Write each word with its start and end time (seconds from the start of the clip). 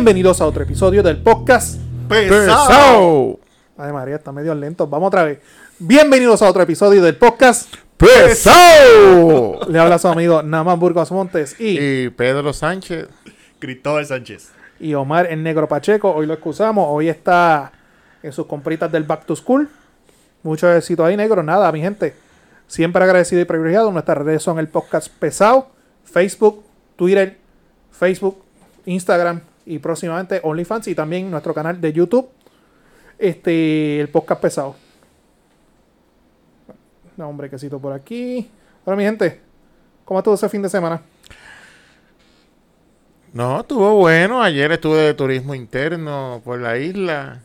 Bienvenidos 0.00 0.40
a 0.40 0.46
otro 0.46 0.62
episodio 0.62 1.02
del 1.02 1.18
podcast. 1.18 1.78
Pesado. 2.08 3.38
Ay, 3.76 3.92
María, 3.92 4.16
está 4.16 4.32
medio 4.32 4.54
lento. 4.54 4.86
Vamos 4.86 5.08
otra 5.08 5.24
vez. 5.24 5.40
Bienvenidos 5.78 6.40
a 6.40 6.48
otro 6.48 6.62
episodio 6.62 7.02
del 7.02 7.18
podcast. 7.18 7.70
Pesado. 7.98 9.60
Le 9.68 9.78
habla 9.78 9.98
su 9.98 10.08
amigo 10.08 10.42
Naman 10.42 10.80
Burgos 10.80 11.12
Montes 11.12 11.54
y, 11.60 11.78
Y 11.78 12.08
Pedro 12.08 12.54
Sánchez. 12.54 13.08
Cristóbal 13.58 14.06
Sánchez. 14.06 14.50
y 14.80 14.94
Omar 14.94 15.26
el 15.30 15.42
Negro 15.42 15.68
Pacheco. 15.68 16.10
Hoy 16.10 16.24
lo 16.24 16.32
excusamos. 16.32 16.86
Hoy 16.88 17.10
está 17.10 17.70
en 18.22 18.32
sus 18.32 18.46
compritas 18.46 18.90
del 18.90 19.04
Back 19.04 19.26
to 19.26 19.36
School. 19.36 19.68
Mucho 20.42 20.72
éxito 20.72 21.04
ahí, 21.04 21.14
negro. 21.14 21.42
Nada, 21.42 21.70
mi 21.72 21.82
gente. 21.82 22.16
Siempre 22.68 23.04
agradecido 23.04 23.42
y 23.42 23.44
privilegiado. 23.44 23.92
Nuestras 23.92 24.16
redes 24.16 24.42
son 24.42 24.58
el 24.58 24.68
podcast 24.68 25.08
pesado, 25.18 25.68
Facebook, 26.04 26.64
Twitter, 26.96 27.36
Facebook, 27.90 28.42
Instagram 28.86 29.42
y 29.70 29.78
próximamente 29.78 30.40
OnlyFans 30.42 30.88
y 30.88 30.94
también 30.94 31.30
nuestro 31.30 31.54
canal 31.54 31.80
de 31.80 31.92
YouTube. 31.92 32.28
Este, 33.18 34.00
el 34.00 34.08
podcast 34.08 34.40
pesado. 34.40 34.76
No, 37.16 37.28
hombre, 37.28 37.50
quesito 37.50 37.78
por 37.78 37.92
aquí. 37.92 38.50
Ahora, 38.84 38.96
mi 38.96 39.04
gente, 39.04 39.40
¿cómo 40.04 40.20
estuvo 40.20 40.34
ese 40.34 40.48
fin 40.48 40.62
de 40.62 40.68
semana? 40.70 41.02
No, 43.32 43.60
estuvo 43.60 43.94
bueno. 43.96 44.42
Ayer 44.42 44.72
estuve 44.72 44.96
de 44.98 45.14
turismo 45.14 45.54
interno 45.54 46.40
por 46.44 46.58
la 46.60 46.78
isla. 46.78 47.40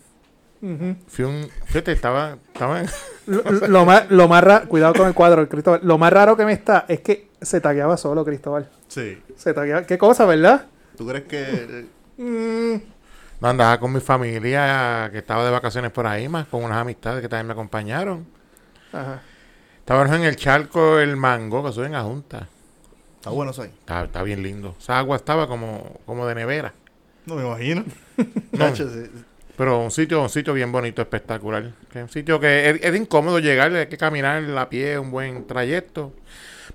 Ujú. 0.61 0.95
Fui 1.07 1.25
un. 1.25 1.47
Fíjate, 1.65 1.91
estaba. 1.91 2.37
estaba 2.53 2.81
en- 2.81 2.87
Lo, 3.27 3.41
lo 3.41 3.85
más, 3.85 4.09
lo 4.11 4.27
más 4.27 4.43
raro, 4.43 4.67
cuidado 4.69 4.93
con 4.93 5.07
el 5.07 5.13
cuadro, 5.15 5.49
Cristóbal. 5.49 5.79
Lo 5.83 5.97
más 5.97 6.13
raro 6.13 6.37
que 6.37 6.45
me 6.45 6.53
está 6.53 6.85
es 6.87 6.99
que 7.01 7.29
se 7.41 7.59
tagueaba 7.59 7.97
solo, 7.97 8.23
Cristóbal. 8.23 8.69
Sí. 8.87 9.17
Se 9.35 9.51
tagueaba. 9.53 9.83
¿Qué 9.87 9.97
cosa, 9.97 10.25
verdad? 10.25 10.67
¿Tú 10.95 11.07
crees 11.07 11.23
que 11.25 11.85
Mm, 12.17 12.75
no 13.41 13.47
andaba 13.47 13.79
con 13.79 13.91
mi 13.91 13.99
familia, 13.99 15.09
que 15.11 15.19
estaba 15.19 15.45
de 15.45 15.51
vacaciones 15.51 15.91
por 15.91 16.07
ahí, 16.07 16.29
más 16.29 16.47
con 16.47 16.63
unas 16.63 16.77
amistades 16.77 17.21
que 17.21 17.29
también 17.29 17.47
me 17.47 17.53
acompañaron. 17.53 18.25
Ajá. 18.93 19.21
Estábamos 19.79 20.15
en 20.15 20.23
el 20.23 20.35
charco 20.35 20.99
El 20.99 21.15
Mango, 21.15 21.63
que 21.63 21.71
soy 21.71 21.85
en 21.85 21.91
la 21.91 22.01
Junta. 22.01 22.47
está 23.17 23.29
bueno 23.29 23.51
eso 23.51 23.61
ahí? 23.61 23.71
Está, 23.79 24.05
está 24.05 24.23
bien 24.23 24.41
lindo. 24.41 24.75
Esa 24.79 24.97
agua 24.97 25.15
estaba 25.15 25.47
como, 25.47 25.99
como 26.05 26.25
de 26.25 26.33
nevera. 26.33 26.73
No 27.25 27.35
me 27.35 27.45
imagino. 27.45 27.85
No. 28.51 28.71
Pero 29.57 29.79
un 29.79 29.91
sitio, 29.91 30.21
un 30.21 30.29
sitio 30.29 30.53
bien 30.53 30.71
bonito, 30.71 31.01
espectacular. 31.01 31.71
Que 31.91 32.01
un 32.03 32.09
sitio 32.09 32.39
que 32.39 32.69
es, 32.69 32.83
es 32.83 32.95
incómodo 32.95 33.39
llegar, 33.39 33.73
hay 33.73 33.87
que 33.87 33.97
caminar 33.97 34.43
a 34.57 34.69
pie 34.69 34.97
un 34.97 35.11
buen 35.11 35.45
trayecto. 35.45 36.13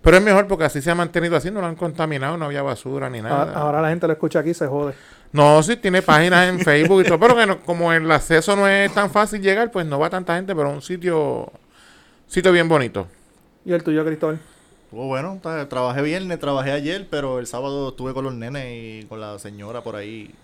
Pero 0.02 0.16
es 0.16 0.22
mejor 0.22 0.46
porque 0.46 0.64
así 0.64 0.80
se 0.80 0.90
ha 0.90 0.94
mantenido 0.94 1.36
así, 1.36 1.50
no 1.50 1.60
lo 1.60 1.66
han 1.66 1.76
contaminado, 1.76 2.36
no 2.38 2.46
había 2.46 2.62
basura 2.62 3.10
ni 3.10 3.20
nada. 3.20 3.42
Ahora, 3.42 3.52
ahora 3.54 3.82
la 3.82 3.88
gente 3.90 4.06
lo 4.06 4.12
escucha 4.14 4.38
aquí 4.38 4.50
y 4.50 4.54
se 4.54 4.66
jode. 4.66 4.94
No, 5.32 5.62
sí 5.62 5.76
tiene 5.76 6.00
páginas 6.02 6.48
en 6.48 6.58
Facebook 6.64 7.02
y 7.02 7.04
todo, 7.04 7.20
pero 7.20 7.36
que 7.36 7.46
no- 7.46 7.60
como 7.60 7.92
el 7.92 8.10
acceso 8.10 8.56
no 8.56 8.66
es 8.66 8.92
tan 8.94 9.10
fácil 9.10 9.42
llegar, 9.42 9.70
pues 9.70 9.84
no 9.86 9.98
va 9.98 10.08
tanta 10.08 10.36
gente, 10.36 10.54
pero 10.56 10.70
un 10.70 10.80
sitio, 10.80 11.52
sitio 12.26 12.50
bien 12.50 12.68
bonito. 12.68 13.06
¿Y 13.64 13.72
el 13.72 13.82
tuyo, 13.82 14.04
Cristóbal? 14.04 14.40
Estuvo 14.86 15.06
bueno. 15.06 15.38
Trabajé 15.68 16.02
viernes, 16.02 16.38
trabajé 16.40 16.72
ayer, 16.72 17.06
pero 17.10 17.38
el 17.38 17.46
sábado 17.46 17.90
estuve 17.90 18.14
con 18.14 18.24
los 18.24 18.34
nenes 18.34 18.66
y 19.04 19.06
con 19.06 19.20
la 19.20 19.38
señora 19.38 19.82
por 19.82 19.96
ahí. 19.96 20.34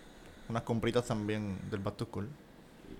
Unas 0.48 0.62
compritas 0.62 1.04
también 1.06 1.56
del 1.70 1.80
Back 1.80 1.96
to 1.96 2.04
School. 2.04 2.28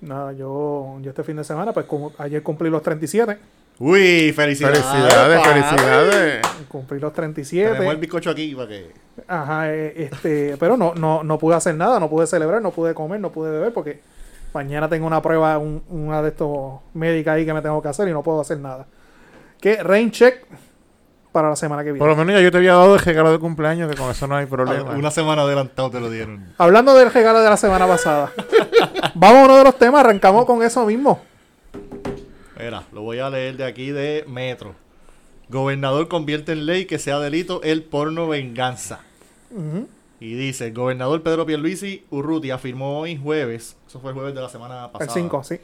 Nada, 0.01 0.33
yo, 0.33 0.99
yo 1.03 1.11
este 1.11 1.23
fin 1.23 1.37
de 1.37 1.45
semana, 1.45 1.73
pues 1.73 1.87
como 1.87 2.13
ayer 2.19 2.43
cumplí 2.43 2.69
los 2.71 2.83
37. 2.83 3.39
Uy, 3.79 4.33
felicidades. 4.33 4.81
Felicidades, 4.83 5.39
papi. 5.39 5.49
felicidades. 5.61 6.47
Cumplí 6.69 6.99
los 6.99 7.13
Tenemos 7.13 7.39
el 7.39 7.45
37. 7.45 7.97
bizcocho 7.97 8.31
aquí 8.31 8.55
para 8.55 8.69
que. 8.69 8.91
Ajá, 9.29 9.71
eh, 9.73 9.93
este, 10.11 10.57
pero 10.59 10.77
no, 10.77 10.95
no, 10.95 11.23
no 11.23 11.39
pude 11.39 11.55
hacer 11.57 11.75
nada, 11.75 12.01
no 12.01 12.09
pude 12.09 12.27
celebrar, 12.27 12.61
no 12.63 12.71
pude 12.71 12.95
comer, 12.95 13.21
no 13.21 13.31
pude 13.31 13.51
beber 13.51 13.73
porque 13.73 14.01
mañana 14.53 14.89
tengo 14.89 15.07
una 15.07 15.21
prueba, 15.23 15.59
un- 15.59 15.83
una 15.91 16.23
de 16.23 16.29
estos 16.31 16.81
médicas 16.95 17.35
ahí 17.37 17.45
que 17.47 17.53
me 17.55 17.63
tengo 17.63 17.81
que 17.83 17.89
hacer 17.89 18.09
y 18.09 18.13
no 18.13 18.23
puedo 18.23 18.41
hacer 18.41 18.59
nada. 18.59 18.87
Que 19.61 19.83
rain 19.83 20.11
check 20.11 20.45
para 21.33 21.51
la 21.51 21.57
semana 21.57 21.83
que 21.83 21.93
viene. 21.93 21.99
Por 21.99 22.09
lo 22.09 22.17
menos 22.17 22.35
ya 22.35 22.41
yo 22.41 22.51
te 22.51 22.57
había 22.59 22.73
dado 22.75 22.95
el 22.95 23.01
regalo 23.01 23.31
de 23.31 23.39
cumpleaños, 23.39 23.91
que 23.91 23.97
con 23.97 24.11
eso 24.11 24.27
no 24.27 24.37
hay 24.37 24.47
problema. 24.47 24.93
Una 24.93 25.11
semana 25.11 25.43
adelantado 25.43 25.91
te 25.91 26.01
lo 26.01 26.11
dieron. 26.11 26.53
Hablando 26.59 26.95
del 26.95 27.13
regalo 27.13 27.41
de 27.41 27.51
la 27.51 27.57
semana 27.59 27.87
pasada. 27.87 28.33
Vamos 29.15 29.39
a 29.43 29.45
uno 29.45 29.57
de 29.59 29.65
los 29.65 29.79
temas, 29.79 30.01
arrancamos 30.01 30.47
con 30.47 30.63
eso 30.63 30.85
mismo. 30.87 31.21
Mira, 32.59 32.85
lo 32.93 33.03
voy 33.03 33.19
a 33.19 33.31
leer 33.31 33.57
de 33.57 33.65
aquí 33.65 33.91
de 33.91 34.25
Metro. 34.27 34.75
Gobernador 35.49 36.09
convierte 36.09 36.53
en 36.53 36.67
ley 36.67 36.87
que 36.87 36.99
sea 36.99 37.19
delito 37.21 37.63
el 37.63 37.83
porno 37.85 38.29
venganza. 38.29 39.01
Y 40.19 40.35
dice, 40.35 40.69
el 40.69 40.75
gobernador 40.75 41.23
Pedro 41.23 41.47
Pierluisi 41.47 42.05
Urruti 42.11 42.51
afirmó 42.51 43.01
hoy 43.01 43.17
jueves, 43.17 43.77
eso 43.87 44.01
fue 44.01 44.11
el 44.11 44.15
jueves 44.15 44.35
de 44.35 44.41
la 44.41 44.49
semana 44.49 44.87
El 44.87 44.91
pasada, 44.91 45.13
5, 45.13 45.45
sí. 45.45 45.57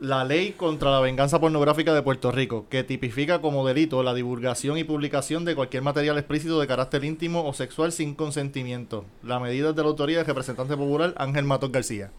la 0.00 0.24
ley 0.24 0.52
contra 0.52 0.90
la 0.90 1.00
venganza 1.00 1.38
pornográfica 1.38 1.94
de 1.94 2.02
Puerto 2.02 2.32
Rico, 2.32 2.66
que 2.70 2.82
tipifica 2.82 3.40
como 3.40 3.66
delito 3.66 4.02
la 4.02 4.14
divulgación 4.14 4.78
y 4.78 4.84
publicación 4.84 5.44
de 5.44 5.54
cualquier 5.54 5.82
material 5.82 6.16
explícito 6.18 6.58
de 6.58 6.66
carácter 6.66 7.04
íntimo 7.04 7.46
o 7.46 7.52
sexual 7.52 7.92
sin 7.92 8.14
consentimiento. 8.14 9.04
La 9.22 9.38
medida 9.38 9.70
es 9.70 9.76
de 9.76 9.82
la 9.82 9.88
autoría 9.88 10.16
del 10.18 10.26
representante 10.26 10.76
popular 10.76 11.14
Ángel 11.18 11.44
Matos 11.44 11.70
García. 11.70 12.10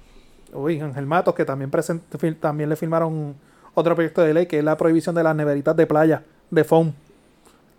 Uy, 0.53 0.79
Ángel 0.79 1.05
Matos, 1.05 1.33
que 1.35 1.45
también, 1.45 1.71
present- 1.71 2.01
fil- 2.17 2.37
también 2.39 2.69
le 2.69 2.75
firmaron 2.75 3.35
otro 3.73 3.95
proyecto 3.95 4.21
de 4.21 4.33
ley, 4.33 4.45
que 4.47 4.59
es 4.59 4.63
la 4.63 4.75
prohibición 4.77 5.15
de 5.15 5.23
las 5.23 5.35
neveritas 5.35 5.75
de 5.75 5.87
playa, 5.87 6.23
de 6.49 6.63
foam, 6.63 6.91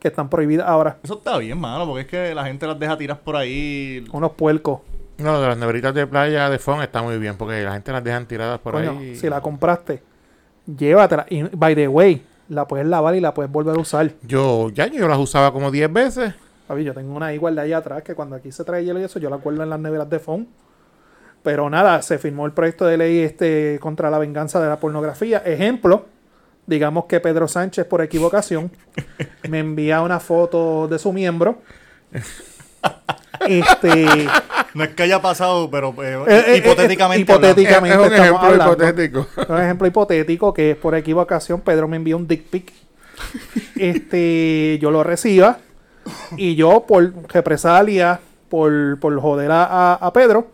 que 0.00 0.08
están 0.08 0.28
prohibidas 0.28 0.66
ahora. 0.68 0.96
Eso 1.02 1.14
está 1.18 1.36
bien, 1.38 1.58
mano, 1.58 1.86
porque 1.86 2.00
es 2.02 2.06
que 2.08 2.34
la 2.34 2.44
gente 2.44 2.66
las 2.66 2.78
deja 2.78 2.96
tiras 2.96 3.18
por 3.18 3.36
ahí. 3.36 4.04
Unos 4.12 4.32
puercos. 4.32 4.80
No, 5.18 5.40
de 5.40 5.46
las 5.48 5.58
neveritas 5.58 5.94
de 5.94 6.06
playa 6.06 6.48
de 6.50 6.58
Fon 6.58 6.82
está 6.82 7.02
muy 7.02 7.18
bien, 7.18 7.36
porque 7.36 7.62
la 7.62 7.74
gente 7.74 7.92
las 7.92 8.02
dejan 8.02 8.26
tiradas 8.26 8.58
por 8.58 8.72
Coño, 8.72 8.98
ahí. 8.98 9.14
si 9.14 9.28
la 9.28 9.40
compraste, 9.40 10.02
llévatela. 10.66 11.26
Y, 11.28 11.42
by 11.42 11.74
the 11.74 11.86
way, 11.88 12.24
la 12.48 12.66
puedes 12.66 12.86
lavar 12.86 13.14
y 13.14 13.20
la 13.20 13.34
puedes 13.34 13.52
volver 13.52 13.76
a 13.76 13.80
usar. 13.80 14.10
Yo, 14.22 14.70
ya 14.70 14.86
yo 14.86 15.06
las 15.08 15.18
usaba 15.18 15.52
como 15.52 15.70
10 15.70 15.92
veces. 15.92 16.34
Papi, 16.66 16.84
yo 16.84 16.94
tengo 16.94 17.14
una 17.14 17.32
igual 17.34 17.54
de 17.54 17.60
allá 17.60 17.78
atrás 17.78 18.02
que 18.02 18.14
cuando 18.14 18.36
aquí 18.36 18.50
se 18.50 18.64
trae 18.64 18.84
hielo 18.84 18.98
y 19.00 19.04
eso, 19.04 19.18
yo 19.18 19.28
la 19.30 19.36
acuerdo 19.36 19.62
en 19.62 19.70
las 19.70 19.78
neveras 19.78 20.08
de 20.08 20.18
foam. 20.18 20.46
Pero 21.42 21.68
nada, 21.70 22.02
se 22.02 22.18
firmó 22.18 22.46
el 22.46 22.52
proyecto 22.52 22.86
de 22.86 22.96
ley 22.96 23.18
este 23.20 23.78
contra 23.80 24.10
la 24.10 24.18
venganza 24.18 24.60
de 24.60 24.68
la 24.68 24.78
pornografía. 24.78 25.38
Ejemplo, 25.44 26.06
digamos 26.66 27.06
que 27.06 27.18
Pedro 27.20 27.48
Sánchez 27.48 27.84
por 27.86 28.00
equivocación 28.02 28.70
me 29.48 29.58
envía 29.58 30.00
una 30.02 30.20
foto 30.20 30.86
de 30.88 30.98
su 30.98 31.12
miembro. 31.12 31.58
Este, 33.48 34.06
No 34.74 34.84
es 34.84 34.90
que 34.90 35.02
haya 35.02 35.20
pasado, 35.20 35.68
pero 35.70 35.94
eh, 36.02 36.18
Eh, 36.28 36.44
eh, 36.48 36.56
hipotéticamente. 36.58 37.20
eh, 37.32 37.34
hipotéticamente. 37.34 37.94
es 37.94 37.98
un 37.98 38.04
estamos 38.12 38.20
ejemplo 38.28 38.48
hablando. 38.48 38.72
hipotético. 38.84 39.26
un 39.48 39.58
ejemplo 39.60 39.86
hipotético 39.88 40.54
que 40.54 40.70
es 40.72 40.76
por 40.76 40.94
equivocación 40.94 41.60
Pedro 41.60 41.88
me 41.88 41.96
envía 41.96 42.16
un 42.16 42.26
dick 42.28 42.44
pic. 42.44 42.72
Este, 43.76 44.78
yo 44.80 44.90
lo 44.90 45.02
reciba 45.02 45.58
y 46.36 46.54
yo 46.54 46.84
por 46.86 47.12
represalia, 47.28 48.20
por, 48.48 48.98
por 49.00 49.18
joder 49.20 49.50
a- 49.50 49.94
a 49.94 50.12
Pedro, 50.12 50.50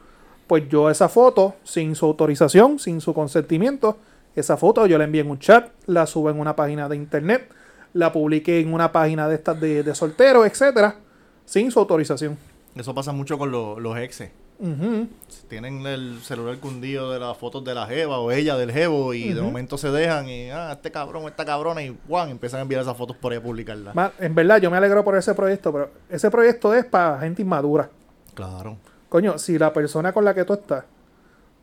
pues 0.49 0.69
yo 0.69 0.91
esa 0.91 1.09
foto, 1.09 1.55
sin 1.63 1.95
su 1.95 2.07
autorización, 2.07 2.79
sin 2.81 3.01
su 3.01 3.15
consentimiento, 3.15 3.99
esa 4.35 4.57
foto 4.57 4.87
yo 4.87 4.99
la 4.99 5.05
envío 5.05 5.21
en 5.23 5.31
un 5.31 5.39
chat, 5.39 5.69
la 5.87 6.07
subo 6.07 6.31
en 6.31 6.41
una 6.41 6.57
página 6.57 6.89
de 6.89 6.97
internet, 6.97 7.49
la 7.93 8.11
publiqué 8.13 8.59
en 8.61 8.73
una 8.73 8.91
página 8.91 9.29
de 9.29 9.35
estas 9.37 9.61
de, 9.61 9.83
de 9.83 9.95
solteros, 9.95 10.47
etcétera, 10.47 10.97
sin 11.45 11.71
su 11.71 11.79
autorización. 11.79 12.37
Eso 12.75 12.95
pasa 12.95 13.13
mucho 13.13 13.39
con 13.39 13.51
lo- 13.51 13.79
los 13.81 13.97
exes. 13.99 14.31
Ujú. 14.61 15.07
Tienen 15.49 15.87
el 15.87 16.19
celular 16.23 16.59
cundido 16.59 17.13
de 17.13 17.21
las 17.21 17.37
fotos 17.37 17.65
de 17.65 17.75
la 17.75 17.87
jeva 17.87 18.19
o 18.19 18.33
ella 18.33 18.57
del 18.57 18.73
jevo 18.73 19.15
y 19.15 19.33
de 19.33 19.41
momento 19.41 19.79
se 19.79 19.89
dejan 19.91 20.29
y, 20.29 20.51
ah, 20.51 20.73
este 20.73 20.91
cabrón, 20.91 21.25
esta 21.27 21.45
cabrona 21.45 21.81
y, 21.83 21.97
guau, 22.09 22.29
empiezan 22.29 22.59
a 22.59 22.63
enviar 22.63 22.83
esas 22.83 22.97
fotos 22.97 23.17
por 23.17 23.31
ahí 23.33 23.39
a 23.39 23.43
publicarlas. 23.43 23.95
En 24.19 24.35
verdad, 24.35 24.61
yo 24.61 24.69
me 24.71 24.77
alegro 24.77 25.05
por 25.05 25.17
ese 25.17 25.33
proyecto, 25.35 25.73
pero 25.73 25.91
ese 26.11 26.29
proyecto 26.31 26.75
es 26.75 26.85
para 26.85 27.21
gente 27.21 27.43
inmadura. 27.43 27.89
Claro. 28.35 28.77
Coño, 29.09 29.39
si 29.39 29.59
la 29.59 29.73
persona 29.73 30.13
con 30.13 30.25
la 30.25 30.35
que 30.35 30.45
tú 30.45 30.53
estás, 30.55 30.85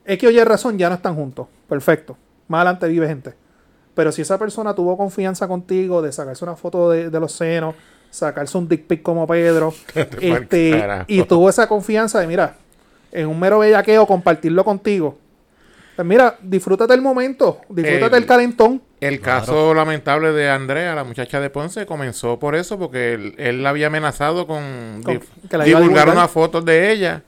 es 0.03 0.17
que 0.17 0.27
oye 0.27 0.43
razón, 0.45 0.77
ya 0.77 0.89
no 0.89 0.95
están 0.95 1.15
juntos. 1.15 1.47
Perfecto. 1.69 2.17
Más 2.47 2.59
adelante 2.61 2.87
vive 2.87 3.07
gente. 3.07 3.33
Pero 3.93 4.11
si 4.11 4.21
esa 4.21 4.37
persona 4.37 4.73
tuvo 4.75 4.97
confianza 4.97 5.47
contigo 5.47 6.01
de 6.01 6.11
sacarse 6.11 6.43
una 6.43 6.55
foto 6.55 6.89
de, 6.89 7.09
de 7.09 7.19
los 7.19 7.31
senos, 7.31 7.75
sacarse 8.11 8.57
un 8.57 8.67
dick 8.67 8.85
pic 8.87 9.01
como 9.01 9.25
Pedro, 9.25 9.73
este, 10.21 11.05
y 11.07 11.23
tuvo 11.23 11.49
esa 11.49 11.67
confianza 11.67 12.19
de, 12.19 12.27
mira, 12.27 12.55
en 13.11 13.27
un 13.27 13.39
mero 13.39 13.59
bellaqueo, 13.59 14.05
compartirlo 14.05 14.63
contigo. 14.65 15.17
Pues 15.95 16.05
mira, 16.05 16.35
disfrútate 16.41 16.93
el 16.93 17.01
momento, 17.01 17.61
disfrútate 17.69 18.17
El- 18.17 18.23
el 18.23 18.27
calentón. 18.27 18.81
El 18.99 19.21
caso 19.21 19.73
lamentable 19.73 20.31
de 20.33 20.49
Andrea, 20.49 20.93
la 20.95 21.03
muchacha 21.03 21.39
de 21.39 21.49
Ponce, 21.49 21.85
comenzó 21.85 22.37
por 22.39 22.55
eso, 22.55 22.77
porque 22.77 23.13
él, 23.13 23.35
él 23.37 23.63
la 23.63 23.69
había 23.69 23.87
amenazado 23.87 24.45
con, 24.47 25.01
divulgar 25.01 25.63
divulgar. 25.65 26.09
unas 26.09 26.29
fotos 26.31 26.65
de 26.65 26.91
ella. 26.91 27.23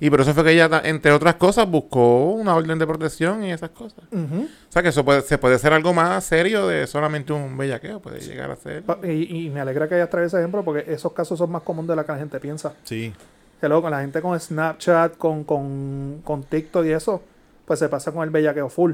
Y 0.00 0.10
por 0.10 0.20
eso 0.20 0.32
fue 0.32 0.44
que 0.44 0.52
ella, 0.52 0.80
entre 0.84 1.10
otras 1.12 1.34
cosas, 1.34 1.68
buscó 1.68 2.30
una 2.32 2.54
orden 2.54 2.78
de 2.78 2.86
protección 2.86 3.42
y 3.42 3.52
esas 3.52 3.70
cosas. 3.70 4.04
O 4.12 4.46
sea 4.72 4.82
que 4.82 4.88
eso 4.90 5.04
puede, 5.04 5.22
se 5.22 5.38
puede 5.38 5.56
hacer 5.56 5.72
algo 5.72 5.92
más 5.92 6.24
serio 6.24 6.68
de 6.68 6.86
solamente 6.86 7.32
un 7.32 7.56
bellaqueo, 7.56 8.00
puede 8.00 8.20
llegar 8.20 8.50
a 8.50 8.56
ser. 8.56 8.84
Y, 9.02 9.46
y 9.46 9.50
me 9.50 9.60
alegra 9.60 9.88
que 9.88 9.96
hayas 9.96 10.08
traído 10.08 10.28
ese 10.28 10.38
ejemplo 10.38 10.64
porque 10.64 10.84
esos 10.92 11.12
casos 11.12 11.38
son 11.38 11.50
más 11.50 11.62
comunes 11.62 11.88
de 11.88 11.96
lo 11.96 12.06
que 12.06 12.12
la 12.12 12.18
gente 12.18 12.38
piensa. 12.38 12.74
Sí. 12.84 13.12
Hello, 13.60 13.82
con 13.82 13.90
la 13.90 14.00
gente 14.00 14.22
con 14.22 14.38
Snapchat, 14.38 15.16
con, 15.16 15.42
con, 15.42 16.20
con 16.22 16.44
TikTok 16.44 16.86
y 16.86 16.92
eso, 16.92 17.20
pues 17.64 17.80
se 17.80 17.88
pasa 17.88 18.12
con 18.12 18.22
el 18.22 18.30
bellaqueo 18.30 18.68
full. 18.68 18.92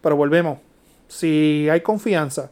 Pero 0.00 0.16
volvemos. 0.16 0.58
Si 1.06 1.68
hay 1.70 1.82
confianza, 1.82 2.50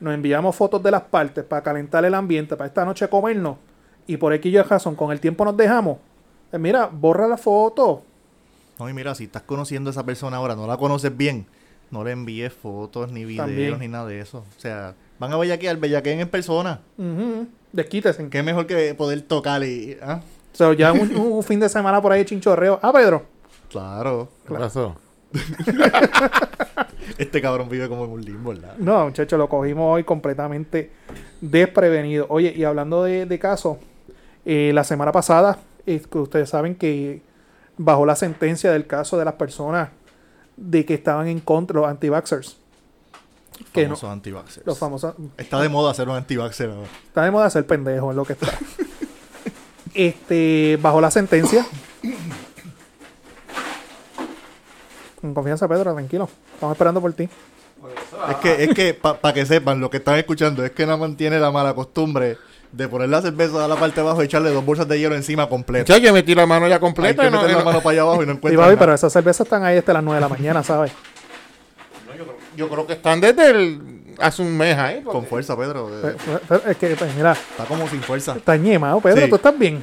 nos 0.00 0.14
enviamos 0.14 0.56
fotos 0.56 0.82
de 0.82 0.90
las 0.90 1.02
partes 1.02 1.44
para 1.44 1.62
calentar 1.62 2.04
el 2.04 2.14
ambiente, 2.14 2.56
para 2.56 2.66
esta 2.66 2.84
noche 2.84 3.08
comernos, 3.08 3.56
y 4.06 4.16
por 4.16 4.32
X 4.32 4.52
y 4.52 4.60
razón 4.60 4.96
con 4.96 5.12
el 5.12 5.20
tiempo 5.20 5.44
nos 5.44 5.56
dejamos, 5.56 5.98
pues 6.54 6.62
mira, 6.62 6.86
borra 6.86 7.26
la 7.26 7.36
foto. 7.36 8.02
No, 8.78 8.88
y 8.88 8.92
mira, 8.92 9.12
si 9.16 9.24
estás 9.24 9.42
conociendo 9.42 9.90
a 9.90 9.92
esa 9.92 10.06
persona 10.06 10.36
ahora, 10.36 10.54
no 10.54 10.68
la 10.68 10.76
conoces 10.76 11.16
bien, 11.16 11.46
no 11.90 12.04
le 12.04 12.12
envíes 12.12 12.52
fotos, 12.52 13.10
ni 13.10 13.24
videos, 13.24 13.46
También. 13.48 13.78
ni 13.80 13.88
nada 13.88 14.06
de 14.06 14.20
eso. 14.20 14.44
O 14.56 14.60
sea, 14.60 14.94
van 15.18 15.32
a 15.32 15.36
bellaquear, 15.36 15.78
bellaqueen 15.78 16.20
en 16.20 16.28
persona. 16.28 16.78
Ujú. 16.96 17.48
Desquítese. 17.72 18.28
Qué 18.28 18.44
mejor 18.44 18.68
que 18.68 18.94
poder 18.94 19.22
tocar 19.22 19.64
y... 19.64 19.96
¿ah? 20.00 20.20
So, 20.52 20.74
ya 20.74 20.92
un, 20.92 21.12
un 21.16 21.42
fin 21.42 21.58
de 21.58 21.68
semana 21.68 22.00
por 22.00 22.12
ahí 22.12 22.24
chinchorreo. 22.24 22.78
Ah, 22.80 22.92
Pedro. 22.92 23.24
Claro. 23.68 24.28
¿Qué 24.46 24.54
pasó? 24.54 24.94
Este 27.18 27.42
cabrón 27.42 27.68
vive 27.68 27.88
como 27.88 28.04
en 28.04 28.10
un 28.12 28.24
limbo, 28.24 28.50
¿verdad? 28.50 28.76
No, 28.78 29.06
muchachos, 29.06 29.36
lo 29.38 29.48
cogimos 29.48 29.92
hoy 29.96 30.04
completamente 30.04 30.92
desprevenido. 31.40 32.26
Oye, 32.28 32.52
y 32.56 32.62
hablando 32.64 33.02
de, 33.02 33.26
de 33.26 33.38
casos, 33.40 33.76
eh, 34.44 34.70
la 34.72 34.84
semana 34.84 35.10
pasada, 35.12 35.58
eh, 35.86 36.02
que 36.10 36.18
ustedes 36.18 36.50
saben 36.50 36.74
que 36.74 37.22
bajó 37.76 38.06
la 38.06 38.16
sentencia 38.16 38.72
del 38.72 38.86
caso 38.86 39.18
de 39.18 39.24
las 39.24 39.34
personas 39.34 39.90
de 40.56 40.84
que 40.84 40.94
estaban 40.94 41.26
en 41.28 41.40
contra, 41.40 41.80
los 41.80 41.88
anti-vaxxers. 41.88 42.56
Que 43.72 43.82
no, 43.82 43.96
Famosos 43.96 44.10
anti-vaxxers. 44.10 44.66
los 44.66 44.78
famosos. 44.78 45.14
Está 45.36 45.60
de 45.60 45.68
moda 45.68 45.94
ser 45.94 46.08
un 46.08 46.16
anti-vaxxer 46.16 46.70
ahora. 46.70 46.88
Está 47.06 47.22
de 47.24 47.30
moda 47.30 47.50
ser 47.50 47.66
pendejo, 47.66 48.10
es 48.10 48.16
lo 48.16 48.24
que 48.24 48.32
está. 48.34 48.48
este, 49.94 50.78
bajó 50.80 51.00
la 51.00 51.10
sentencia. 51.10 51.66
Con 55.20 55.34
confianza, 55.34 55.68
Pedro, 55.68 55.94
tranquilo. 55.94 56.28
Estamos 56.54 56.74
esperando 56.74 57.00
por 57.00 57.12
ti. 57.12 57.28
Es 58.30 58.36
que, 58.36 58.64
es 58.64 58.74
que 58.74 58.94
para 58.94 59.34
que 59.34 59.44
sepan, 59.44 59.80
lo 59.80 59.90
que 59.90 59.98
están 59.98 60.16
escuchando, 60.16 60.64
es 60.64 60.70
que 60.72 60.86
no 60.86 60.96
mantiene 60.98 61.38
la 61.38 61.50
mala 61.50 61.74
costumbre 61.74 62.38
de 62.76 62.88
poner 62.88 63.08
la 63.08 63.22
cerveza 63.22 63.64
a 63.64 63.68
la 63.68 63.76
parte 63.76 63.96
de 63.96 64.00
abajo 64.02 64.22
y 64.22 64.26
echarle 64.26 64.50
dos 64.50 64.64
bolsas 64.64 64.88
de 64.88 64.98
hielo 64.98 65.14
encima 65.14 65.48
completa. 65.48 65.92
Ya, 65.92 65.98
yo 65.98 66.12
metí 66.12 66.34
la 66.34 66.44
mano 66.46 66.66
ya 66.68 66.74
Hay 66.74 66.80
completa. 66.80 67.22
que 67.22 67.28
y 67.28 67.30
no- 67.30 67.36
meter 67.38 67.50
y 67.50 67.52
la 67.54 67.58
no- 67.60 67.64
mano 67.64 67.80
para 67.80 67.92
allá 67.92 68.02
abajo 68.02 68.22
y 68.22 68.26
no 68.26 68.32
encuentran 68.32 68.60
papi, 68.64 68.74
nada. 68.74 68.78
pero 68.80 68.94
esas 68.94 69.12
cervezas 69.12 69.46
están 69.46 69.64
ahí 69.64 69.78
hasta 69.78 69.92
las 69.92 70.02
9 70.02 70.16
de 70.16 70.20
la 70.20 70.28
mañana, 70.28 70.62
¿sabes? 70.62 70.92
Yo 72.56 72.68
creo 72.68 72.86
que 72.86 72.92
están 72.94 73.20
desde 73.20 73.50
el, 73.50 73.80
hace 74.18 74.42
un 74.42 74.56
mes 74.56 74.76
ahí. 74.78 75.00
porque- 75.02 75.18
Con 75.18 75.26
fuerza, 75.26 75.56
Pedro. 75.56 75.90
Pero- 76.02 76.16
pero- 76.24 76.40
pero 76.48 76.70
es 76.70 76.76
que, 76.76 76.96
pues, 76.96 77.14
mira, 77.14 77.32
Está 77.32 77.64
como 77.64 77.88
sin 77.88 78.00
fuerza. 78.02 78.34
está 78.36 78.56
ñemado, 78.56 79.00
Pedro, 79.00 79.22
Sí. 79.22 79.28
tú 79.30 79.36
estás 79.36 79.58
bien. 79.58 79.82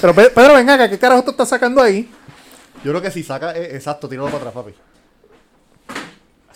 Pero 0.00 0.14
Pe- 0.14 0.30
Pedro, 0.30 0.54
venga 0.54 0.74
acá, 0.74 0.88
¿qué 0.88 0.98
carajo 0.98 1.22
tú 1.22 1.30
estás 1.32 1.48
sacando 1.48 1.80
ahí? 1.82 2.10
Yo 2.84 2.90
creo 2.90 3.00
que 3.02 3.10
si 3.10 3.22
saca, 3.22 3.52
eh, 3.56 3.76
exacto, 3.76 4.08
tíralo 4.08 4.26
para 4.28 4.38
atrás, 4.38 4.54
papi. 4.54 4.74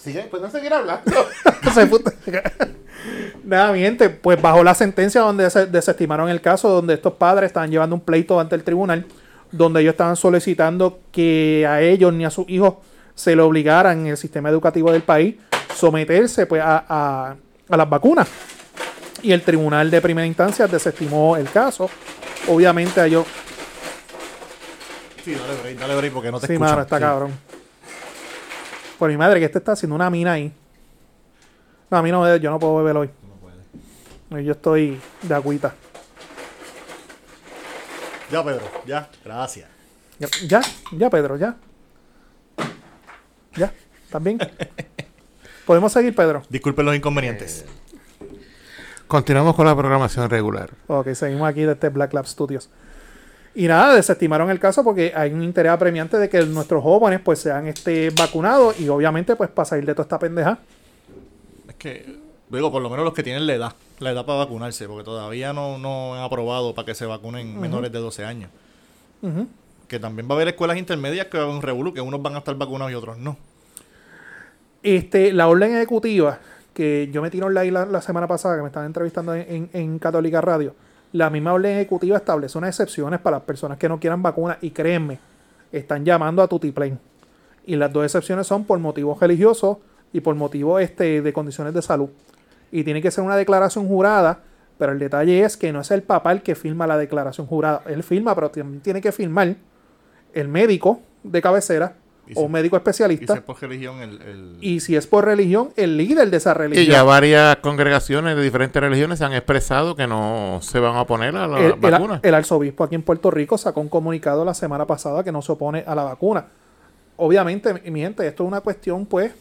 Así 0.06 0.12
ya, 0.14 0.24
pueden 0.30 0.50
seguir 0.52 0.72
hablando. 0.72 1.02
Nada, 3.44 3.72
mi 3.72 3.80
gente, 3.80 4.08
pues 4.08 4.40
bajo 4.40 4.62
la 4.62 4.72
sentencia 4.74 5.20
donde 5.20 5.50
se 5.50 5.66
desestimaron 5.66 6.28
el 6.28 6.40
caso, 6.40 6.68
donde 6.68 6.94
estos 6.94 7.14
padres 7.14 7.48
estaban 7.48 7.70
llevando 7.70 7.96
un 7.96 8.00
pleito 8.00 8.38
ante 8.38 8.54
el 8.54 8.62
tribunal, 8.62 9.04
donde 9.50 9.80
ellos 9.80 9.92
estaban 9.94 10.14
solicitando 10.16 11.00
que 11.10 11.66
a 11.68 11.80
ellos 11.82 12.12
ni 12.12 12.24
a 12.24 12.30
sus 12.30 12.48
hijos 12.48 12.74
se 13.16 13.34
le 13.34 13.42
obligaran 13.42 14.00
en 14.00 14.06
el 14.08 14.16
sistema 14.16 14.48
educativo 14.48 14.92
del 14.92 15.02
país 15.02 15.36
someterse 15.74 16.46
pues 16.46 16.62
a, 16.62 16.84
a- 16.88 17.36
a 17.68 17.76
las 17.76 17.90
vacunas. 17.90 18.28
Y 19.22 19.32
el 19.32 19.42
tribunal 19.42 19.90
de 19.90 20.00
primera 20.00 20.26
instancia 20.26 20.68
desestimó 20.68 21.36
el 21.36 21.50
caso. 21.50 21.90
Obviamente 22.48 23.00
a 23.00 23.06
ellos, 23.06 23.26
Sí, 25.24 25.34
dale 25.34 25.60
break, 25.60 25.78
dale 25.80 25.96
break 25.96 26.12
porque 26.12 26.30
no 26.30 26.38
te 26.38 26.46
sí, 26.46 26.56
mano, 26.58 26.82
está 26.82 26.98
Sí. 26.98 27.02
cabrón. 27.02 27.32
Por 28.98 29.10
mi 29.10 29.16
madre, 29.16 29.40
que 29.40 29.46
este 29.46 29.58
está 29.58 29.72
haciendo 29.72 29.94
una 29.94 30.08
mina 30.10 30.32
ahí. 30.32 30.52
No, 31.90 31.98
a 31.98 32.02
mí 32.02 32.10
no, 32.10 32.36
yo 32.36 32.50
no 32.50 32.58
puedo 32.58 32.76
beber 32.76 32.96
hoy. 32.96 33.10
No 33.28 33.34
puede. 34.30 34.44
Yo 34.44 34.52
estoy 34.52 35.00
de 35.22 35.34
agüita. 35.34 35.74
Ya, 38.30 38.44
Pedro, 38.44 38.62
ya. 38.86 39.08
Gracias. 39.24 39.68
Ya, 40.18 40.28
ya, 40.46 40.60
ya, 40.92 41.10
Pedro, 41.10 41.36
ya. 41.36 41.56
Ya, 43.54 43.72
también. 44.10 44.38
Podemos 45.66 45.92
seguir, 45.92 46.14
Pedro. 46.14 46.42
Disculpen 46.48 46.86
los 46.86 46.96
inconvenientes. 46.96 47.64
Continuamos 49.06 49.54
con 49.54 49.66
la 49.66 49.76
programación 49.76 50.28
regular. 50.28 50.70
Ok, 50.88 51.12
seguimos 51.12 51.48
aquí 51.48 51.62
de 51.62 51.72
este 51.72 51.88
Black 51.90 52.12
Lab 52.12 52.26
Studios. 52.26 52.70
Y 53.58 53.66
nada, 53.68 53.94
desestimaron 53.94 54.50
el 54.50 54.60
caso 54.60 54.84
porque 54.84 55.12
hay 55.16 55.32
un 55.32 55.42
interés 55.42 55.72
apremiante 55.72 56.18
de 56.18 56.28
que 56.28 56.44
nuestros 56.44 56.82
jóvenes 56.82 57.20
pues 57.24 57.38
sean 57.38 57.66
este, 57.66 58.10
vacunados 58.10 58.78
y 58.78 58.88
obviamente 58.90 59.34
pues 59.34 59.48
para 59.48 59.64
salir 59.64 59.86
de 59.86 59.94
toda 59.94 60.02
esta 60.02 60.18
pendeja. 60.18 60.58
Es 61.66 61.74
que, 61.76 62.16
digo, 62.50 62.70
por 62.70 62.82
lo 62.82 62.90
menos 62.90 63.04
los 63.06 63.14
que 63.14 63.22
tienen 63.22 63.46
la 63.46 63.54
edad, 63.54 63.72
la 63.98 64.10
edad 64.10 64.26
para 64.26 64.40
vacunarse, 64.40 64.86
porque 64.86 65.04
todavía 65.04 65.54
no, 65.54 65.78
no 65.78 66.14
han 66.14 66.22
aprobado 66.22 66.74
para 66.74 66.84
que 66.84 66.94
se 66.94 67.06
vacunen 67.06 67.58
menores 67.58 67.90
de 67.90 67.98
12 67.98 68.24
años. 68.26 68.50
Que 69.88 69.98
también 69.98 70.28
va 70.28 70.34
a 70.34 70.36
haber 70.36 70.48
escuelas 70.48 70.76
intermedias 70.76 71.26
que 71.28 71.38
va 71.38 71.44
a 71.44 71.48
un 71.48 71.62
revolú, 71.62 71.94
que 71.94 72.00
unos 72.02 72.20
van 72.20 72.34
a 72.34 72.38
estar 72.38 72.54
vacunados 72.56 72.92
y 72.92 72.94
otros 72.94 73.16
no. 73.16 73.36
Este, 74.82 75.32
la 75.32 75.48
orden 75.48 75.74
ejecutiva 75.74 76.38
que 76.74 77.08
yo 77.10 77.22
me 77.22 77.30
tiré 77.30 77.44
online 77.46 77.70
la, 77.72 77.86
la 77.86 78.02
semana 78.02 78.26
pasada, 78.28 78.56
que 78.56 78.62
me 78.62 78.68
estaban 78.68 78.86
entrevistando 78.86 79.34
en, 79.34 79.46
en- 79.48 79.70
en 79.72 79.98
Católica 79.98 80.40
Radio, 80.42 80.74
la 81.12 81.30
misma 81.30 81.52
orden 81.52 81.76
ejecutiva 81.76 82.16
establece 82.16 82.58
unas 82.58 82.70
excepciones 82.70 83.20
para 83.20 83.38
las 83.38 83.44
personas 83.44 83.78
que 83.78 83.88
no 83.88 83.98
quieran 83.98 84.22
vacuna 84.22 84.58
y 84.60 84.70
créanme, 84.70 85.18
están 85.72 86.04
llamando 86.04 86.42
a 86.42 86.48
Tutiplén. 86.48 86.98
Y 87.64 87.76
las 87.76 87.92
dos 87.92 88.04
excepciones 88.04 88.46
son 88.46 88.64
por 88.64 88.78
motivos 88.78 89.18
religiosos 89.18 89.78
y 90.12 90.20
por 90.20 90.34
motivos 90.34 90.80
este, 90.82 91.22
de 91.22 91.32
condiciones 91.32 91.74
de 91.74 91.82
salud. 91.82 92.08
Y 92.70 92.84
tiene 92.84 93.02
que 93.02 93.10
ser 93.10 93.24
una 93.24 93.36
declaración 93.36 93.88
jurada, 93.88 94.40
pero 94.78 94.92
el 94.92 94.98
detalle 94.98 95.42
es 95.42 95.56
que 95.56 95.72
no 95.72 95.80
es 95.80 95.90
el 95.90 96.02
papá 96.02 96.32
el 96.32 96.42
que 96.42 96.54
firma 96.54 96.86
la 96.86 96.98
declaración 96.98 97.46
jurada. 97.46 97.82
Él 97.86 98.02
firma, 98.02 98.34
pero 98.34 98.50
también 98.50 98.80
tiene 98.80 99.00
que 99.00 99.12
firmar 99.12 99.56
el 100.32 100.48
médico 100.48 101.00
de 101.22 101.42
cabecera 101.42 101.94
o 102.34 102.40
si- 102.40 102.44
un 102.46 102.52
médico 102.52 102.76
Y 102.76 102.78
especialista. 102.78 103.32
si 103.34 103.38
es 103.38 103.44
por 103.44 103.60
religión, 103.60 104.00
el... 104.00 104.20
el- 104.22 104.56
Y 104.60 104.80
si 104.80 104.96
es 104.96 105.06
por 105.06 105.24
religión, 105.24 105.70
el 105.76 105.96
líder 105.96 106.30
de 106.30 106.36
esa 106.36 106.54
religión. 106.54 106.84
Y 106.84 106.88
ya 106.88 107.02
varias 107.02 107.56
congregaciones 107.56 108.36
de 108.36 108.42
diferentes 108.42 108.80
religiones 108.82 109.18
se 109.18 109.24
han 109.24 109.32
expresado 109.32 109.94
que 109.96 110.06
no 110.06 110.58
se 110.62 110.78
van 110.80 110.96
a 110.96 111.02
oponer 111.02 111.36
a 111.36 111.46
la 111.46 111.60
el, 111.60 111.72
vacuna. 111.74 112.20
el 112.22 112.34
arzobispo 112.34 112.84
aquí 112.84 112.94
en 112.94 113.02
Puerto 113.02 113.30
Rico 113.30 113.56
sacó 113.58 113.80
un 113.80 113.88
comunicado 113.88 114.44
la 114.44 114.54
semana 114.54 114.86
pasada 114.86 115.22
que 115.24 115.32
no 115.32 115.42
se 115.42 115.52
opone 115.52 115.84
a 115.86 115.94
la 115.94 116.04
vacuna. 116.04 116.46
Obviamente, 117.16 117.72
mi- 117.90 118.00
gente, 118.00 118.26
esto 118.26 118.42
es 118.44 118.48
una 118.48 118.60
cuestión, 118.60 119.06
pues, 119.06 119.32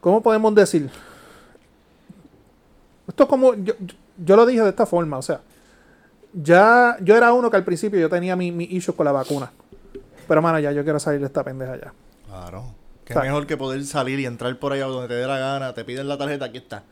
¿cómo 0.00 0.22
podemos 0.22 0.54
decir? 0.54 0.90
Esto 3.06 3.22
es 3.22 3.28
como, 3.28 3.54
yo, 3.54 3.74
yo- 3.80 3.94
yo 4.24 4.36
lo 4.36 4.44
dije 4.46 4.62
de 4.62 4.68
esta 4.70 4.84
forma, 4.86 5.16
o 5.18 5.22
sea, 5.22 5.40
ya 6.34 6.96
yo 7.00 7.16
era 7.16 7.32
uno 7.32 7.50
que 7.50 7.56
al 7.56 7.64
principio 7.64 7.98
yo 7.98 8.08
tenía 8.10 8.36
mi, 8.36 8.52
mi 8.52 8.64
issue 8.64 8.94
con 8.94 9.06
la 9.06 9.12
vacuna. 9.12 9.50
Pero, 10.28 10.42
mano, 10.42 10.58
ya 10.60 10.70
yo 10.72 10.84
quiero 10.84 11.00
salir 11.00 11.20
de 11.20 11.26
esta 11.26 11.42
pendeja 11.42 11.76
ya. 11.76 11.92
Claro. 12.28 12.74
Qué 13.04 13.14
sea- 13.14 13.22
mejor 13.22 13.46
que 13.46 13.56
poder 13.56 13.82
salir 13.84 14.20
y 14.20 14.26
entrar 14.26 14.56
por 14.58 14.72
allá 14.72 14.84
donde 14.86 15.08
te 15.08 15.14
dé 15.14 15.26
la 15.26 15.38
gana, 15.38 15.72
te 15.74 15.84
piden 15.84 16.06
la 16.08 16.18
tarjeta, 16.18 16.44
aquí 16.44 16.58
está. 16.58 16.84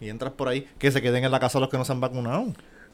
Y 0.00 0.08
entras 0.08 0.32
por 0.32 0.46
ahí, 0.48 0.68
que 0.78 0.90
se 0.92 1.02
queden 1.02 1.24
en 1.24 1.32
la 1.32 1.40
casa 1.40 1.58
los 1.58 1.68
que 1.68 1.76
no 1.76 1.84
se 1.84 1.90
han 1.92 2.00
vacunado. 2.00 2.46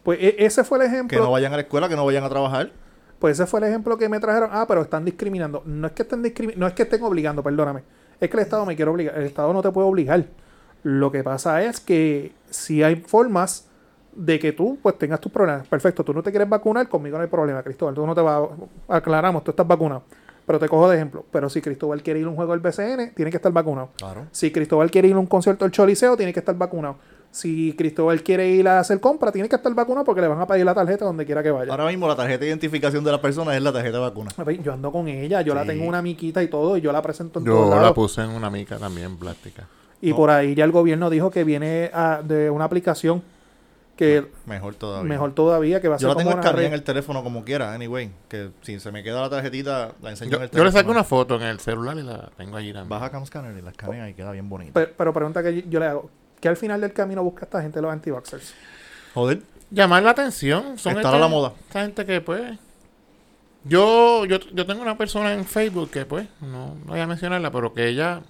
Pues 0.03 0.19
e- 0.21 0.37
ese 0.39 0.65
fue 0.65 0.79
el 0.79 0.83
Que 0.91 0.95
ejemplo. 0.95 1.23
no 1.23 1.31
vayan 1.31 1.53
a 1.53 1.57
la 1.57 1.63
escuela, 1.63 1.89
que 1.89 1.97
no 1.97 2.07
vayan 2.07 2.25
a 2.25 2.29
trabajar. 2.31 2.71
Pues 3.19 3.39
ese 3.39 3.47
fue 3.47 3.61
el 3.61 3.67
ejemplo 3.67 3.97
que 3.99 4.09
me 4.09 4.19
trajeron. 4.21 4.49
Ah, 4.53 4.65
pero 4.67 4.81
están 4.83 5.05
discriminando. 5.05 5.63
No 5.67 5.87
es 5.87 5.93
que 5.93 6.03
estén 6.03 6.23
discrimi- 6.23 6.57
no 6.57 6.67
es 6.67 6.73
que 6.73 6.83
estén 6.85 7.03
obligando, 7.03 7.43
perdóname. 7.43 7.83
Es 8.21 8.31
que 8.31 8.37
el 8.39 8.43
Estado 8.43 8.65
me 8.65 8.75
quiere 8.77 8.91
obligar. 8.91 9.17
El 9.19 9.25
Estado 9.25 9.53
no 9.53 9.61
te 9.63 9.71
puede 9.71 9.87
obligar. 9.87 10.25
Lo 10.83 11.11
que 11.13 11.23
pasa 11.23 11.63
es 11.63 11.81
que 11.81 12.33
si 12.51 12.83
hay 12.83 12.97
formas 12.97 13.67
de 14.17 14.39
que 14.39 14.53
tú 14.53 14.79
pues 14.83 14.97
tengas 14.99 15.21
tus 15.21 15.31
problemas. 15.33 15.67
Perfecto, 15.67 16.05
tú 16.05 16.13
no 16.15 16.23
te 16.23 16.31
quieres 16.31 16.49
vacunar, 16.49 16.89
conmigo 16.89 17.17
no 17.17 17.23
hay 17.25 17.29
problema, 17.31 17.63
Cristóbal. 17.63 17.95
Tú 17.95 18.07
no 18.07 18.15
te 18.15 18.21
vas 18.21 18.49
a... 18.89 18.97
Aclaramos, 18.97 19.43
tú 19.45 19.51
estás 19.51 19.67
vacunado. 19.67 20.03
Pero 20.47 20.59
te 20.59 20.69
cojo 20.69 20.89
de 20.91 20.97
ejemplo. 20.97 21.25
Pero 21.31 21.49
si 21.49 21.63
Cristóbal 21.63 22.03
quiere 22.03 22.21
ir 22.21 22.27
a 22.27 22.29
un 22.29 22.37
juego 22.37 22.53
del 22.53 22.61
BCN, 22.61 23.15
tiene 23.15 23.31
que 23.31 23.39
estar 23.39 23.51
vacunado. 23.53 23.89
Claro. 23.97 24.27
Si 24.31 24.51
Cristóbal 24.51 24.91
quiere 24.91 25.09
ir 25.09 25.15
a 25.15 25.19
un 25.19 25.27
concierto 25.27 25.65
del 25.65 25.73
Choliseo, 25.73 26.17
tiene 26.17 26.33
que 26.33 26.41
estar 26.41 26.55
vacunado. 26.57 26.97
Si 27.31 27.73
Cristóbal 27.77 28.23
quiere 28.23 28.49
ir 28.49 28.69
a 28.69 28.79
hacer 28.79 29.01
compra, 29.01 29.33
tiene 29.33 29.49
que 29.49 29.57
estar 29.57 29.75
vacunado 29.75 30.05
porque 30.05 30.21
le 30.21 30.29
van 30.29 30.41
a 30.41 30.47
pedir 30.47 30.65
la 30.65 30.75
tarjeta 30.75 31.05
donde 31.07 31.25
quiera 31.27 31.43
que 31.43 31.51
vaya. 31.51 31.71
Ahora 31.73 31.87
mismo 31.87 32.07
la 32.07 32.15
tarjeta 32.15 32.41
de 32.41 32.47
identificación 32.49 33.03
de 33.03 33.11
la 33.11 33.21
persona 33.21 33.57
es 33.57 33.63
la 33.63 33.73
tarjeta 33.73 33.97
de 33.97 34.03
vacuna. 34.03 34.31
Yo 34.63 34.73
ando 34.73 34.93
con 34.93 35.09
ella, 35.09 35.41
yo 35.41 35.55
la 35.55 35.65
tengo 35.65 35.85
una 35.89 36.01
miquita 36.03 36.43
y 36.43 36.49
todo, 36.49 36.77
y 36.77 36.81
yo 36.81 36.93
la 36.93 37.03
presento 37.03 37.41
en 37.41 37.47
Yo 37.47 37.75
la 37.81 37.93
puse 37.95 38.21
en 38.23 38.31
una 38.31 38.51
mica 38.51 38.77
también 38.79 39.17
plástica. 39.17 39.67
Y 40.01 40.13
por 40.13 40.31
ahí 40.31 40.55
ya 40.55 40.65
el 40.65 40.71
gobierno 40.73 41.09
dijo 41.11 41.31
que 41.31 41.43
viene 41.43 41.91
a- 41.95 42.21
de 42.23 42.51
una 42.51 42.67
aplicación 42.67 43.23
que 43.97 44.27
Mejor 44.47 44.75
todavía. 44.75 45.09
mejor 45.09 45.33
todavía, 45.35 45.81
que 45.81 45.89
va 45.89 45.95
a 45.95 45.99
Yo 45.99 46.09
ser 46.09 46.17
la 46.17 46.23
tengo 46.25 46.31
escaneada 46.41 46.67
en 46.67 46.73
el 46.75 46.83
teléfono 46.83 47.23
como 47.23 47.45
quiera, 47.45 47.73
anyway. 47.73 48.11
Que 48.29 48.51
si 48.63 48.81
se 48.81 48.91
me 48.91 49.03
queda 49.03 49.21
la 49.21 49.31
tarjetita, 49.31 49.93
la 50.03 50.11
enseño 50.11 50.33
Yo, 50.33 50.37
en 50.39 50.43
el 50.43 50.49
yo 50.49 50.51
teléfono. 50.53 50.65
le 50.65 50.73
saco 50.73 50.91
una 50.91 51.05
foto 51.05 51.37
en 51.37 51.43
el 51.43 51.61
celular 51.61 51.97
y 51.97 52.03
la 52.03 52.29
tengo 52.37 52.57
allí 52.57 52.73
también. 52.73 52.89
Baja 52.89 53.11
Cam 53.11 53.25
Scanner 53.25 53.57
y 53.57 53.63
la 53.63 53.71
escanea 53.71 54.09
y 54.09 54.15
queda 54.15 54.33
bien 54.33 54.49
bonita. 54.49 54.73
Pero, 54.75 54.93
pero 54.97 55.13
pregunta 55.13 55.43
que 55.43 55.63
yo, 55.63 55.69
yo 55.71 55.79
le 55.81 55.87
hago, 55.87 56.11
¿qué 56.41 56.49
al 56.49 56.57
final 56.57 56.81
del 56.81 56.93
camino 56.93 57.23
busca 57.23 57.45
esta 57.45 57.63
gente 57.63 57.81
los 57.81 57.93
anti-vaxxers? 57.93 58.53
Joder. 59.15 59.43
llamar 59.71 60.03
la 60.03 60.11
atención. 60.11 60.77
Son 60.79 60.97
Estar 60.97 61.15
a 61.15 61.19
la 61.19 61.29
moda. 61.29 61.53
Esta 61.69 61.83
gente 61.83 62.05
que, 62.05 62.21
pues. 62.21 62.59
Yo, 63.65 64.27
yo, 64.27 64.39
yo 64.53 64.67
tengo 64.67 64.83
una 64.83 64.99
persona 64.99 65.33
en 65.33 65.45
Facebook 65.47 65.91
que, 65.91 66.05
pues, 66.05 66.27
no, 66.43 66.75
no 66.75 66.85
voy 66.87 67.01
a 67.01 67.07
mencionarla, 67.07 67.51
pero 67.51 67.73
que 67.73 67.89
ella 67.89 68.21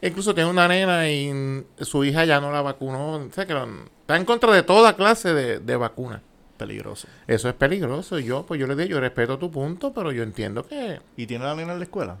incluso 0.00 0.34
tiene 0.34 0.48
una 0.48 0.66
nena 0.66 1.10
y 1.10 1.64
su 1.80 2.02
hija 2.04 2.24
ya 2.24 2.40
no 2.40 2.50
la 2.50 2.62
vacunó. 2.62 3.16
O 3.16 3.30
sea, 3.32 3.44
que 3.44 3.52
lo- 3.52 3.68
está 4.10 4.16
en 4.20 4.24
contra 4.24 4.52
de 4.52 4.62
toda 4.62 4.96
clase 4.96 5.32
de, 5.32 5.58
de 5.60 5.76
vacunas. 5.76 6.20
Peligroso. 6.56 7.08
Eso 7.26 7.48
es 7.48 7.54
peligroso. 7.54 8.18
Yo, 8.18 8.44
pues, 8.44 8.60
yo 8.60 8.66
le 8.66 8.74
digo, 8.76 8.88
yo 8.90 9.00
respeto 9.00 9.38
tu 9.38 9.50
punto, 9.50 9.92
pero 9.94 10.12
yo 10.12 10.22
entiendo 10.22 10.66
que 10.66 11.00
¿Y 11.16 11.26
tiene 11.26 11.44
la 11.44 11.54
nena 11.54 11.72
en 11.72 11.78
la 11.78 11.84
escuela? 11.84 12.16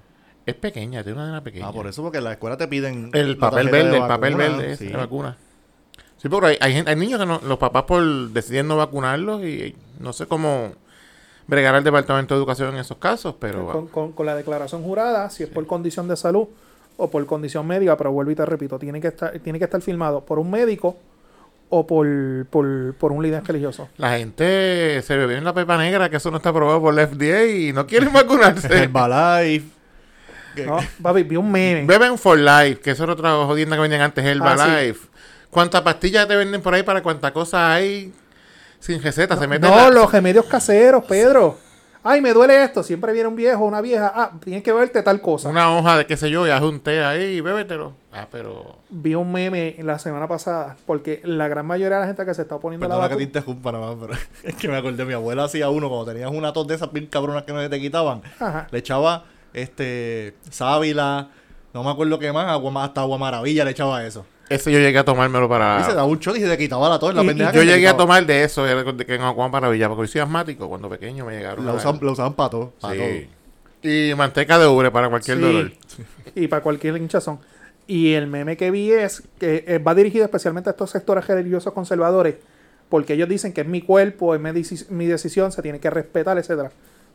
es 0.46 0.54
pequeña, 0.54 1.02
tiene 1.04 1.18
una 1.18 1.26
nena 1.26 1.44
pequeña. 1.44 1.68
Ah, 1.68 1.72
por 1.72 1.86
eso, 1.86 2.02
porque 2.02 2.18
en 2.18 2.24
la 2.24 2.32
escuela 2.32 2.56
te 2.56 2.66
piden... 2.66 3.10
El 3.12 3.32
la 3.32 3.38
papel 3.38 3.68
verde, 3.68 3.96
el 3.98 4.06
papel 4.06 4.34
verde, 4.36 4.76
sí. 4.76 4.86
de 4.86 4.96
vacuna. 4.96 5.36
Sí, 6.16 6.28
pero 6.28 6.46
hay, 6.46 6.56
hay, 6.60 6.72
gente- 6.72 6.90
hay 6.90 6.96
niños 6.96 7.20
que 7.20 7.26
no, 7.26 7.40
los 7.46 7.58
papás 7.58 7.84
por 7.84 8.02
deciden 8.30 8.66
no 8.66 8.76
vacunarlos 8.76 9.42
y 9.44 9.76
no 9.98 10.12
sé 10.12 10.26
cómo 10.26 10.72
bregar 11.46 11.74
al 11.74 11.84
Departamento 11.84 12.34
de 12.34 12.38
Educación 12.38 12.70
en 12.74 12.80
esos 12.80 12.96
casos, 12.96 13.34
pero 13.38 13.66
con, 13.70 13.88
con- 13.88 14.12
con 14.12 14.26
la 14.26 14.34
declaración 14.34 14.82
jurada, 14.82 15.28
si 15.30 15.42
es 15.42 15.48
por 15.50 15.66
condición 15.66 16.08
de 16.08 16.16
salud 16.16 16.48
o 16.96 17.10
por 17.10 17.24
condición 17.26 17.66
médica, 17.66 17.96
pero 17.96 18.10
vuelvo 18.12 18.30
y 18.30 18.34
te 18.34 18.46
repito, 18.46 18.78
tiene 18.78 19.00
que 19.00 19.08
estar, 19.08 19.38
tiene 19.40 19.58
que 19.58 19.66
estar 19.66 19.80
firmado 19.82 20.24
por 20.24 20.38
un 20.38 20.50
médico 20.50 20.96
o 21.70 21.86
por, 21.86 22.06
por, 22.50 22.94
por 22.94 23.12
un 23.12 23.22
líder 23.22 23.44
religioso. 23.44 23.88
la 23.96 24.18
gente 24.18 25.00
se 25.02 25.16
bebió 25.16 25.36
en 25.38 25.44
la 25.44 25.54
pepa 25.54 25.78
negra 25.78 26.10
que 26.10 26.16
eso 26.16 26.30
no 26.30 26.38
está 26.38 26.48
aprobado 26.50 26.80
por 26.80 26.92
la 26.92 27.06
FDA 27.06 27.44
y 27.46 27.72
no 27.72 27.86
quieren 27.86 28.12
vacunarse. 28.12 28.66
Herbalife. 28.82 29.66
¿no? 30.66 30.78
Papi, 31.00 31.22
vi 31.22 31.36
un 31.36 31.50
meme. 31.50 31.84
Beben 31.86 32.18
for 32.18 32.36
life, 32.36 32.80
que 32.80 32.90
eso 32.90 33.04
era 33.04 33.12
otra 33.12 33.30
jodienda 33.46 33.76
que 33.76 33.82
vendían 33.82 34.02
antes, 34.02 34.24
Herbalife. 34.24 35.08
¿Cuántas 35.48 35.80
pastillas 35.82 36.26
te 36.28 36.36
venden 36.36 36.60
por 36.60 36.74
ahí 36.74 36.82
para 36.82 37.02
cuántas 37.02 37.30
cosas 37.32 37.60
hay 37.70 38.12
sin 38.78 39.02
receta? 39.02 39.36
se 39.36 39.46
meten 39.46 39.70
No, 39.70 39.76
la- 39.76 39.90
los 39.90 40.10
remedios 40.12 40.44
caseros, 40.46 41.04
Pedro. 41.04 41.58
Ay, 42.02 42.20
me 42.20 42.32
duele 42.32 42.64
esto. 42.64 42.82
Siempre 42.82 43.12
viene 43.12 43.28
un 43.28 43.36
viejo 43.36 43.62
o 43.62 43.66
una 43.66 43.80
vieja. 43.80 44.10
Ah, 44.14 44.30
tienes 44.42 44.62
que 44.62 44.72
verte 44.72 45.02
tal 45.02 45.20
cosa. 45.20 45.48
una 45.48 45.76
hoja 45.76 45.98
de 45.98 46.06
qué 46.06 46.16
sé 46.16 46.30
yo 46.30 46.46
y 46.46 46.50
haz 46.50 46.62
un 46.62 46.80
té 46.80 47.04
ahí 47.04 47.22
y 47.36 47.40
bébetelo. 47.40 47.92
Ah, 48.12 48.26
pero... 48.30 48.76
Vi 48.88 49.14
un 49.14 49.30
meme 49.30 49.76
la 49.82 49.98
semana 49.98 50.26
pasada 50.26 50.76
porque 50.86 51.20
la 51.24 51.46
gran 51.48 51.66
mayoría 51.66 51.96
de 51.96 52.00
la 52.02 52.06
gente 52.06 52.24
que 52.24 52.34
se 52.34 52.42
está 52.42 52.58
poniendo 52.58 52.88
la 52.88 52.94
Perdona 52.94 53.08
que 53.08 53.14
te 53.16 53.24
vacuna. 53.24 53.38
interrumpa 53.38 53.72
nada 53.72 53.86
más, 53.94 53.96
pero 54.00 54.20
es 54.42 54.54
que 54.54 54.68
me 54.68 54.76
acordé, 54.76 55.04
mi 55.04 55.12
abuela 55.12 55.44
hacía 55.44 55.68
uno 55.68 55.88
cuando 55.88 56.12
tenías 56.12 56.30
una 56.30 56.52
tos 56.52 56.66
de 56.66 56.74
esas 56.76 56.90
bien 56.92 57.06
cabronas 57.06 57.42
que 57.44 57.52
no 57.52 57.68
te 57.68 57.80
quitaban. 57.80 58.22
Ajá. 58.38 58.66
Le 58.70 58.78
echaba 58.78 59.24
este 59.52 60.34
sábila, 60.50 61.28
no 61.74 61.84
me 61.84 61.90
acuerdo 61.90 62.18
qué 62.18 62.32
más, 62.32 62.46
agua, 62.48 62.84
hasta 62.84 63.02
agua 63.02 63.18
maravilla 63.18 63.64
le 63.64 63.72
echaba 63.72 64.04
eso. 64.04 64.24
Ese 64.50 64.70
yo 64.72 64.78
llegué 64.80 64.98
a 64.98 65.04
tomármelo 65.04 65.48
para... 65.48 65.78
Y 65.80 65.84
se 65.84 65.94
daba 65.94 66.04
un 66.04 66.18
shot 66.18 66.36
y 66.36 66.40
se 66.40 66.48
te 66.48 66.58
quitaba 66.58 66.88
la 66.88 66.98
tos, 66.98 67.14
la 67.14 67.22
pendeja 67.22 67.52
Yo 67.52 67.62
llegué 67.62 67.86
a 67.88 67.96
tomar 67.96 68.26
de 68.26 68.44
eso, 68.44 68.66
era 68.66 68.82
de 68.84 69.06
que 69.06 69.14
en 69.14 69.22
Juan 69.22 69.50
Maravilla, 69.50 69.88
porque 69.88 70.02
yo 70.08 70.12
soy 70.12 70.20
asmático. 70.20 70.68
Cuando 70.68 70.88
pequeño 70.88 71.24
me 71.24 71.36
llegaron 71.36 71.64
La 71.64 71.72
a 71.72 71.74
usaban, 71.76 71.94
dar. 71.96 72.04
la 72.04 72.10
usaban 72.12 72.34
para 72.34 72.50
todo. 72.50 72.72
pa' 72.80 72.92
Sí. 72.92 73.28
Y 73.82 74.12
manteca 74.16 74.58
de 74.58 74.66
ubre 74.66 74.90
para 74.90 75.08
cualquier 75.08 75.38
Sí. 75.38 75.42
dolor. 75.42 75.72
Y 76.34 76.48
para 76.48 76.62
cualquier 76.62 76.96
hinchazón. 76.96 77.38
Y 77.86 78.12
el 78.12 78.26
meme 78.26 78.56
que 78.56 78.70
vi 78.70 78.90
es 78.92 79.22
que 79.38 79.64
eh, 79.66 79.78
va 79.78 79.94
dirigido 79.94 80.24
especialmente 80.24 80.68
a 80.68 80.72
estos 80.72 80.90
sectores 80.90 81.26
religiosos 81.26 81.72
conservadores, 81.72 82.34
porque 82.88 83.14
ellos 83.14 83.28
dicen 83.28 83.52
que 83.52 83.60
es 83.62 83.66
mi 83.68 83.80
cuerpo, 83.82 84.34
es 84.34 84.40
mi, 84.40 84.50
deci- 84.50 84.88
mi 84.90 85.06
decisión, 85.06 85.50
se 85.52 85.62
tiene 85.62 85.78
que 85.80 85.90
respetar, 85.90 86.36
etcétera. 86.38 86.70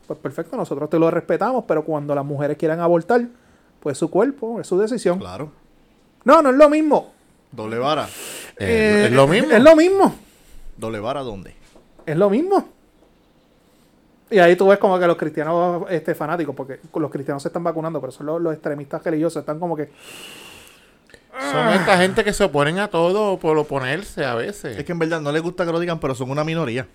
Pues 0.06 0.18
perfecto, 0.18 0.56
nosotros 0.56 0.88
te 0.90 0.98
lo 0.98 1.10
respetamos, 1.10 1.64
pero 1.68 1.84
cuando 1.84 2.14
las 2.14 2.24
mujeres 2.24 2.56
quieran 2.56 2.80
abortar, 2.80 3.26
pues 3.80 3.98
su 3.98 4.10
cuerpo, 4.10 4.60
es 4.60 4.66
su 4.66 4.78
decisión. 4.78 5.18
todo. 5.18 5.28
Claro. 5.28 5.52
No, 6.24 6.42
no 6.42 6.50
es 6.50 6.56
lo 6.56 6.68
mismo. 6.70 7.12
Doble 7.56 7.78
vara. 7.78 8.06
Eh, 8.58 9.02
Eh, 9.02 9.04
es 9.06 9.12
lo 9.12 9.26
mismo. 9.26 9.50
Es 9.50 9.62
lo 9.62 9.74
mismo. 9.74 10.14
¿Doble 10.76 11.00
vara 11.00 11.22
dónde? 11.22 11.54
Es 12.04 12.16
lo 12.16 12.28
mismo. 12.30 12.68
Y 14.30 14.38
ahí 14.38 14.56
tú 14.56 14.66
ves 14.68 14.78
como 14.78 14.98
que 14.98 15.06
los 15.06 15.16
cristianos 15.16 15.84
este, 15.88 16.14
fanáticos, 16.14 16.54
porque 16.54 16.80
los 16.94 17.10
cristianos 17.10 17.42
se 17.42 17.48
están 17.48 17.64
vacunando, 17.64 18.00
pero 18.00 18.12
son 18.12 18.26
los, 18.26 18.42
los 18.42 18.52
extremistas 18.52 19.02
religiosos, 19.02 19.40
están 19.40 19.58
como 19.58 19.76
que... 19.76 19.90
Son 21.52 21.68
esta 21.68 21.98
gente 21.98 22.24
que 22.24 22.32
se 22.32 22.44
oponen 22.44 22.78
a 22.78 22.88
todo 22.88 23.38
por 23.38 23.56
oponerse 23.58 24.24
a 24.24 24.34
veces. 24.34 24.76
Es 24.76 24.84
que 24.84 24.92
en 24.92 24.98
verdad 24.98 25.20
no 25.20 25.30
les 25.32 25.42
gusta 25.42 25.66
que 25.66 25.72
lo 25.72 25.78
digan, 25.78 26.00
pero 26.00 26.14
son 26.14 26.30
una 26.30 26.44
minoría. 26.44 26.86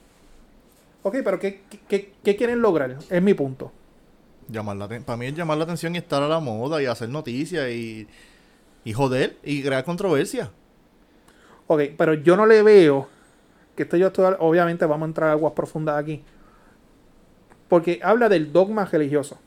Ok, 1.04 1.18
pero 1.24 1.40
¿qué, 1.40 1.62
qué, 1.88 2.14
qué 2.24 2.36
quieren 2.36 2.62
lograr? 2.62 2.98
Es 3.10 3.22
mi 3.22 3.34
punto. 3.34 3.72
Llamar 4.50 4.78
la 4.78 4.88
para 4.88 5.18
mí 5.18 5.28
es 5.28 5.36
llamar 5.36 5.58
la 5.58 5.64
atención 5.64 5.96
y 5.96 6.00
estar 6.00 6.22
a 6.22 6.28
la 6.28 6.40
moda 6.40 6.82
y 6.82 6.86
hacer 6.86 7.08
noticias 7.10 7.70
y, 7.70 8.08
y 8.84 8.94
joder 8.94 9.38
y 9.44 9.64
crear 9.64 9.84
controversia. 9.84 10.52
Ok, 11.68 11.82
pero 11.98 12.14
yo 12.14 12.36
no 12.36 12.46
le 12.46 12.64
veo 12.64 13.08
que 13.76 13.84
esto 13.84 13.98
yo 13.98 14.08
estoy, 14.08 14.36
obviamente 14.40 14.86
vamos 14.86 15.06
a 15.06 15.10
entrar 15.10 15.30
a 15.30 15.34
aguas 15.34 15.54
profundas 15.54 15.98
aquí. 15.98 16.24
Porque 17.70 18.00
habla 18.04 18.28
del 18.28 18.52
dogma 18.52 18.86
religioso. 18.86 19.40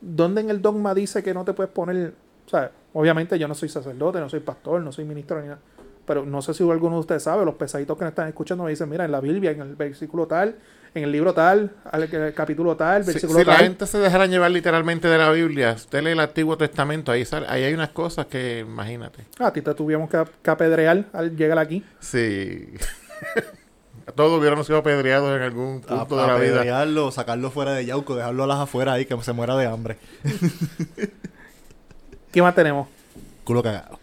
¿Dónde 0.00 0.40
en 0.42 0.50
el 0.50 0.60
dogma 0.60 0.94
dice 0.94 1.22
que 1.22 1.32
no 1.32 1.44
te 1.44 1.54
puedes 1.54 1.72
poner, 1.72 2.12
o 2.46 2.50
sea, 2.50 2.70
obviamente 2.92 3.38
yo 3.38 3.48
no 3.48 3.54
soy 3.54 3.68
sacerdote, 3.68 4.18
no 4.20 4.28
soy 4.28 4.40
pastor, 4.40 4.82
no 4.82 4.92
soy 4.92 5.04
ministro 5.04 5.40
ni 5.40 5.48
nada, 5.48 5.60
pero 6.06 6.24
no 6.26 6.42
sé 6.42 6.54
si 6.54 6.68
alguno 6.68 6.96
de 6.96 7.00
ustedes 7.00 7.22
sabe, 7.22 7.44
los 7.44 7.54
pesaditos 7.54 7.96
que 7.96 8.04
me 8.04 8.08
están 8.10 8.28
escuchando 8.28 8.64
me 8.64 8.70
dicen, 8.70 8.88
mira, 8.88 9.04
en 9.04 9.12
la 9.12 9.20
Biblia, 9.20 9.52
en 9.52 9.60
el 9.60 9.76
versículo 9.76 10.26
tal, 10.26 10.56
en 10.94 11.04
el 11.04 11.12
libro 11.12 11.32
tal, 11.32 11.70
al 11.90 12.02
el 12.02 12.34
capítulo 12.34 12.76
tal, 12.76 13.04
Si, 13.04 13.12
versículo 13.12 13.38
si 13.38 13.44
la 13.46 13.52
tal. 13.56 13.64
gente 13.64 13.86
se 13.86 13.98
dejara 13.98 14.26
llevar 14.26 14.50
literalmente 14.50 15.08
de 15.08 15.16
la 15.18 15.30
Biblia, 15.30 15.72
usted 15.72 16.02
lee 16.02 16.10
el 16.10 16.20
Antiguo 16.20 16.56
Testamento, 16.58 17.12
ahí, 17.12 17.24
sale- 17.24 17.46
ahí 17.48 17.62
hay 17.64 17.72
unas 17.74 17.90
cosas 17.90 18.26
que, 18.26 18.60
imagínate. 18.60 19.24
Ah, 19.38 19.46
a 19.46 19.52
ti 19.52 19.62
te 19.62 19.72
tuvimos 19.74 20.10
que, 20.10 20.22
que 20.42 20.50
apedrear 20.50 21.04
al 21.12 21.36
llegar 21.36 21.58
aquí. 21.58 21.84
Sí. 22.00 22.68
Todos 24.16 24.38
hubiéramos 24.38 24.66
sido 24.66 24.80
apedreados 24.80 25.34
en 25.36 25.42
algún 25.42 25.80
A, 25.88 26.00
punto 26.00 26.16
de 26.20 26.26
la 26.26 26.34
vida. 26.36 26.56
apedrearlo, 26.56 27.10
sacarlo 27.12 27.50
fuera 27.50 27.72
de 27.72 27.86
Yauco, 27.86 28.16
dejarlo 28.16 28.44
a 28.44 28.46
las 28.48 28.58
afueras 28.58 28.96
ahí 28.96 29.06
que 29.06 29.16
se 29.22 29.32
muera 29.32 29.56
de 29.56 29.66
hambre. 29.66 29.96
¿Qué 32.32 32.42
más 32.42 32.54
tenemos? 32.54 32.88
Culo 33.44 33.62
cagado. 33.62 33.98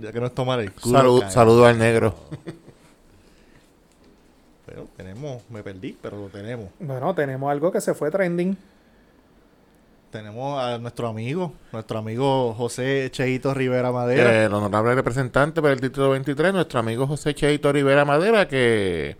Ya 0.00 0.12
que 0.12 0.20
no 0.20 0.26
es 0.26 0.34
tomar 0.34 0.60
el 0.60 0.72
culo 0.72 0.98
Salud, 0.98 1.24
saludo 1.28 1.66
al 1.66 1.78
negro. 1.78 2.14
Pero 4.66 4.88
tenemos, 4.96 5.42
me 5.50 5.62
perdí, 5.62 5.96
pero 6.00 6.16
lo 6.16 6.28
tenemos. 6.28 6.70
Bueno, 6.80 7.14
tenemos 7.14 7.50
algo 7.50 7.70
que 7.70 7.80
se 7.80 7.94
fue 7.94 8.10
trending. 8.10 8.56
Tenemos 10.10 10.62
a 10.62 10.78
nuestro 10.78 11.08
amigo, 11.08 11.52
nuestro 11.72 11.98
amigo 11.98 12.54
José 12.54 13.08
Cheito 13.10 13.52
Rivera 13.52 13.90
Madera. 13.90 14.44
El 14.44 14.54
honorable 14.54 14.94
representante 14.94 15.60
por 15.60 15.70
el 15.70 15.80
título 15.80 16.10
23, 16.10 16.52
nuestro 16.54 16.78
amigo 16.80 17.06
José 17.06 17.34
Cheito 17.34 17.72
Rivera 17.72 18.04
Madera, 18.04 18.46
que 18.46 19.16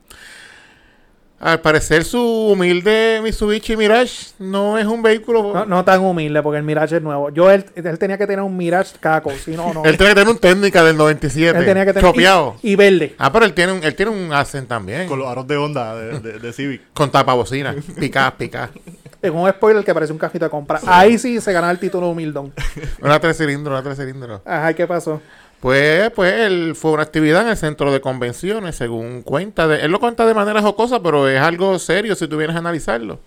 al 1.44 1.60
parecer 1.60 2.04
su 2.04 2.20
humilde 2.22 3.20
Mitsubishi 3.22 3.76
Mirage 3.76 4.32
no 4.38 4.78
es 4.78 4.86
un 4.86 5.02
vehículo. 5.02 5.52
No, 5.52 5.66
no 5.66 5.84
tan 5.84 6.00
humilde, 6.00 6.42
porque 6.42 6.56
el 6.56 6.64
Mirage 6.64 6.96
es 6.96 7.02
nuevo. 7.02 7.28
Yo, 7.28 7.50
él, 7.50 7.66
él 7.74 7.98
tenía 7.98 8.16
que 8.16 8.26
tener 8.26 8.40
un 8.42 8.56
Mirage 8.56 8.92
caco, 8.98 9.30
si 9.30 9.50
no, 9.50 9.74
no. 9.74 9.84
Él 9.84 9.98
tiene 9.98 10.14
que 10.14 10.20
tener 10.20 10.30
un 10.30 10.38
técnica 10.38 10.82
del 10.82 10.96
97. 10.96 11.58
Él 11.58 11.66
tenía 11.66 11.84
que 11.84 11.92
tener. 11.92 12.10
chopeado. 12.10 12.56
Y, 12.62 12.72
y 12.72 12.76
verde. 12.76 13.14
Ah, 13.18 13.30
pero 13.30 13.44
él 13.44 13.52
tiene 13.52 13.72
un, 13.72 13.84
él 13.84 13.94
tiene 13.94 14.10
un 14.10 14.32
Accent 14.32 14.66
también. 14.66 15.06
Con 15.06 15.18
los 15.18 15.28
aros 15.28 15.46
de 15.46 15.56
onda 15.58 15.94
de, 15.94 16.18
de, 16.18 16.38
de 16.38 16.52
Civic. 16.54 16.80
Con 16.94 17.10
tapabocina. 17.10 17.74
Picá, 18.00 18.34
picá. 18.38 18.70
En 19.20 19.34
un 19.34 19.48
spoiler 19.50 19.84
que 19.84 19.92
parece 19.92 20.12
un 20.14 20.18
cajito 20.18 20.46
de 20.46 20.50
compra. 20.50 20.80
Ahí 20.86 21.18
sí 21.18 21.42
se 21.42 21.52
gana 21.52 21.70
el 21.70 21.78
título 21.78 22.08
humildón. 22.08 22.54
Una 23.02 23.20
tres 23.20 23.36
cilindros, 23.36 23.72
una 23.72 23.82
tres 23.82 23.98
cilindros. 23.98 24.40
Ajá, 24.46 24.72
¿qué 24.72 24.86
pasó? 24.86 25.20
Pues, 25.64 26.10
pues, 26.10 26.30
él 26.40 26.74
fue 26.74 26.90
una 26.90 27.04
actividad 27.04 27.40
en 27.40 27.48
el 27.48 27.56
centro 27.56 27.90
de 27.90 28.02
convenciones, 28.02 28.76
según 28.76 29.22
cuenta. 29.22 29.66
De, 29.66 29.80
él 29.80 29.90
lo 29.92 29.98
cuenta 29.98 30.26
de 30.26 30.34
manera 30.34 30.60
jocosa, 30.60 31.02
pero 31.02 31.26
es 31.26 31.40
algo 31.40 31.78
serio 31.78 32.14
si 32.14 32.28
tú 32.28 32.36
vienes 32.36 32.54
a 32.54 32.58
analizarlo. 32.58 33.18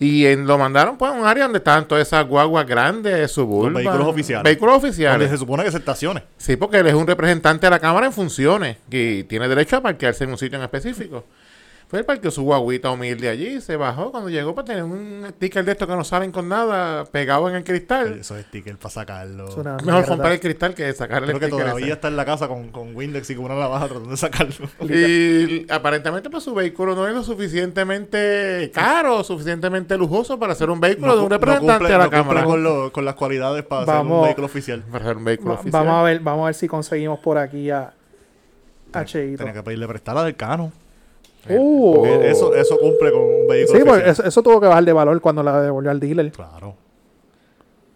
Y 0.00 0.26
en- 0.26 0.48
lo 0.48 0.58
mandaron 0.58 0.98
pues 0.98 1.12
a 1.12 1.14
un 1.14 1.24
área 1.24 1.44
donde 1.44 1.58
estaban 1.58 1.86
todas 1.86 2.08
esas 2.08 2.26
guaguas 2.26 2.66
grandes, 2.66 3.30
suburban. 3.30 3.72
Los 3.74 3.84
vehículos 3.84 4.08
oficiales. 4.08 4.42
Vehículos 4.42 4.74
Donde 4.74 4.88
oficiales. 4.88 5.30
se 5.30 5.38
supone 5.38 5.62
que 5.62 5.70
se 5.70 5.78
estacione. 5.78 6.24
Sí, 6.38 6.56
porque 6.56 6.78
él 6.78 6.88
es 6.88 6.94
un 6.94 7.06
representante 7.06 7.66
de 7.66 7.70
la 7.70 7.78
Cámara 7.78 8.06
en 8.06 8.12
funciones 8.12 8.76
y 8.90 9.22
tiene 9.22 9.46
derecho 9.46 9.76
a 9.76 9.80
parquearse 9.80 10.24
en 10.24 10.30
un 10.30 10.38
sitio 10.38 10.58
en 10.58 10.64
específico. 10.64 11.22
Fue 11.88 12.00
el 12.00 12.04
parqueó 12.04 12.30
su 12.30 12.42
guaguita 12.42 12.90
humilde 12.90 13.30
allí, 13.30 13.62
se 13.62 13.74
bajó. 13.76 14.10
Cuando 14.10 14.28
llegó, 14.28 14.54
pues 14.54 14.66
tenía 14.66 14.84
un 14.84 15.24
sticker 15.30 15.64
de 15.64 15.72
estos 15.72 15.88
que 15.88 15.96
no 15.96 16.04
salen 16.04 16.30
con 16.30 16.46
nada 16.46 17.06
pegado 17.06 17.48
en 17.48 17.54
el 17.56 17.64
cristal. 17.64 18.18
Esos 18.20 18.38
stickers 18.42 18.76
para 18.76 18.90
sacarlo. 18.90 19.48
Es 19.48 19.56
Mejor 19.56 19.82
mierda. 19.84 20.06
comprar 20.06 20.32
el 20.32 20.40
cristal 20.40 20.74
que 20.74 20.92
sacar 20.92 21.22
el 21.22 21.30
Creo 21.30 21.40
que 21.40 21.46
sticker 21.46 21.64
todavía 21.64 21.86
ese. 21.86 21.94
está 21.94 22.08
en 22.08 22.16
la 22.16 22.26
casa 22.26 22.46
con, 22.46 22.68
con 22.68 22.94
Windex 22.94 23.30
y 23.30 23.36
con 23.36 23.46
una 23.46 23.54
navaja 23.54 23.86
tratando 23.86 24.10
de 24.10 24.16
sacarlo. 24.18 24.54
Y 24.86 25.66
aparentemente 25.72 26.28
pues 26.28 26.44
su 26.44 26.54
vehículo 26.54 26.94
no 26.94 27.08
es 27.08 27.14
lo 27.14 27.22
suficientemente 27.24 28.70
caro, 28.74 29.24
suficientemente 29.24 29.96
lujoso 29.96 30.38
para 30.38 30.54
ser 30.54 30.68
un 30.70 30.80
vehículo 30.80 31.16
de 31.16 31.22
un 31.22 31.30
representante 31.30 31.84
cumple- 31.86 31.88
de 31.88 31.98
la 31.98 32.04
no 32.04 32.10
Cámara. 32.10 32.44
con, 32.44 32.62
lo- 32.62 32.92
con 32.92 33.04
las 33.06 33.14
cualidades 33.14 33.64
para 33.64 33.86
ser 33.86 33.94
Vamos. 33.94 34.18
un 34.20 34.24
vehículo 34.26 34.46
oficial. 34.46 34.82
Para 34.90 35.04
ser 35.06 35.16
un 35.16 35.24
vehículo 35.24 35.54
Va- 35.54 35.60
oficial. 35.60 35.84
vamos 35.86 36.00
a 36.00 36.02
ver, 36.04 36.20
vamos 36.20 36.42
a 36.42 36.46
ver 36.46 36.54
si 36.54 36.68
conseguimos 36.68 37.18
por 37.20 37.38
aquí 37.38 37.70
a, 37.70 37.92
a 38.92 39.04
Cheito. 39.06 39.38
Tenía 39.38 39.54
que 39.54 39.62
pedirle 39.62 39.88
prestar 39.88 40.14
la 40.16 40.24
del 40.24 40.36
Cano. 40.36 40.70
Uh, 41.56 41.94
Porque 41.96 42.30
eso, 42.30 42.54
eso 42.54 42.78
cumple 42.78 43.10
con 43.12 43.20
un 43.20 43.46
vehículo 43.48 43.78
sí, 43.78 43.84
pues 43.86 44.06
eso, 44.06 44.24
eso 44.24 44.42
tuvo 44.42 44.60
que 44.60 44.66
bajar 44.66 44.84
de 44.84 44.92
valor 44.92 45.20
cuando 45.20 45.42
la 45.42 45.60
devolvió 45.62 45.90
al 45.90 46.00
dealer. 46.00 46.30
Claro. 46.32 46.74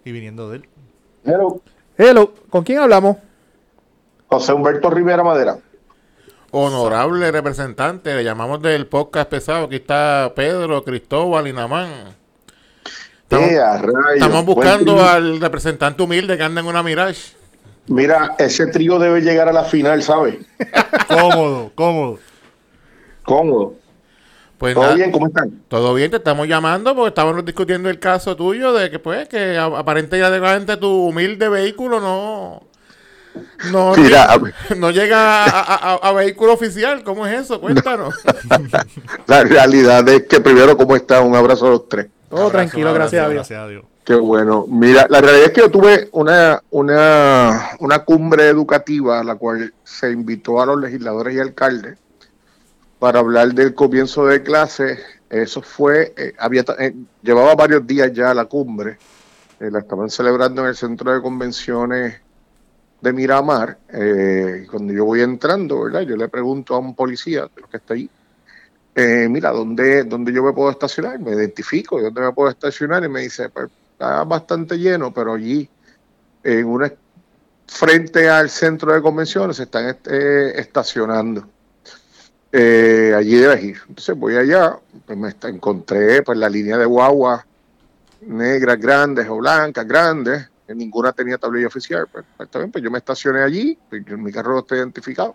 Y 0.04 0.12
viniendo 0.12 0.48
de 0.50 0.56
él. 0.58 0.68
Hello, 1.24 1.60
Hello, 1.96 2.32
¿con 2.50 2.64
quién 2.64 2.78
hablamos? 2.78 3.16
José 4.28 4.52
Humberto 4.52 4.90
Rivera 4.90 5.22
Madera. 5.22 5.58
honorable 6.50 7.30
representante. 7.30 8.14
Le 8.14 8.24
llamamos 8.24 8.60
del 8.62 8.86
podcast 8.86 9.28
pesado. 9.30 9.66
Aquí 9.66 9.76
está 9.76 10.32
Pedro, 10.34 10.82
Cristóbal 10.84 11.46
y 11.48 11.52
Namán. 11.52 11.90
Estamos, 13.22 13.48
Eh, 13.50 13.60
estamos 14.14 14.44
buscando 14.44 15.02
al 15.02 15.40
representante 15.40 16.02
humilde 16.02 16.36
que 16.36 16.42
anda 16.42 16.60
en 16.60 16.66
una 16.66 16.82
Mirage. 16.82 17.32
Mira, 17.86 18.34
ese 18.38 18.66
trío 18.68 18.98
debe 18.98 19.20
llegar 19.22 19.48
a 19.48 19.52
la 19.52 19.64
final, 19.64 20.02
¿sabes? 20.02 20.36
Cómodo, 21.08 21.72
cómodo. 21.74 22.18
Cómodo. 23.24 23.74
Pues 24.58 24.74
¿Todo 24.74 24.84
nada, 24.84 24.94
bien? 24.94 25.10
¿Cómo 25.10 25.26
están? 25.26 25.62
todo 25.68 25.92
bien, 25.94 26.10
te 26.10 26.18
estamos 26.18 26.46
llamando 26.46 26.94
porque 26.94 27.08
estábamos 27.08 27.44
discutiendo 27.44 27.88
el 27.90 27.98
caso 27.98 28.36
tuyo 28.36 28.72
de 28.72 28.90
que 28.90 29.00
pues 29.00 29.28
que 29.28 29.58
aparentemente 29.58 30.76
tu 30.76 31.08
humilde 31.08 31.48
vehículo 31.48 32.00
no 32.00 32.62
no, 33.72 33.92
Mira, 33.96 34.36
llega, 34.36 34.52
no 34.76 34.90
llega 34.90 35.44
a, 35.44 35.48
a- 35.48 35.94
a- 35.94 36.08
a 36.08 36.12
vehículo 36.12 36.52
oficial. 36.52 37.02
¿Cómo 37.02 37.26
es 37.26 37.40
eso? 37.40 37.60
Cuéntanos. 37.60 38.14
La 39.26 39.42
realidad 39.44 40.06
es 40.08 40.24
que 40.24 40.40
primero, 40.40 40.76
¿cómo 40.76 40.94
están? 40.94 41.24
Un 41.26 41.34
abrazo 41.34 41.66
a 41.66 41.70
los 41.70 41.88
tres. 41.88 42.06
Todo 42.28 42.50
tranquilo, 42.50 42.92
gracias 42.94 43.24
a 43.24 43.28
Dios. 43.28 43.48
Gracias 43.48 43.60
a 43.60 43.68
Dios. 43.68 43.84
Qué 44.04 44.14
bueno. 44.14 44.66
Mira, 44.68 45.06
la 45.08 45.20
realidad 45.20 45.46
es 45.46 45.52
que 45.52 45.60
yo 45.62 45.70
tuve 45.70 46.08
una, 46.12 46.62
una, 46.70 47.70
una 47.80 47.98
cumbre 48.04 48.48
educativa 48.48 49.20
a 49.20 49.24
la 49.24 49.34
cual 49.36 49.72
se 49.84 50.10
invitó 50.10 50.60
a 50.60 50.66
los 50.66 50.80
legisladores 50.80 51.34
y 51.34 51.40
alcaldes 51.40 51.98
para 53.02 53.18
hablar 53.18 53.52
del 53.52 53.74
comienzo 53.74 54.26
de 54.26 54.44
clases. 54.44 55.00
Eso 55.28 55.60
fue, 55.60 56.14
eh, 56.16 56.34
había, 56.38 56.64
eh, 56.78 56.94
llevaba 57.20 57.56
varios 57.56 57.84
días 57.84 58.12
ya 58.12 58.32
la 58.32 58.44
cumbre. 58.44 58.96
Eh, 59.58 59.72
la 59.72 59.80
estaban 59.80 60.08
celebrando 60.08 60.62
en 60.62 60.68
el 60.68 60.76
centro 60.76 61.12
de 61.12 61.20
convenciones 61.20 62.20
de 63.00 63.12
Miramar. 63.12 63.76
Cuando 64.70 64.92
yo 64.92 65.04
voy 65.04 65.20
entrando, 65.20 65.82
¿verdad? 65.82 66.02
Yo 66.02 66.16
le 66.16 66.28
pregunto 66.28 66.76
a 66.76 66.78
un 66.78 66.94
policía 66.94 67.50
que 67.68 67.76
está 67.76 67.94
ahí, 67.94 68.08
mira, 69.28 69.50
¿dónde, 69.50 70.04
¿dónde 70.04 70.32
yo 70.32 70.44
me 70.44 70.52
puedo 70.52 70.70
estacionar? 70.70 71.18
Me 71.18 71.32
identifico, 71.32 72.00
¿dónde 72.00 72.20
me 72.20 72.30
puedo 72.30 72.50
estacionar? 72.50 73.02
Y 73.02 73.08
me 73.08 73.22
dice, 73.22 73.48
pues 73.48 73.68
está 73.94 74.22
bastante 74.22 74.78
lleno, 74.78 75.12
pero 75.12 75.34
allí, 75.34 75.68
en 76.44 76.66
una 76.66 76.92
frente 77.66 78.28
al 78.28 78.48
centro 78.48 78.92
de 78.92 79.02
convenciones, 79.02 79.56
se 79.56 79.64
están 79.64 79.96
estacionando. 80.54 81.48
Eh, 82.52 83.14
allí 83.16 83.36
debes 83.36 83.64
ir. 83.64 83.78
Entonces 83.88 84.16
voy 84.16 84.36
allá, 84.36 84.78
pues 85.06 85.18
me 85.18 85.34
encontré 85.48 86.22
pues 86.22 86.36
la 86.38 86.48
línea 86.48 86.76
de 86.76 86.84
guagua 86.84 87.46
negras 88.26 88.78
grandes 88.78 89.28
o 89.28 89.36
blancas 89.36 89.86
grandes, 89.86 90.48
que 90.66 90.74
ninguna 90.74 91.12
tenía 91.12 91.38
tablilla 91.38 91.66
oficial. 91.66 92.06
Pues, 92.10 92.24
pues, 92.36 92.48
pues 92.70 92.84
yo 92.84 92.90
me 92.90 92.98
estacioné 92.98 93.42
allí, 93.42 93.78
pues, 93.88 94.06
mi 94.06 94.30
carro 94.30 94.60
está 94.60 94.76
identificado. 94.76 95.34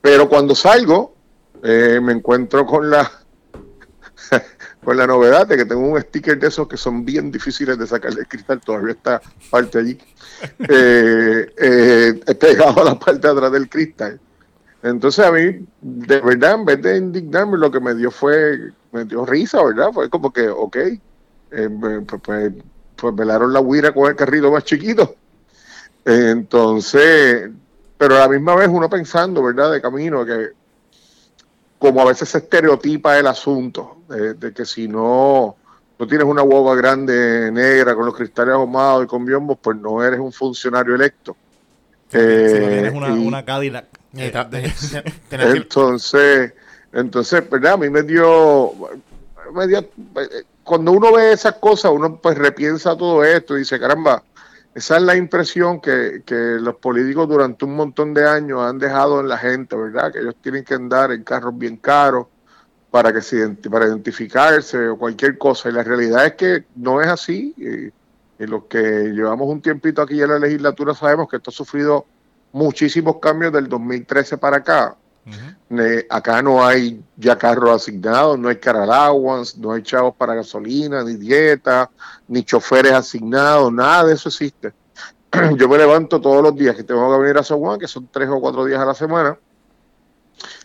Pero 0.00 0.28
cuando 0.28 0.54
salgo, 0.54 1.14
eh, 1.62 2.00
me 2.02 2.12
encuentro 2.12 2.66
con 2.66 2.90
la 2.90 3.10
con 4.84 4.96
la 4.96 5.06
novedad 5.06 5.46
de 5.46 5.56
que 5.56 5.64
tengo 5.64 5.80
un 5.82 6.00
sticker 6.00 6.38
de 6.38 6.48
esos 6.48 6.68
que 6.68 6.76
son 6.76 7.04
bien 7.04 7.30
difíciles 7.30 7.78
de 7.78 7.86
sacar 7.86 8.14
del 8.14 8.26
cristal, 8.26 8.60
todavía 8.60 8.92
está 8.92 9.20
parte 9.50 9.78
allí, 9.78 9.98
eh, 10.68 11.52
eh, 11.56 12.34
pegado 12.40 12.82
a 12.82 12.84
la 12.84 12.98
parte 12.98 13.26
de 13.26 13.32
atrás 13.32 13.52
del 13.52 13.68
cristal. 13.68 14.20
Entonces 14.84 15.24
a 15.24 15.32
mí, 15.32 15.66
de 15.80 16.20
verdad, 16.20 16.54
en 16.56 16.64
vez 16.66 16.82
de 16.82 16.98
indignarme, 16.98 17.56
lo 17.56 17.70
que 17.70 17.80
me 17.80 17.94
dio 17.94 18.10
fue, 18.10 18.70
me 18.92 19.06
dio 19.06 19.24
risa, 19.24 19.64
¿verdad? 19.64 19.88
Fue 19.94 20.10
como 20.10 20.30
que, 20.30 20.46
ok, 20.46 20.76
eh, 20.76 21.00
pues, 21.80 22.20
pues, 22.22 22.52
pues 22.94 23.16
velaron 23.16 23.50
la 23.50 23.60
huira 23.60 23.92
con 23.94 24.10
el 24.10 24.14
carrito 24.14 24.52
más 24.52 24.62
chiquito. 24.64 25.16
Entonces, 26.04 27.50
pero 27.96 28.16
a 28.16 28.18
la 28.20 28.28
misma 28.28 28.54
vez 28.56 28.68
uno 28.70 28.90
pensando, 28.90 29.42
¿verdad? 29.42 29.72
De 29.72 29.80
camino, 29.80 30.22
que 30.24 30.48
como 31.78 32.02
a 32.02 32.04
veces 32.04 32.28
se 32.28 32.38
estereotipa 32.38 33.18
el 33.18 33.26
asunto, 33.26 34.02
de, 34.08 34.34
de 34.34 34.52
que 34.52 34.66
si 34.66 34.86
no, 34.86 35.56
no 35.98 36.06
tienes 36.06 36.26
una 36.26 36.42
guagua 36.42 36.76
grande 36.76 37.50
negra 37.50 37.94
con 37.94 38.04
los 38.04 38.14
cristales 38.14 38.52
ahumados 38.54 39.04
y 39.04 39.06
con 39.06 39.24
biombos, 39.24 39.58
pues 39.62 39.78
no 39.78 40.02
eres 40.04 40.20
un 40.20 40.32
funcionario 40.32 40.94
electo. 40.94 41.34
si 42.10 42.18
no 42.18 42.22
Eh, 42.22 42.70
tienes 42.70 42.94
una, 42.94 43.08
y- 43.08 43.26
una 43.26 43.44
Cadillac. 43.46 43.86
Eh, 44.18 44.30
que- 44.32 45.12
entonces, 45.56 46.52
entonces, 46.92 47.48
¿verdad? 47.50 47.72
A 47.74 47.76
mí 47.76 47.90
me 47.90 48.02
dio, 48.02 48.72
me 49.52 49.66
dio- 49.66 49.78
eh, 49.80 50.44
cuando 50.62 50.92
uno 50.92 51.12
ve 51.12 51.32
esas 51.32 51.54
cosas, 51.54 51.92
uno 51.92 52.20
pues 52.20 52.38
repiensa 52.38 52.96
todo 52.96 53.22
esto 53.24 53.56
y 53.56 53.60
dice, 53.60 53.78
caramba, 53.78 54.22
esa 54.74 54.96
es 54.96 55.02
la 55.02 55.14
impresión 55.16 55.80
que, 55.80 56.22
que 56.24 56.34
los 56.34 56.76
políticos 56.76 57.28
durante 57.28 57.64
un 57.64 57.76
montón 57.76 58.12
de 58.14 58.26
años 58.28 58.60
han 58.62 58.78
dejado 58.78 59.20
en 59.20 59.28
la 59.28 59.38
gente, 59.38 59.76
¿verdad? 59.76 60.12
Que 60.12 60.20
ellos 60.20 60.34
tienen 60.40 60.64
que 60.64 60.74
andar 60.74 61.12
en 61.12 61.22
carros 61.22 61.56
bien 61.56 61.76
caros 61.76 62.26
para 62.90 63.12
que 63.12 63.20
se 63.20 63.48
para 63.70 63.86
identificarse 63.86 64.88
o 64.88 64.96
cualquier 64.96 65.36
cosa. 65.38 65.68
Y 65.68 65.72
la 65.72 65.82
realidad 65.84 66.26
es 66.26 66.34
que 66.34 66.64
no 66.76 67.00
es 67.00 67.08
así. 67.08 67.54
Y, 67.56 68.42
y 68.42 68.46
los 68.46 68.64
que 68.64 68.78
llevamos 69.12 69.48
un 69.48 69.60
tiempito 69.62 70.02
aquí 70.02 70.20
en 70.20 70.28
la 70.28 70.38
legislatura 70.40 70.92
sabemos 70.94 71.28
que 71.28 71.36
esto 71.36 71.50
ha 71.50 71.54
sufrido 71.54 72.06
muchísimos 72.54 73.16
cambios 73.18 73.52
del 73.52 73.68
2013 73.68 74.38
para 74.38 74.58
acá. 74.58 74.96
Acá 76.08 76.42
no 76.42 76.64
hay 76.64 77.02
ya 77.16 77.36
carros 77.36 77.82
asignados, 77.82 78.38
no 78.38 78.48
hay 78.48 78.56
car 78.56 78.76
allowance, 78.76 79.58
no 79.58 79.72
hay 79.72 79.82
chavos 79.82 80.14
para 80.14 80.34
gasolina, 80.34 81.02
ni 81.02 81.16
dieta, 81.16 81.90
ni 82.28 82.44
choferes 82.44 82.92
asignados, 82.92 83.72
nada 83.72 84.04
de 84.04 84.14
eso 84.14 84.28
existe. 84.28 84.72
Yo 85.56 85.68
me 85.68 85.78
levanto 85.78 86.20
todos 86.20 86.42
los 86.42 86.54
días 86.54 86.76
que 86.76 86.84
tengo 86.84 87.10
que 87.12 87.22
venir 87.22 87.38
a 87.38 87.42
San 87.42 87.58
Juan, 87.58 87.80
que 87.80 87.88
son 87.88 88.08
tres 88.12 88.28
o 88.28 88.40
cuatro 88.40 88.64
días 88.64 88.80
a 88.80 88.84
la 88.84 88.94
semana, 88.94 89.36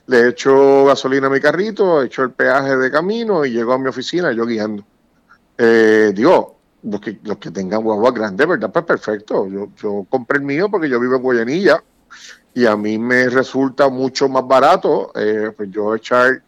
le 0.06 0.28
echo 0.28 0.86
gasolina 0.86 1.28
a 1.28 1.32
mi 1.32 1.39
carrito, 1.39 2.04
echo 2.04 2.21
el 2.21 2.32
peaje 2.32 2.75
de 2.78 2.91
camino 2.91 3.45
y 3.45 3.52
llego 3.52 3.73
a 3.73 3.80
mi 3.80 3.88
oficina 3.88 4.32
yo 4.32 4.45
guiando. 4.45 4.84
Eh, 5.58 6.12
digo, 6.13 6.59
los 6.84 7.02
que, 7.02 7.20
los 7.24 7.38
que 7.38 7.52
tengan 7.52 7.84
guaguas 7.84 8.13
grandes, 8.13 8.48
¿verdad? 8.48 8.72
Pues 8.72 8.86
perfecto. 8.86 9.48
Yo, 9.48 9.70
yo 9.82 10.06
compré 10.10 10.38
el 10.39 10.44
mío 10.46 10.70
porque 10.70 10.89
yo 10.89 11.00
vivo 11.00 11.15
en 11.15 11.22
Guayanilla 11.22 11.84
y 12.54 12.65
a 12.65 12.76
mí 12.76 12.98
me 12.98 13.30
resulta 13.30 13.89
mucho 13.89 14.28
más 14.30 14.48
barato 14.48 15.12
eh, 15.15 15.52
pues 15.56 15.70
yo 15.72 15.94
echar 15.96 16.42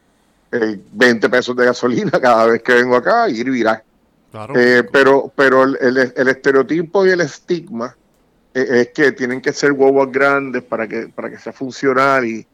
eh, 0.52 0.80
20 0.94 1.30
pesos 1.30 1.56
de 1.56 1.65
gasolina 1.65 2.12
cada 2.22 2.46
vez 2.48 2.62
que 2.63 2.74
vengo 2.74 2.96
acá 2.96 3.30
y 3.30 3.39
ir 3.39 3.48
y 3.48 3.52
virar. 3.52 3.84
Claro. 4.32 4.54
Eh, 4.58 4.84
pero 4.91 5.32
pero 5.36 5.63
el, 5.63 5.78
el- 5.82 6.13
el 6.15 6.28
estereotipo 6.30 7.06
y 7.06 7.10
el 7.10 7.22
estigma 7.22 7.96
eh, 8.54 8.67
es 8.72 8.89
que 8.94 9.12
tienen 9.12 9.41
que 9.41 9.52
ser 9.54 9.74
guaguas 9.74 10.10
grandes 10.12 10.63
para 10.63 10.88
que 10.88 11.08
para 11.13 11.30
que 11.30 11.38
sea 11.38 11.52
funcional 11.54 12.24
y, 12.26 12.46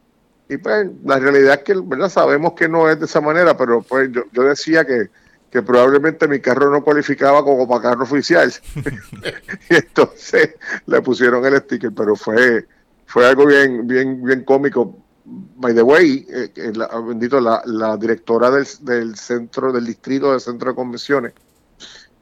y 0.50 0.58
pues 0.58 0.88
la 1.06 1.20
realidad 1.20 1.54
es 1.56 1.60
que 1.64 1.76
¿verdad? 1.84 2.10
sabemos 2.10 2.54
que 2.54 2.68
no 2.68 2.90
es 2.90 3.00
de 3.00 3.06
esa 3.06 3.22
manera, 3.22 3.56
pero 3.56 3.82
pues 3.84 4.12
yo, 4.12 4.24
yo 4.34 4.44
decía 4.44 4.86
que, 4.86 5.10
que 5.52 5.62
probablemente 5.62 6.28
mi 6.28 6.40
carro 6.40 6.70
no 6.72 6.84
cualificaba 6.84 7.44
como 7.44 7.68
para 7.68 7.82
carro 7.82 8.04
oficial. 8.04 8.52
y 9.70 9.76
entonces 9.76 10.56
le 10.86 11.02
pusieron 11.02 11.46
el 11.46 11.58
sticker, 11.58 11.92
pero 11.94 12.16
fue 12.16 12.68
fue 13.06 13.26
algo 13.26 13.46
bien 13.46 13.88
bien 13.88 14.24
bien 14.24 14.44
cómico. 14.44 15.04
By 15.30 15.74
the 15.74 15.82
way, 15.82 16.26
eh, 16.30 16.52
eh, 16.56 16.72
la, 16.74 16.88
bendito, 17.02 17.42
la, 17.42 17.62
la 17.66 17.98
directora 17.98 18.50
del, 18.50 18.66
del 18.82 19.18
centro, 19.18 19.74
del 19.74 19.86
distrito 19.86 20.32
del 20.32 20.40
centro 20.40 20.70
de 20.70 20.76
convenciones, 20.76 21.34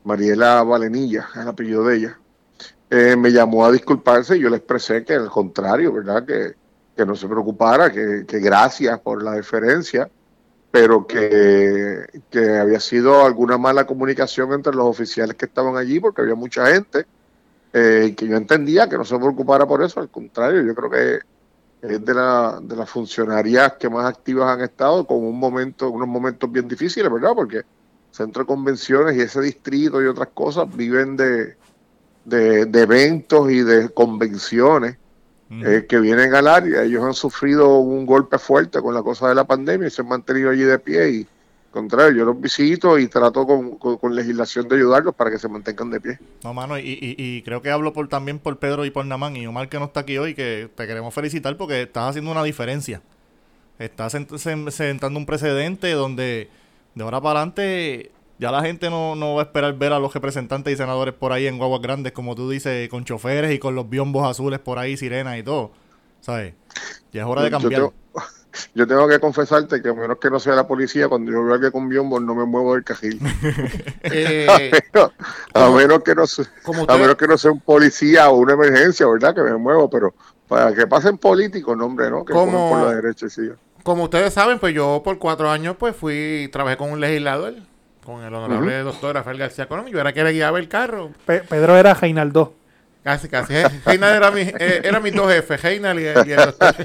Mariela 0.04 0.64
Valenilla, 0.64 1.28
es 1.36 1.42
el 1.42 1.48
apellido 1.48 1.86
de 1.86 1.98
ella, 1.98 2.20
eh, 2.90 3.16
me 3.16 3.32
llamó 3.32 3.66
a 3.66 3.72
disculparse 3.72 4.38
y 4.38 4.42
yo 4.42 4.50
le 4.50 4.58
expresé 4.58 5.04
que 5.04 5.14
al 5.14 5.30
contrario, 5.30 5.94
¿verdad? 5.94 6.26
Que, 6.26 6.56
que 6.96 7.06
no 7.06 7.16
se 7.16 7.28
preocupara, 7.28 7.92
que, 7.92 8.26
que 8.28 8.40
gracias 8.40 9.00
por 9.00 9.22
la 9.22 9.34
deferencia, 9.34 10.10
pero 10.76 11.08
que, 11.08 12.06
que 12.30 12.58
había 12.58 12.82
sido 12.82 13.26
alguna 13.26 13.58
mala 13.58 13.88
comunicación 13.88 14.52
entre 14.52 14.76
los 14.76 14.86
oficiales 14.86 15.38
que 15.38 15.46
estaban 15.46 15.78
allí, 15.78 16.02
porque 16.02 16.22
había 16.22 16.36
mucha 16.36 16.66
gente, 16.66 17.06
eh, 17.72 18.14
que 18.18 18.28
yo 18.28 18.36
entendía 18.36 18.90
que 18.90 18.98
no 18.98 19.06
se 19.06 19.18
preocupara 19.18 19.66
por 19.66 19.82
eso, 19.82 20.02
al 20.02 20.10
contrario, 20.10 20.62
yo 20.64 20.76
creo 20.76 20.90
que 20.90 21.20
es 21.82 22.04
de, 22.04 22.14
la, 22.14 22.60
de 22.62 22.76
las 22.76 22.90
funcionarias 22.90 23.76
que 23.80 23.90
más 23.90 24.06
activas 24.06 24.50
han 24.50 24.66
estado 24.66 25.08
con 25.08 25.24
un 25.24 25.40
momento, 25.40 25.90
unos 25.90 26.10
momentos 26.10 26.52
bien 26.52 26.68
difíciles, 26.68 27.10
¿verdad? 27.10 27.32
Porque 27.34 27.62
centro 28.12 28.44
de 28.44 28.48
convenciones 28.48 29.16
y 29.16 29.22
ese 29.22 29.40
distrito 29.40 30.04
y 30.04 30.08
otras 30.08 30.28
cosas 30.34 30.68
viven 30.76 31.16
de, 31.16 31.56
de 32.26 32.82
eventos 32.82 33.50
y 33.50 33.62
de 33.62 33.88
convenciones 33.92 34.98
Eh, 35.52 35.86
que 35.88 36.00
vienen 36.00 36.34
al 36.34 36.48
área. 36.48 36.84
Ellos 36.84 37.04
han 37.04 37.14
sufrido 37.14 37.78
un 37.78 38.06
golpe 38.06 38.40
fuerte 38.40 38.82
con 38.82 38.94
la 38.96 39.04
cosa 39.04 39.30
de 39.30 39.36
la 39.36 39.44
pandemia 39.46 39.88
y 39.88 39.92
se 39.92 40.02
han 40.02 40.08
mantenido 40.08 40.50
allí 40.50 40.64
de 40.64 40.80
pie. 40.80 41.10
Y, 41.12 41.28
contrario, 41.72 42.18
yo 42.18 42.26
los 42.26 42.42
visito 42.42 42.98
y 42.98 43.08
trato 43.08 43.46
con, 43.46 43.78
con- 43.78 43.98
con 43.98 44.16
legislación 44.16 44.68
de 44.68 44.78
ayudarlos 44.78 45.14
para 45.14 45.30
que 45.30 45.38
se 45.38 45.48
mantengan 45.48 45.92
de 45.92 46.02
pie. 46.02 46.20
No, 46.44 46.54
mano, 46.54 46.80
y, 46.80 46.82
y- 46.84 47.16
y 47.18 47.42
creo 47.44 47.62
que 47.62 47.70
hablo 47.70 47.94
por 47.94 48.08
también 48.08 48.40
por 48.40 48.58
Pedro 48.58 48.86
y 48.86 48.90
por 48.92 49.06
Namán 49.06 49.36
y 49.36 49.46
Omar 49.46 49.70
que 49.70 49.78
no 49.78 49.86
está 49.86 50.00
aquí 50.00 50.18
hoy, 50.18 50.34
que 50.34 50.68
te 50.76 50.88
queremos 50.88 51.14
felicitar 51.14 51.56
porque 51.58 51.84
estás 51.84 52.10
haciendo 52.10 52.32
una 52.32 52.44
diferencia. 52.44 53.02
Estás 53.78 54.16
sent- 54.16 54.30
sen- 54.40 54.72
sentando 54.72 55.20
un 55.20 55.26
precedente 55.26 55.92
donde 55.92 56.50
de 56.96 57.04
ahora 57.04 57.20
para 57.22 57.40
adelante 57.42 58.12
ya 58.40 58.52
la 58.52 58.62
gente 58.62 58.90
no, 58.90 59.16
no 59.16 59.36
va 59.36 59.42
a 59.42 59.46
esperar 59.46 59.74
ver 59.78 59.94
a 59.94 60.00
los 60.00 60.14
representantes 60.14 60.74
y 60.74 60.78
senadores 60.78 61.14
por 61.14 61.32
ahí 61.32 61.48
en 61.48 61.58
guaguas 61.58 61.82
grandes, 61.82 62.12
como 62.14 62.36
tú 62.36 62.50
dices, 62.50 62.90
con 62.90 63.06
choferes 63.06 63.54
y 63.54 63.60
con 63.60 63.76
los 63.76 63.90
biombos 63.90 64.30
azules 64.30 64.60
por 64.60 64.80
ahí, 64.80 64.98
sirenas 64.98 65.38
y 65.38 65.44
todo. 65.44 65.72
¿Sabes? 66.22 66.54
Ya 67.14 67.22
es 67.22 67.28
hora 67.28 67.44
de 67.44 67.50
Yo 67.52 67.60
cambiar. 67.60 67.82
tengo, 67.82 67.94
yo 68.74 68.88
tengo 68.88 69.08
que 69.08 69.20
confesarte 69.20 69.82
que 69.82 69.90
a 69.90 69.94
menos 69.94 70.18
que 70.20 70.30
no 70.30 70.40
sea 70.40 70.56
la 70.56 70.68
policía, 70.68 71.08
cuando 71.08 71.32
yo 71.32 71.44
veo 71.44 71.52
a 71.52 71.56
alguien 71.56 71.72
con 71.72 71.88
biombo 71.88 72.20
no 72.20 72.34
me 72.36 72.46
muevo 72.46 72.74
del 72.74 72.84
cajil. 72.84 73.20
Eh, 74.04 74.48
a 74.94 75.12
como- 75.54 75.76
menos 75.78 76.04
que 76.04 76.16
no 76.16 76.26
sea, 76.28 76.46
como 76.64 76.86
a 76.90 76.98
menos 76.98 77.16
que 77.16 77.28
no 77.28 77.38
sea 77.38 77.52
un 77.52 77.60
policía 77.60 78.30
o 78.30 78.38
una 78.38 78.54
emergencia, 78.54 79.08
¿verdad? 79.08 79.34
Que 79.36 79.42
me 79.42 79.56
muevo, 79.58 79.90
pero 79.90 80.14
para 80.48 80.74
que 80.74 80.86
pasen 80.88 81.18
políticos, 81.18 81.76
no, 81.78 81.86
hombre, 81.86 82.10
¿no? 82.10 82.24
Que 82.26 82.34
¿Cómo? 82.34 82.70
corran 82.70 82.70
por 82.84 82.90
la 82.96 83.02
derecha 83.02 83.26
y 83.28 83.30
sigan. 83.30 83.58
Como 83.84 84.04
ustedes 84.04 84.34
saben, 84.34 84.58
pues 84.60 84.74
yo 84.74 85.02
por 85.04 85.18
cuatro 85.20 85.50
años 85.50 85.76
pues 85.78 85.96
fui, 85.96 86.50
trabajé 86.52 86.78
con 86.78 86.92
un 86.92 87.00
legislador, 87.00 87.54
con 88.06 88.24
el 88.24 88.34
honorable 88.34 88.78
doctor 88.80 89.16
Rafael 89.16 89.38
García 89.38 89.68
Colón. 89.68 89.88
Yo 89.88 90.00
era 90.00 90.14
que 90.14 90.24
le 90.24 90.32
guiaba 90.32 90.60
el 90.60 90.68
carro. 90.70 91.12
Pe- 91.26 91.42
Pedro 91.42 91.76
era 91.76 91.94
Reinaldo. 91.94 92.54
Casi, 93.04 93.28
casi. 93.28 93.54
Reinald 93.86 94.16
era 94.16 94.32
mi, 94.32 94.42
eh, 94.42 94.82
era 94.84 95.00
mis 95.00 95.14
dos 95.14 95.32
jefes, 95.32 95.62
Reinald 95.62 96.00
y 96.00 96.06
el, 96.06 96.28
y 96.28 96.32
el 96.32 96.38
doctor. 96.38 96.76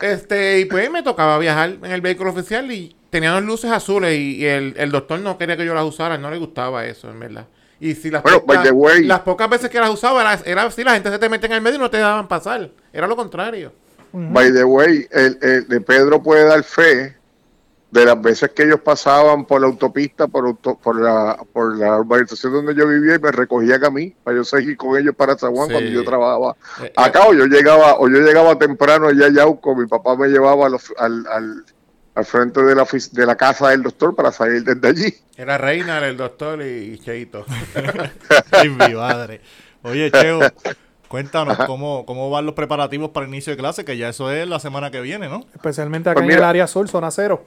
Este, 0.00 0.60
y 0.60 0.64
pues 0.66 0.90
me 0.90 1.02
tocaba 1.02 1.38
viajar 1.38 1.70
en 1.82 1.90
el 1.90 2.00
vehículo 2.00 2.30
oficial 2.30 2.70
y 2.70 2.94
tenían 3.10 3.44
luces 3.44 3.70
azules 3.70 4.16
y, 4.16 4.36
y 4.36 4.44
el, 4.46 4.74
el 4.76 4.90
doctor 4.90 5.18
no 5.20 5.36
quería 5.36 5.56
que 5.56 5.64
yo 5.66 5.74
las 5.74 5.84
usara, 5.84 6.16
no 6.18 6.30
le 6.30 6.38
gustaba 6.38 6.84
eso, 6.86 7.10
en 7.10 7.18
verdad. 7.18 7.46
Y 7.80 7.94
si 7.94 8.10
las, 8.10 8.22
Bueno, 8.22 8.42
by 8.46 8.62
the 8.62 8.70
way- 8.70 9.04
las 9.04 9.20
pocas 9.20 9.48
veces 9.50 9.70
que 9.70 9.78
las 9.80 9.90
usaba 9.90 10.20
era, 10.20 10.40
era 10.44 10.62
así, 10.62 10.82
la 10.84 10.94
gente 10.94 11.10
se 11.10 11.18
te 11.18 11.28
mete 11.28 11.46
en 11.46 11.52
el 11.52 11.60
medio 11.60 11.76
y 11.76 11.80
no 11.80 11.90
te 11.90 11.98
daban 11.98 12.26
pasar. 12.28 12.70
Era 12.92 13.06
lo 13.06 13.16
contrario. 13.16 13.72
By 14.12 14.52
the 14.52 14.64
way, 14.64 15.06
el, 15.10 15.38
el- 15.42 15.68
de 15.68 15.80
Pedro 15.80 16.22
puede 16.22 16.44
dar 16.44 16.62
fe 16.62 17.16
de 17.90 18.04
las 18.04 18.20
veces 18.20 18.50
que 18.50 18.64
ellos 18.64 18.80
pasaban 18.80 19.46
por 19.46 19.60
la 19.62 19.66
autopista, 19.66 20.26
por, 20.28 20.44
auto- 20.46 20.76
por, 20.76 21.00
la, 21.00 21.38
por 21.52 21.76
la 21.78 21.96
urbanización 21.98 22.52
donde 22.52 22.74
yo 22.74 22.86
vivía 22.86 23.14
y 23.14 23.18
me 23.18 23.32
recogían 23.32 23.82
a 23.84 23.90
mí 23.90 24.14
para 24.22 24.36
yo 24.36 24.44
seguir 24.44 24.76
con 24.76 24.98
ellos 24.98 25.14
para 25.16 25.38
San 25.38 25.54
Juan 25.54 25.68
Sí. 25.68 25.72
cuando 25.72 25.90
yo 25.90 26.04
trabajaba. 26.04 26.54
Eh, 26.82 26.92
Acá 26.96 27.26
o 27.26 27.32
yo 27.32 27.46
llegaba 27.46 27.94
o 27.98 28.08
yo 28.08 28.18
llegaba 28.18 28.58
temprano 28.58 29.08
allá 29.08 29.26
a 29.26 29.30
Yauco, 29.32 29.74
mi 29.74 29.86
papá 29.86 30.16
me 30.16 30.28
llevaba 30.28 30.66
a 30.66 30.68
los- 30.68 30.92
al, 30.98 31.26
al, 31.28 31.64
al 32.14 32.24
frente 32.26 32.62
de 32.62 32.74
la, 32.74 32.86
de 33.12 33.26
la 33.26 33.36
casa 33.36 33.68
del 33.70 33.82
doctor 33.82 34.14
para 34.14 34.32
salir 34.32 34.62
desde 34.64 34.86
allí. 34.86 35.14
Era 35.36 35.56
Reinald, 35.56 36.04
el 36.04 36.16
doctor 36.18 36.60
y, 36.60 36.92
y 36.94 36.98
Cheito. 36.98 37.46
Ay, 38.52 38.68
mi 38.68 38.94
madre. 38.94 39.40
Oye, 39.82 40.10
Cheo, 40.10 40.40
cuéntanos 41.08 41.56
cómo, 41.66 42.04
cómo 42.04 42.28
van 42.28 42.44
los 42.44 42.54
preparativos 42.54 43.10
para 43.10 43.24
el 43.24 43.32
inicio 43.32 43.52
de 43.52 43.56
clase, 43.56 43.84
que 43.84 43.96
ya 43.96 44.10
eso 44.10 44.30
es 44.30 44.46
la 44.46 44.58
semana 44.60 44.90
que 44.90 45.00
viene, 45.00 45.28
¿no? 45.28 45.46
Especialmente 45.54 46.10
acá 46.10 46.16
Pues 46.16 46.24
en 46.24 46.28
mira. 46.28 46.38
el 46.40 46.44
área 46.44 46.66
sur, 46.66 46.86
zona 46.88 47.10
cero. 47.10 47.44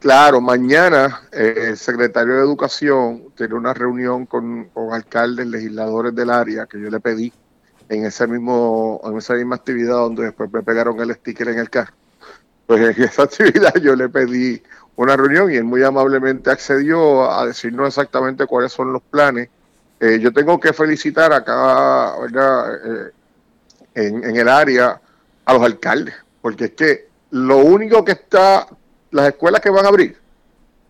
Claro, 0.00 0.40
mañana 0.40 1.22
eh, 1.32 1.68
el 1.70 1.76
secretario 1.76 2.34
de 2.34 2.40
Educación 2.40 3.32
tiene 3.36 3.54
una 3.54 3.74
reunión 3.74 4.26
con, 4.26 4.66
con 4.66 4.92
alcaldes, 4.92 5.46
legisladores 5.46 6.14
del 6.14 6.30
área 6.30 6.66
que 6.66 6.80
yo 6.80 6.88
le 6.88 7.00
pedí 7.00 7.32
en 7.88 8.04
ese 8.04 8.26
mismo, 8.26 9.00
en 9.04 9.16
esa 9.16 9.34
misma 9.34 9.56
actividad 9.56 9.94
donde 9.94 10.24
después 10.24 10.52
me 10.52 10.62
pegaron 10.62 11.00
el 11.00 11.14
sticker 11.14 11.48
en 11.48 11.58
el 11.58 11.70
carro. 11.70 11.92
Pues 12.66 12.96
en 12.96 13.02
esa 13.04 13.24
actividad 13.24 13.74
yo 13.76 13.96
le 13.96 14.08
pedí 14.08 14.62
una 14.96 15.16
reunión 15.16 15.50
y 15.50 15.56
él 15.56 15.64
muy 15.64 15.82
amablemente 15.82 16.50
accedió 16.50 17.30
a 17.30 17.46
decirnos 17.46 17.88
exactamente 17.88 18.46
cuáles 18.46 18.72
son 18.72 18.92
los 18.92 19.02
planes. 19.02 19.48
Eh, 20.00 20.18
yo 20.20 20.32
tengo 20.32 20.60
que 20.60 20.72
felicitar 20.72 21.32
acá. 21.32 22.14
Eh, 22.24 23.12
en 23.94 24.36
el 24.36 24.48
área 24.48 25.00
a 25.44 25.52
los 25.54 25.62
alcaldes, 25.62 26.14
porque 26.40 26.66
es 26.66 26.70
que 26.72 27.08
lo 27.30 27.58
único 27.58 28.04
que 28.04 28.12
está, 28.12 28.68
las 29.10 29.28
escuelas 29.28 29.60
que 29.60 29.70
van 29.70 29.84
a 29.84 29.88
abrir, 29.88 30.16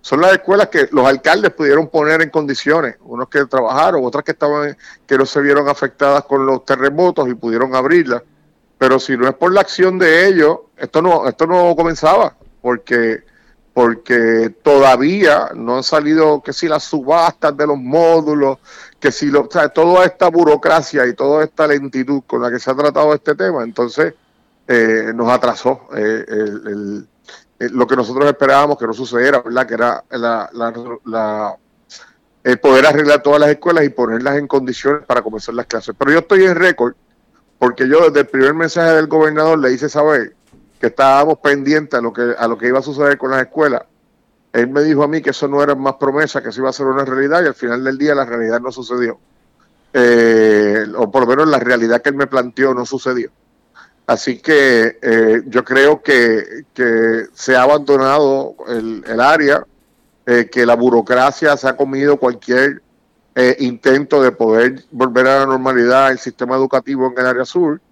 son 0.00 0.20
las 0.20 0.32
escuelas 0.32 0.68
que 0.68 0.88
los 0.92 1.06
alcaldes 1.06 1.52
pudieron 1.52 1.88
poner 1.88 2.22
en 2.22 2.30
condiciones, 2.30 2.96
unos 3.00 3.28
que 3.28 3.44
trabajaron, 3.46 4.04
otras 4.04 4.24
que 4.24 4.32
estaban, 4.32 4.76
que 5.06 5.18
no 5.18 5.26
se 5.26 5.40
vieron 5.40 5.68
afectadas 5.68 6.24
con 6.24 6.46
los 6.46 6.64
terremotos 6.64 7.28
y 7.28 7.34
pudieron 7.34 7.74
abrirlas. 7.74 8.22
Pero 8.78 9.00
si 9.00 9.16
no 9.16 9.26
es 9.28 9.34
por 9.34 9.52
la 9.52 9.60
acción 9.60 9.98
de 9.98 10.28
ellos, 10.28 10.58
esto 10.76 11.02
no, 11.02 11.26
esto 11.28 11.46
no 11.46 11.74
comenzaba, 11.76 12.36
porque, 12.62 13.24
porque 13.74 14.54
todavía 14.62 15.50
no 15.54 15.76
han 15.78 15.82
salido 15.82 16.40
que 16.42 16.52
si 16.52 16.68
las 16.68 16.84
subastas 16.84 17.56
de 17.56 17.66
los 17.66 17.76
módulos, 17.76 18.58
que 19.00 19.10
si 19.10 19.26
lo, 19.26 19.42
o 19.42 19.48
toda 19.48 20.04
esta 20.04 20.28
burocracia 20.28 21.06
y 21.06 21.14
toda 21.14 21.44
esta 21.44 21.66
lentitud 21.66 22.22
con 22.26 22.40
la 22.40 22.50
que 22.50 22.60
se 22.60 22.70
ha 22.70 22.74
tratado 22.76 23.12
este 23.14 23.34
tema, 23.34 23.64
entonces 23.64 24.14
eh, 24.68 25.12
nos 25.14 25.28
atrasó 25.30 25.88
eh, 25.96 26.24
el- 26.28 27.08
el- 27.58 27.72
lo 27.72 27.86
que 27.86 27.96
nosotros 27.96 28.26
esperábamos 28.26 28.78
que 28.78 28.86
no 28.86 28.92
sucediera, 28.92 29.40
¿verdad? 29.40 29.66
Que 29.66 29.74
era 29.74 30.04
la- 30.10 31.56
el 32.44 32.58
poder 32.60 32.86
arreglar 32.86 33.22
todas 33.22 33.40
las 33.40 33.50
escuelas 33.50 33.84
y 33.84 33.88
ponerlas 33.90 34.36
en 34.36 34.46
condiciones 34.46 35.04
para 35.04 35.22
comenzar 35.22 35.54
las 35.54 35.66
clases. 35.66 35.94
Pero 35.98 36.12
yo 36.12 36.18
estoy 36.20 36.44
en 36.44 36.54
récord 36.54 36.94
porque 37.58 37.88
yo 37.88 38.06
desde 38.06 38.20
el 38.20 38.26
primer 38.26 38.54
mensaje 38.54 38.92
del 38.92 39.06
gobernador 39.08 39.58
le 39.58 39.72
hice 39.72 39.88
saber 39.88 40.34
que 40.80 40.86
estábamos 40.86 41.38
pendientes 41.38 41.98
a 41.98 42.02
lo 42.02 42.12
que 42.12 42.34
a 42.38 42.46
lo 42.46 42.56
que 42.56 42.68
iba 42.68 42.78
a 42.78 42.82
suceder 42.82 43.18
con 43.18 43.32
las 43.32 43.42
escuelas. 43.42 43.82
Él 44.52 44.68
me 44.68 44.82
dijo 44.82 45.02
a 45.02 45.08
mí 45.08 45.20
que 45.20 45.30
eso 45.30 45.48
no 45.48 45.62
era 45.62 45.74
más 45.74 45.94
promesa, 45.94 46.40
que 46.42 46.48
eso 46.50 46.60
iba 46.60 46.70
a 46.70 46.72
ser 46.72 46.86
una 46.86 47.04
realidad 47.04 47.42
y 47.42 47.48
al 47.48 47.54
final 47.54 47.82
del 47.84 47.98
día 47.98 48.14
la 48.14 48.24
realidad 48.24 48.60
no 48.60 48.70
sucedió. 48.72 49.18
Eh, 49.92 50.86
o 50.96 51.10
por 51.10 51.22
lo 51.22 51.26
menos 51.28 51.48
la 51.48 51.58
realidad 51.58 52.00
que 52.00 52.10
él 52.10 52.14
me 52.14 52.26
planteó 52.28 52.72
no 52.72 52.86
sucedió. 52.86 53.30
Así 54.08 54.38
que 54.38 54.98
eh, 55.02 55.42
yo 55.48 55.62
creo 55.62 56.00
que, 56.00 56.64
que 56.72 57.26
se 57.34 57.54
ha 57.54 57.64
abandonado 57.64 58.56
el, 58.66 59.04
el 59.06 59.20
área, 59.20 59.66
eh, 60.24 60.48
que 60.50 60.64
la 60.64 60.76
burocracia 60.76 61.54
se 61.58 61.68
ha 61.68 61.76
comido 61.76 62.16
cualquier 62.16 62.80
eh, 63.34 63.56
intento 63.58 64.22
de 64.22 64.32
poder 64.32 64.82
volver 64.92 65.26
a 65.26 65.40
la 65.40 65.46
normalidad 65.46 66.10
el 66.10 66.18
sistema 66.18 66.56
educativo 66.56 67.12
en 67.12 67.18
el 67.18 67.26
área 67.26 67.44
sur 67.44 67.82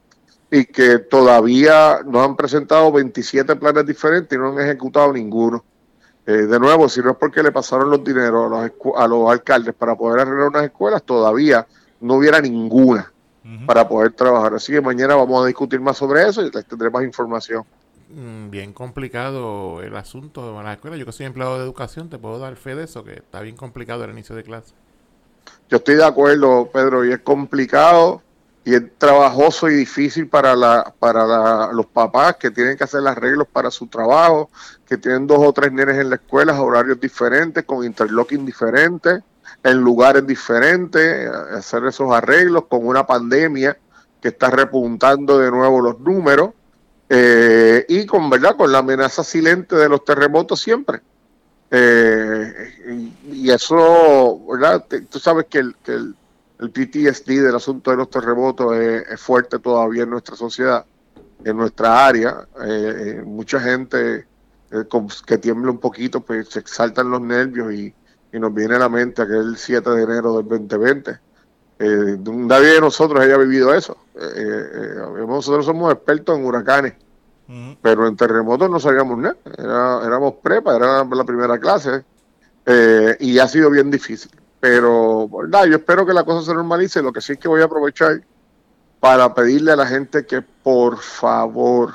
y 0.50 0.64
que 0.64 1.00
todavía 1.00 2.00
nos 2.06 2.26
han 2.26 2.34
presentado 2.34 2.90
27 2.90 3.54
planes 3.56 3.84
diferentes 3.84 4.34
y 4.34 4.40
no 4.40 4.52
han 4.52 4.60
ejecutado 4.60 5.12
ninguno. 5.12 5.66
Eh, 6.24 6.32
de 6.32 6.58
nuevo, 6.58 6.88
si 6.88 7.02
no 7.02 7.10
es 7.10 7.16
porque 7.18 7.42
le 7.42 7.52
pasaron 7.52 7.90
los 7.90 8.02
dineros 8.02 8.46
a 8.46 8.62
los, 8.62 8.70
a 8.96 9.06
los 9.06 9.30
alcaldes 9.30 9.74
para 9.74 9.94
poder 9.94 10.20
arreglar 10.20 10.48
unas 10.48 10.64
escuelas, 10.64 11.02
todavía 11.02 11.66
no 12.00 12.14
hubiera 12.14 12.40
ninguna 12.40 13.12
Para 13.66 13.88
poder 13.88 14.12
trabajar. 14.12 14.54
Así 14.54 14.72
que 14.72 14.80
mañana 14.80 15.14
vamos 15.16 15.42
a 15.44 15.46
discutir 15.46 15.80
más 15.80 15.96
sobre 15.96 16.26
eso 16.28 16.42
y 16.42 16.50
les 16.50 16.66
tendré 16.66 16.90
más 16.90 17.04
información. 17.04 17.64
Mm, 18.08 18.50
Bien 18.50 18.72
complicado 18.72 19.82
el 19.82 19.96
asunto 19.96 20.56
de 20.56 20.62
la 20.64 20.74
escuela. 20.74 20.96
Yo 20.96 21.04
que 21.06 21.12
soy 21.12 21.26
empleado 21.26 21.58
de 21.58 21.64
educación, 21.64 22.08
te 22.08 22.18
puedo 22.18 22.38
dar 22.38 22.56
fe 22.56 22.74
de 22.74 22.84
eso, 22.84 23.04
que 23.04 23.14
está 23.14 23.40
bien 23.40 23.56
complicado 23.56 24.04
el 24.04 24.10
inicio 24.12 24.34
de 24.36 24.44
clase. 24.44 24.74
Yo 25.68 25.78
estoy 25.78 25.96
de 25.96 26.04
acuerdo, 26.04 26.70
Pedro, 26.72 27.04
y 27.04 27.12
es 27.12 27.20
complicado 27.20 28.22
y 28.64 28.74
es 28.74 28.82
trabajoso 28.98 29.68
y 29.68 29.74
difícil 29.74 30.28
para, 30.28 30.56
la, 30.56 30.92
para 30.98 31.24
la- 31.26 31.70
los 31.72 31.86
papás 31.86 32.36
que 32.36 32.50
tienen 32.50 32.76
que 32.76 32.84
hacer 32.84 33.06
arreglos 33.06 33.46
para 33.48 33.70
su 33.70 33.86
trabajo, 33.86 34.50
que 34.86 34.96
tienen 34.96 35.26
dos 35.26 35.38
o 35.40 35.52
tres 35.52 35.72
nenes 35.72 35.96
en 35.98 36.10
la 36.10 36.16
escuela, 36.16 36.60
horarios 36.60 37.00
diferentes, 37.00 37.64
con 37.64 37.84
interlocking 37.84 38.44
diferentes, 38.44 39.22
en 39.66 39.78
lugares 39.78 40.24
diferentes, 40.24 41.28
hacer 41.28 41.84
esos 41.86 42.12
arreglos 42.12 42.66
con 42.68 42.86
una 42.86 43.04
pandemia 43.04 43.76
que 44.20 44.28
está 44.28 44.48
repuntando 44.48 45.38
de 45.38 45.50
nuevo 45.50 45.80
los 45.80 45.98
números 45.98 46.50
eh, 47.08 47.84
y 47.88 48.06
con 48.06 48.30
verdad 48.30 48.56
con 48.56 48.70
la 48.70 48.78
amenaza 48.78 49.24
silente 49.24 49.74
de 49.74 49.88
los 49.88 50.04
terremotos 50.04 50.60
siempre. 50.60 51.00
Eh, 51.68 53.12
y, 53.32 53.50
eso, 53.50 54.40
¿verdad? 54.48 54.84
Tú 55.10 55.18
sabes 55.18 55.46
que 55.46 55.58
el, 55.58 55.74
que 55.82 55.94
el, 55.94 56.14
el 56.60 56.70
PTSD 56.70 57.42
del 57.42 57.56
asunto 57.56 57.90
de 57.90 57.96
los 57.96 58.08
terremotos 58.08 58.76
es, 58.76 59.20
fuerte 59.20 59.58
todavía 59.58 60.04
en 60.04 60.10
nuestra 60.10 60.36
sociedad, 60.36 60.86
en 61.44 61.56
nuestra 61.56 62.06
área. 62.06 62.46
Eh, 62.64 63.16
eh, 63.18 63.22
mucha 63.24 63.58
gente 63.58 64.26
que 65.26 65.38
tiembla 65.38 65.72
un 65.72 65.78
poquito, 65.78 66.20
pues 66.20 66.50
se 66.50 66.60
exaltan 66.60 67.10
los 67.10 67.20
nervios 67.20 67.72
y, 67.72 67.92
y 68.32 68.38
nos 68.38 68.52
viene 68.54 68.74
a 68.76 68.78
la 68.80 68.88
mente 68.88 69.22
aquel 69.22 69.56
7 69.56 69.88
de 69.90 70.02
enero 70.02 70.36
del 70.38 70.48
2020. 70.48 71.18
Eh, 71.78 72.16
nadie 72.24 72.68
de 72.68 72.80
nosotros 72.80 73.20
haya 73.22 73.36
vivido 73.36 73.72
eso. 73.74 73.96
Eh, 74.14 74.20
eh, 74.34 75.24
nosotros 75.26 75.66
somos 75.66 75.92
expertos 75.92 76.38
en 76.38 76.44
huracanes 76.44 76.94
pero 77.80 78.08
en 78.08 78.16
terremotos 78.16 78.68
no 78.68 78.80
sabíamos 78.80 79.18
nada. 79.18 79.36
Era- 79.56 80.04
éramos 80.04 80.34
prepa, 80.42 80.74
era 80.74 81.04
la 81.04 81.24
primera 81.24 81.58
clase 81.58 82.04
y 83.20 83.38
ha 83.38 83.46
sido 83.46 83.70
bien 83.70 83.90
difícil. 83.90 84.32
Pero, 84.58 85.28
¿verdad? 85.28 85.66
Yo 85.66 85.76
espero 85.76 86.04
que 86.04 86.12
la 86.12 86.24
cosa 86.24 86.44
se 86.44 86.52
normalice. 86.54 87.00
Lo 87.02 87.12
que 87.12 87.20
sí 87.20 87.34
es 87.34 87.38
que 87.38 87.46
voy 87.46 87.60
a 87.60 87.66
aprovechar 87.66 88.20
para 88.98 89.32
pedirle 89.32 89.70
a 89.72 89.76
la 89.76 89.86
gente 89.86 90.26
que 90.26 90.42
por 90.42 90.98
favor 90.98 91.92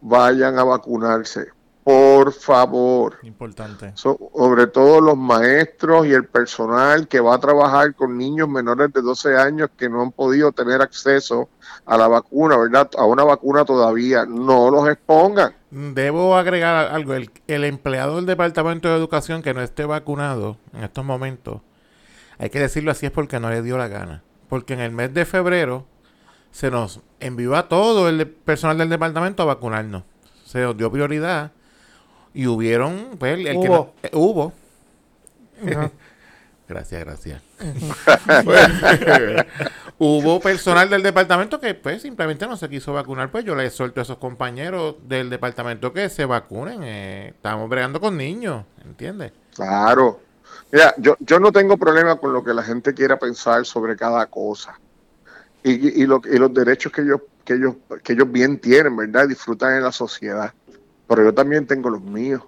vayan 0.00 0.58
a 0.58 0.64
vacunarse. 0.64 1.46
Por 1.86 2.32
favor. 2.32 3.18
Importante. 3.22 3.92
So- 3.94 4.18
sobre 4.34 4.66
todo 4.66 5.00
los 5.00 5.16
maestros 5.16 6.04
y 6.04 6.10
el 6.14 6.24
personal 6.24 7.06
que 7.06 7.20
va 7.20 7.36
a 7.36 7.38
trabajar 7.38 7.94
con 7.94 8.18
niños 8.18 8.48
menores 8.48 8.92
de 8.92 9.00
12 9.02 9.36
años 9.36 9.70
que 9.78 9.88
no 9.88 10.02
han 10.02 10.10
podido 10.10 10.50
tener 10.50 10.82
acceso 10.82 11.48
a 11.84 11.96
la 11.96 12.08
vacuna, 12.08 12.56
¿verdad? 12.56 12.90
A 12.98 13.04
una 13.04 13.22
vacuna 13.22 13.64
todavía. 13.64 14.26
No 14.26 14.68
los 14.68 14.88
expongan. 14.88 15.54
Debo 15.70 16.36
agregar 16.36 16.92
algo. 16.92 17.14
El, 17.14 17.30
el 17.46 17.62
empleado 17.62 18.16
del 18.16 18.26
Departamento 18.26 18.88
de 18.88 18.96
Educación 18.96 19.40
que 19.42 19.54
no 19.54 19.62
esté 19.62 19.84
vacunado 19.84 20.56
en 20.74 20.82
estos 20.82 21.04
momentos, 21.04 21.60
hay 22.38 22.50
que 22.50 22.58
decirlo 22.58 22.90
así, 22.90 23.06
es 23.06 23.12
porque 23.12 23.38
no 23.38 23.48
le 23.48 23.62
dio 23.62 23.78
la 23.78 23.86
gana. 23.86 24.24
Porque 24.48 24.74
en 24.74 24.80
el 24.80 24.90
mes 24.90 25.14
de 25.14 25.24
febrero 25.24 25.86
se 26.50 26.68
nos 26.68 26.98
envió 27.20 27.54
a 27.54 27.68
todo 27.68 28.08
el 28.08 28.26
personal 28.26 28.76
del 28.76 28.88
departamento 28.88 29.44
a 29.44 29.46
vacunarnos. 29.46 30.02
Se 30.44 30.60
nos 30.62 30.76
dio 30.76 30.90
prioridad 30.90 31.52
y 32.36 32.46
hubieron, 32.46 33.16
pues, 33.18 33.34
el, 33.38 33.46
el 33.46 33.60
que 33.60 33.68
Hubo. 33.68 33.74
no- 33.76 33.92
eh, 34.02 34.10
hubo. 34.12 34.52
Ajá. 35.66 35.90
Gracias, 36.68 37.04
gracias. 37.04 37.40
Pues, 38.44 38.68
hubo 39.98 40.40
personal 40.40 40.90
del 40.90 41.02
departamento 41.02 41.60
que 41.60 41.74
pues 41.74 42.02
simplemente 42.02 42.44
no 42.46 42.56
se 42.56 42.68
quiso 42.68 42.92
vacunar. 42.92 43.30
Pues 43.30 43.44
yo 43.44 43.54
le 43.54 43.66
exhorto 43.66 44.00
a 44.00 44.02
esos 44.02 44.18
compañeros 44.18 44.96
del 45.06 45.30
departamento 45.30 45.92
que 45.92 46.08
se 46.08 46.24
vacunen. 46.24 46.80
eh, 46.82 47.28
estamos 47.36 47.68
bregando 47.68 48.00
con 48.00 48.16
niños, 48.16 48.64
¿entiendes? 48.84 49.32
Claro. 49.54 50.20
Mira, 50.72 50.92
yo, 50.98 51.16
yo 51.20 51.38
no 51.38 51.52
tengo 51.52 51.76
problema 51.76 52.16
con 52.16 52.32
lo 52.32 52.42
que 52.42 52.52
la 52.52 52.62
gente 52.64 52.92
quiera 52.94 53.16
pensar 53.18 53.64
sobre 53.64 53.96
cada 53.96 54.26
cosa. 54.26 54.78
Y, 55.62 55.70
y, 55.72 56.02
y 56.02 56.06
lo- 56.06 56.20
y 56.24 56.36
los 56.36 56.52
derechos 56.52 56.90
que 56.92 57.02
ellos, 57.02 57.20
que, 57.44 57.54
ellos, 57.54 57.76
que 58.02 58.12
ellos 58.14 58.30
bien 58.30 58.58
tienen, 58.58 58.96
¿verdad? 58.96 59.28
Disfrutan 59.28 59.76
en 59.76 59.84
la 59.84 59.92
sociedad. 59.92 60.52
Pero 61.08 61.24
yo 61.24 61.34
también 61.34 61.66
tengo 61.66 61.90
los 61.90 62.02
míos. 62.02 62.42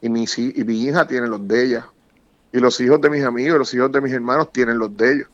Y 0.00 0.08
mi, 0.08 0.24
hi- 0.24 0.52
y 0.56 0.64
mi 0.64 0.82
hija 0.82 1.06
tiene 1.06 1.26
los 1.28 1.46
de 1.46 1.64
ella. 1.64 1.86
Y 2.52 2.58
los 2.60 2.78
hijos 2.80 3.00
de 3.00 3.10
mis 3.10 3.24
amigos, 3.24 3.58
los 3.58 3.74
hijos 3.74 3.90
de 3.92 4.00
mis 4.00 4.12
hermanos 4.12 4.52
tienen 4.52 4.78
los 4.78 4.96
de 4.96 5.12
ellos. 5.12 5.28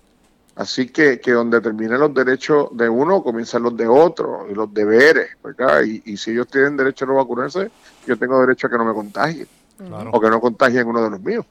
Así 0.57 0.89
que, 0.89 1.21
que 1.21 1.33
donde 1.33 1.61
terminan 1.61 2.01
los 2.01 2.13
derechos 2.13 2.69
de 2.77 2.89
uno, 2.89 3.23
comienzan 3.23 3.63
los 3.63 3.77
de 3.77 3.87
otro, 3.87 4.47
y 4.51 4.55
los 4.55 4.73
deberes, 4.75 5.31
¿verdad? 5.43 5.83
Y, 5.85 6.03
y 6.05 6.17
si 6.17 6.33
ellos 6.33 6.49
tienen 6.49 6.77
derecho 6.77 7.05
a 7.05 7.09
no 7.09 7.15
vacunarse, 7.15 7.71
yo 8.07 8.19
tengo 8.19 8.41
derecho 8.41 8.67
a 8.67 8.71
que 8.71 8.77
no 8.77 8.85
me 8.85 8.93
contagien 8.93 9.47
Claro. 9.79 10.11
o 10.13 10.21
que 10.21 10.29
no 10.29 10.41
contagien 10.41 10.87
uno 10.87 11.03
de 11.03 11.11
los 11.11 11.21
míos. 11.21 11.47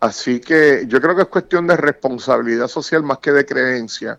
Así 0.00 0.40
que 0.40 0.84
yo 0.86 1.00
creo 1.00 1.16
que 1.16 1.22
es 1.22 1.28
cuestión 1.28 1.66
de 1.66 1.76
responsabilidad 1.76 2.68
social 2.68 3.02
más 3.02 3.18
que 3.18 3.32
de 3.32 3.46
creencia 3.46 4.18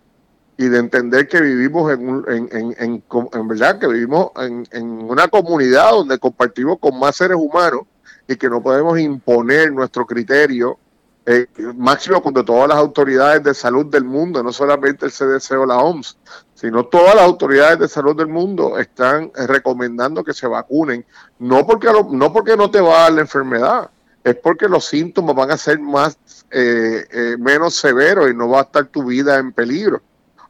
y 0.58 0.68
de 0.70 0.78
entender 0.80 1.28
que 1.28 1.42
vivimos 1.42 1.92
en, 1.92 2.08
un- 2.10 2.26
en, 2.32 2.50
en, 2.52 2.76
en, 2.80 3.04
en 3.34 3.48
verdad, 3.48 3.80
que 3.80 3.88
vivimos 3.88 4.32
en, 4.38 4.66
en 4.72 4.86
una 5.04 5.28
comunidad 5.28 5.92
donde 5.92 6.18
compartimos 6.20 6.80
con 6.80 6.98
más 7.00 7.16
seres 7.18 7.38
humanos 7.38 7.82
y 8.28 8.36
que 8.38 8.50
no 8.50 8.62
podemos 8.64 8.98
imponer 9.00 9.72
nuestro 9.74 10.06
criterio, 10.06 10.80
eh, 11.28 11.48
máximo 11.76 12.22
cuando 12.22 12.46
todas 12.46 12.70
las 12.70 12.78
autoridades 12.78 13.44
de 13.44 13.54
salud 13.54 13.88
del 13.88 14.04
mundo, 14.06 14.44
no 14.44 14.54
solamente 14.54 15.08
el 15.08 15.12
CDC 15.12 15.52
o 15.60 15.66
la 15.66 15.78
OMS, 15.80 16.18
sino 16.54 16.86
todas 16.86 17.16
las 17.16 17.24
autoridades 17.26 17.80
de 17.80 17.88
salud 17.88 18.16
del 18.16 18.28
mundo 18.28 18.78
están 18.78 19.32
recomendando 19.48 20.24
que 20.24 20.34
se 20.34 20.48
vacunen, 20.48 21.04
no 21.40 21.66
porque, 21.66 21.90
no 22.12 22.32
porque 22.32 22.56
no 22.56 22.70
te 22.72 22.80
va 22.80 23.00
a 23.00 23.02
dar 23.04 23.14
la 23.14 23.22
enfermedad, 23.22 23.90
es 24.24 24.36
porque 24.36 24.68
los 24.70 24.86
síntomas 24.86 25.36
van 25.36 25.52
a 25.52 25.58
ser 25.58 25.80
más 25.80 26.18
eh, 26.52 27.06
eh, 27.12 27.36
menos 27.40 27.76
severos 27.76 28.30
y 28.30 28.34
no 28.36 28.48
va 28.50 28.60
a 28.60 28.64
estar 28.64 28.86
tu 28.86 29.04
vida 29.06 29.38
en 29.38 29.52
peligro. 29.52 30.02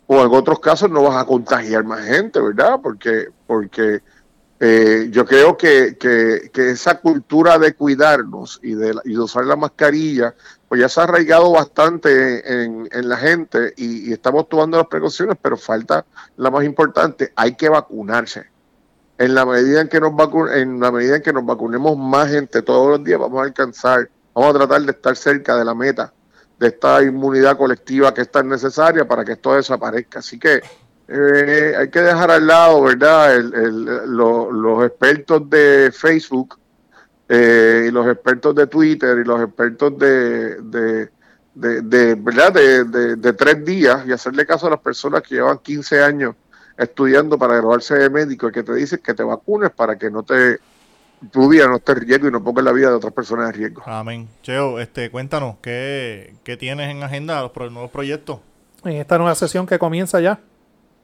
O 0.08 0.24
en 0.24 0.32
otros 0.34 0.60
casos 0.60 0.90
no 0.90 1.04
vas 1.04 1.18
a 1.18 1.26
contagiar 1.26 1.84
más 1.84 2.06
gente, 2.06 2.40
¿verdad? 2.40 2.80
Porque, 2.82 3.30
porque 3.48 4.02
eh, 4.60 5.10
yo 5.12 5.26
creo 5.26 5.58
que, 5.58 5.98
que, 5.98 6.70
esa 6.70 7.00
cultura 7.00 7.58
de 7.60 7.74
cuidarnos 7.74 8.60
y 8.64 8.74
de, 8.74 8.96
y 9.04 9.14
de 9.14 9.20
usar 9.20 9.46
la 9.46 9.56
mascarilla, 9.56 10.34
pues 10.70 10.80
ya 10.80 10.90
se 10.90 11.00
ha 11.00 11.04
arraigado 11.04 11.52
bastante 11.52 12.64
en, 12.64 13.10
la 13.10 13.18
gente 13.18 13.74
y, 13.76 14.10
y 14.10 14.14
estamos 14.14 14.48
tomando 14.48 14.78
las 14.78 14.88
precauciones, 14.88 15.38
pero 15.42 15.58
falta 15.58 16.06
la 16.38 16.52
más 16.52 16.64
importante, 16.64 17.34
hay 17.36 17.56
que 17.56 17.70
vacunarse. 17.70 18.46
En 19.18 19.34
la 19.34 19.46
medida 19.46 19.82
en 19.82 19.88
que 19.88 20.00
nos 20.00 20.12
vacu- 20.12 20.54
en 20.54 20.80
la 20.80 20.92
medida 20.92 21.18
en 21.18 21.22
que 21.22 21.34
nos 21.34 21.46
vacunemos 21.46 21.98
más 21.98 22.30
gente 22.30 22.62
todos 22.62 22.90
los 22.90 23.04
días, 23.04 23.20
vamos 23.20 23.40
a 23.40 23.46
alcanzar, 23.46 24.10
vamos 24.34 24.52
a 24.52 24.58
tratar 24.60 24.82
de 24.82 24.92
estar 24.92 25.16
cerca 25.16 25.58
de 25.58 25.66
la 25.66 25.74
meta 25.74 26.14
de 26.60 26.68
esta 26.68 27.02
inmunidad 27.04 27.58
colectiva 27.58 28.14
que 28.14 28.22
es 28.22 28.32
tan 28.32 28.48
necesaria 28.50 29.06
para 29.08 29.24
que 29.26 29.34
esto 29.34 29.54
desaparezca. 29.56 30.20
Así 30.20 30.40
que 30.40 30.62
eh, 31.08 31.74
hay 31.78 31.90
que 31.90 32.02
dejar 32.02 32.32
al 32.32 32.48
lado, 32.48 32.82
¿verdad? 32.84 33.36
El- 33.36 33.54
el- 33.54 33.86
lo- 34.16 34.52
los 34.52 34.86
expertos 34.86 35.50
de 35.50 35.92
Facebook 35.94 36.58
eh, 37.28 37.86
y 37.88 37.92
los 37.92 38.08
expertos 38.08 38.56
de 38.56 38.68
Twitter 38.68 39.18
y 39.20 39.24
los 39.24 39.42
expertos 39.42 39.98
de, 39.98 40.56
de, 40.62 41.10
de, 41.82 42.16
¿verdad? 42.16 42.54
De 42.54 43.34
tres 43.34 43.64
días 43.66 44.06
y 44.08 44.12
hacerle 44.12 44.46
caso 44.46 44.68
a 44.68 44.72
las 44.72 44.80
personas 44.80 45.22
que 45.24 45.36
llevan 45.36 45.58
15 45.60 46.02
años 46.04 46.36
estudiando 46.78 47.38
para 47.38 47.54
graduarse 47.56 47.96
de 47.96 48.10
médico 48.10 48.50
y 48.50 48.52
que 48.52 48.62
te 48.64 48.74
dicen 48.74 49.00
que 49.04 49.14
te 49.14 49.24
vacunes 49.24 49.72
para 49.72 49.98
que 49.98 50.12
no 50.12 50.24
te 50.24 50.60
tu 51.32 51.50
vida 51.50 51.68
no 51.68 51.78
esté 51.78 51.92
en 51.94 52.00
riesgo 52.02 52.28
y 52.28 52.32
no 52.32 52.44
pongas 52.44 52.64
la 52.66 52.72
vida 52.72 52.90
de 52.90 52.96
otras 52.96 53.14
personas 53.14 53.50
en 53.50 53.54
riesgo. 53.56 53.84
Amén. 53.86 54.28
Cheo, 54.44 54.80
este, 54.80 55.10
cuéntanos, 55.12 55.56
¿qué, 55.62 56.36
qué 56.44 56.58
tienes 56.58 56.90
en 56.90 57.04
agenda 57.04 57.42
los 57.42 57.52
pro- 57.52 57.70
nuevos 57.70 57.92
proyectos? 57.92 58.40
En 58.84 58.94
esta 58.94 59.18
nueva 59.18 59.36
sesión 59.36 59.66
que 59.66 59.80
comienza 59.80 60.20
ya. 60.22 60.40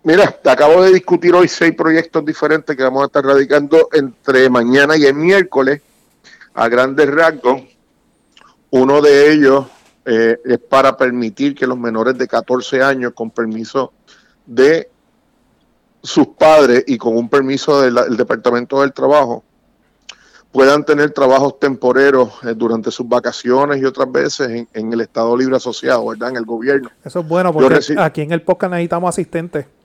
Mira, 0.04 0.32
te 0.32 0.50
acabo 0.50 0.82
de 0.84 0.92
discutir 0.94 1.34
hoy 1.34 1.48
seis 1.48 1.76
proyectos 1.76 2.26
diferentes 2.26 2.76
que 2.76 2.84
vamos 2.84 3.04
a 3.04 3.06
estar 3.06 3.24
radicando 3.24 3.90
entre 3.94 4.50
mañana 4.50 4.98
y 4.98 5.06
el 5.06 5.14
miércoles 5.14 5.82
a 6.54 6.68
grandes 6.68 7.10
rasgos. 7.10 7.62
Uno 8.72 9.02
de 9.02 9.32
ellos 9.32 9.66
eh, 10.06 10.40
es 10.46 10.58
para 10.60 10.98
permitir 10.98 11.54
que 11.54 11.68
los 11.68 11.78
menores 11.78 12.18
de 12.18 12.28
14 12.28 12.82
años, 12.82 13.14
con 13.14 13.30
permiso 13.30 13.94
de 14.46 14.90
sus 16.02 16.28
padres 16.30 16.84
y 16.88 16.98
con 16.98 17.16
un 17.16 17.30
permiso 17.30 17.80
del 17.82 17.94
del 17.94 18.18
Departamento 18.18 18.82
del 18.82 18.94
Trabajo, 18.94 19.44
puedan 20.52 20.84
tener 20.84 21.12
trabajos 21.12 21.60
temporeros 21.60 22.30
eh, 22.44 22.54
durante 22.56 22.92
sus 22.92 23.08
vacaciones 23.08 23.82
y 23.82 23.86
otras 23.86 24.12
veces 24.12 24.50
en, 24.50 24.68
en 24.74 24.94
el 24.94 25.02
Estado 25.02 25.36
Libre 25.38 25.56
Asociado, 25.56 26.06
¿verdad? 26.08 26.30
En 26.30 26.38
el 26.38 26.46
gobierno. 26.46 26.90
Eso 27.06 27.20
es 27.22 27.28
bueno 27.28 27.54
porque 27.54 27.80
aquí 27.98 28.22
en 28.22 28.32
el 28.32 28.42
podcast 28.42 28.72
necesitamos 28.72 29.10
asistentes. 29.10 29.66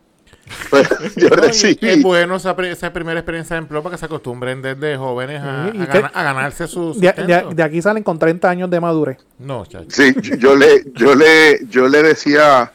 Pues, 0.71 0.89
yo 1.17 1.29
No, 1.29 1.37
y 1.37 1.41
recibí. 1.49 1.79
es 1.89 2.03
bueno 2.05 2.37
esa, 2.37 2.55
pri- 2.55 2.69
esa 2.69 2.93
primera 2.93 3.19
experiencia 3.19 3.55
de 3.57 3.63
empleo 3.63 3.83
para 3.83 3.95
que 3.97 3.99
se 3.99 4.07
acostumbren 4.07 4.63
desde 4.63 4.97
jóvenes 4.97 5.41
a, 5.43 5.71
Sí, 5.73 5.79
y 5.79 5.83
a 5.83 5.87
que- 5.87 5.99
gana- 6.01 6.13
a 6.15 6.23
ganarse 6.23 6.69
su 6.69 6.95
De, 6.95 7.01
de- 7.01 7.15
sustento. 7.17 7.51
de 7.55 7.63
aquí 7.65 7.83
salen 7.83 8.05
con 8.05 8.17
30 8.19 8.49
años 8.49 8.71
de 8.71 8.79
madurez. 8.81 9.19
No, 9.41 9.67
chacho. 9.67 9.87
Sí, 9.89 10.15
yo, 10.23 10.37
yo 10.37 10.55
le, 10.57 10.85
yo 10.95 11.17
le, 11.17 11.67
yo 11.69 11.89
le 11.89 12.01
decía, 12.03 12.73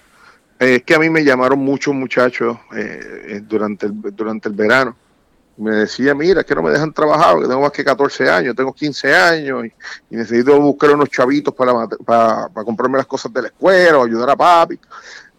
eh, 0.59 0.75
es 0.75 0.83
que 0.83 0.95
a 0.95 0.99
mí 0.99 1.09
me 1.09 1.23
llamaron 1.23 1.59
muchos 1.59 1.93
muchachos 1.93 2.57
eh, 2.75 2.99
eh, 3.27 3.41
durante 3.47 3.85
el, 3.85 3.93
durante 4.13 4.49
el 4.49 4.55
verano. 4.55 4.95
Me 5.57 5.71
decía, 5.75 6.15
mira, 6.15 6.41
es 6.41 6.45
que 6.45 6.55
no 6.55 6.63
me 6.63 6.71
dejan 6.71 6.93
trabajar, 6.93 7.33
porque 7.33 7.47
tengo 7.47 7.61
más 7.61 7.71
que 7.71 7.83
14 7.83 8.29
años, 8.29 8.55
tengo 8.55 8.73
15 8.73 9.15
años 9.15 9.65
y, 9.65 9.73
y 10.09 10.15
necesito 10.15 10.59
buscar 10.59 10.91
unos 10.91 11.09
chavitos 11.09 11.53
para, 11.53 11.87
para 11.87 12.49
comprarme 12.65 12.97
las 12.97 13.05
cosas 13.05 13.31
de 13.33 13.43
la 13.43 13.47
escuela 13.49 13.99
o 13.99 14.05
ayudar 14.05 14.29
a 14.29 14.35
papi. 14.35 14.79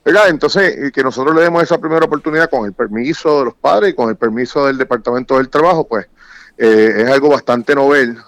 ¿Verdad? 0.05 0.29
Entonces, 0.29 0.77
eh, 0.77 0.92
que 0.92 1.03
nosotros 1.03 1.35
le 1.35 1.42
demos 1.42 1.62
esa 1.62 1.79
primera 1.79 2.05
oportunidad 2.05 2.51
con 2.51 2.66
el 2.66 2.72
permiso 2.72 3.38
de 3.38 3.44
los 3.46 3.55
padres 3.55 3.90
y 3.90 3.94
con 3.94 4.09
el 4.09 4.16
permiso 4.16 4.66
del 4.66 4.77
Departamento 4.77 5.37
del 5.37 5.48
Trabajo, 5.48 5.87
pues 5.87 6.07
eh, 6.59 7.05
es 7.05 7.09
algo 7.09 7.29
bastante 7.29 7.75
novel. 7.75 8.18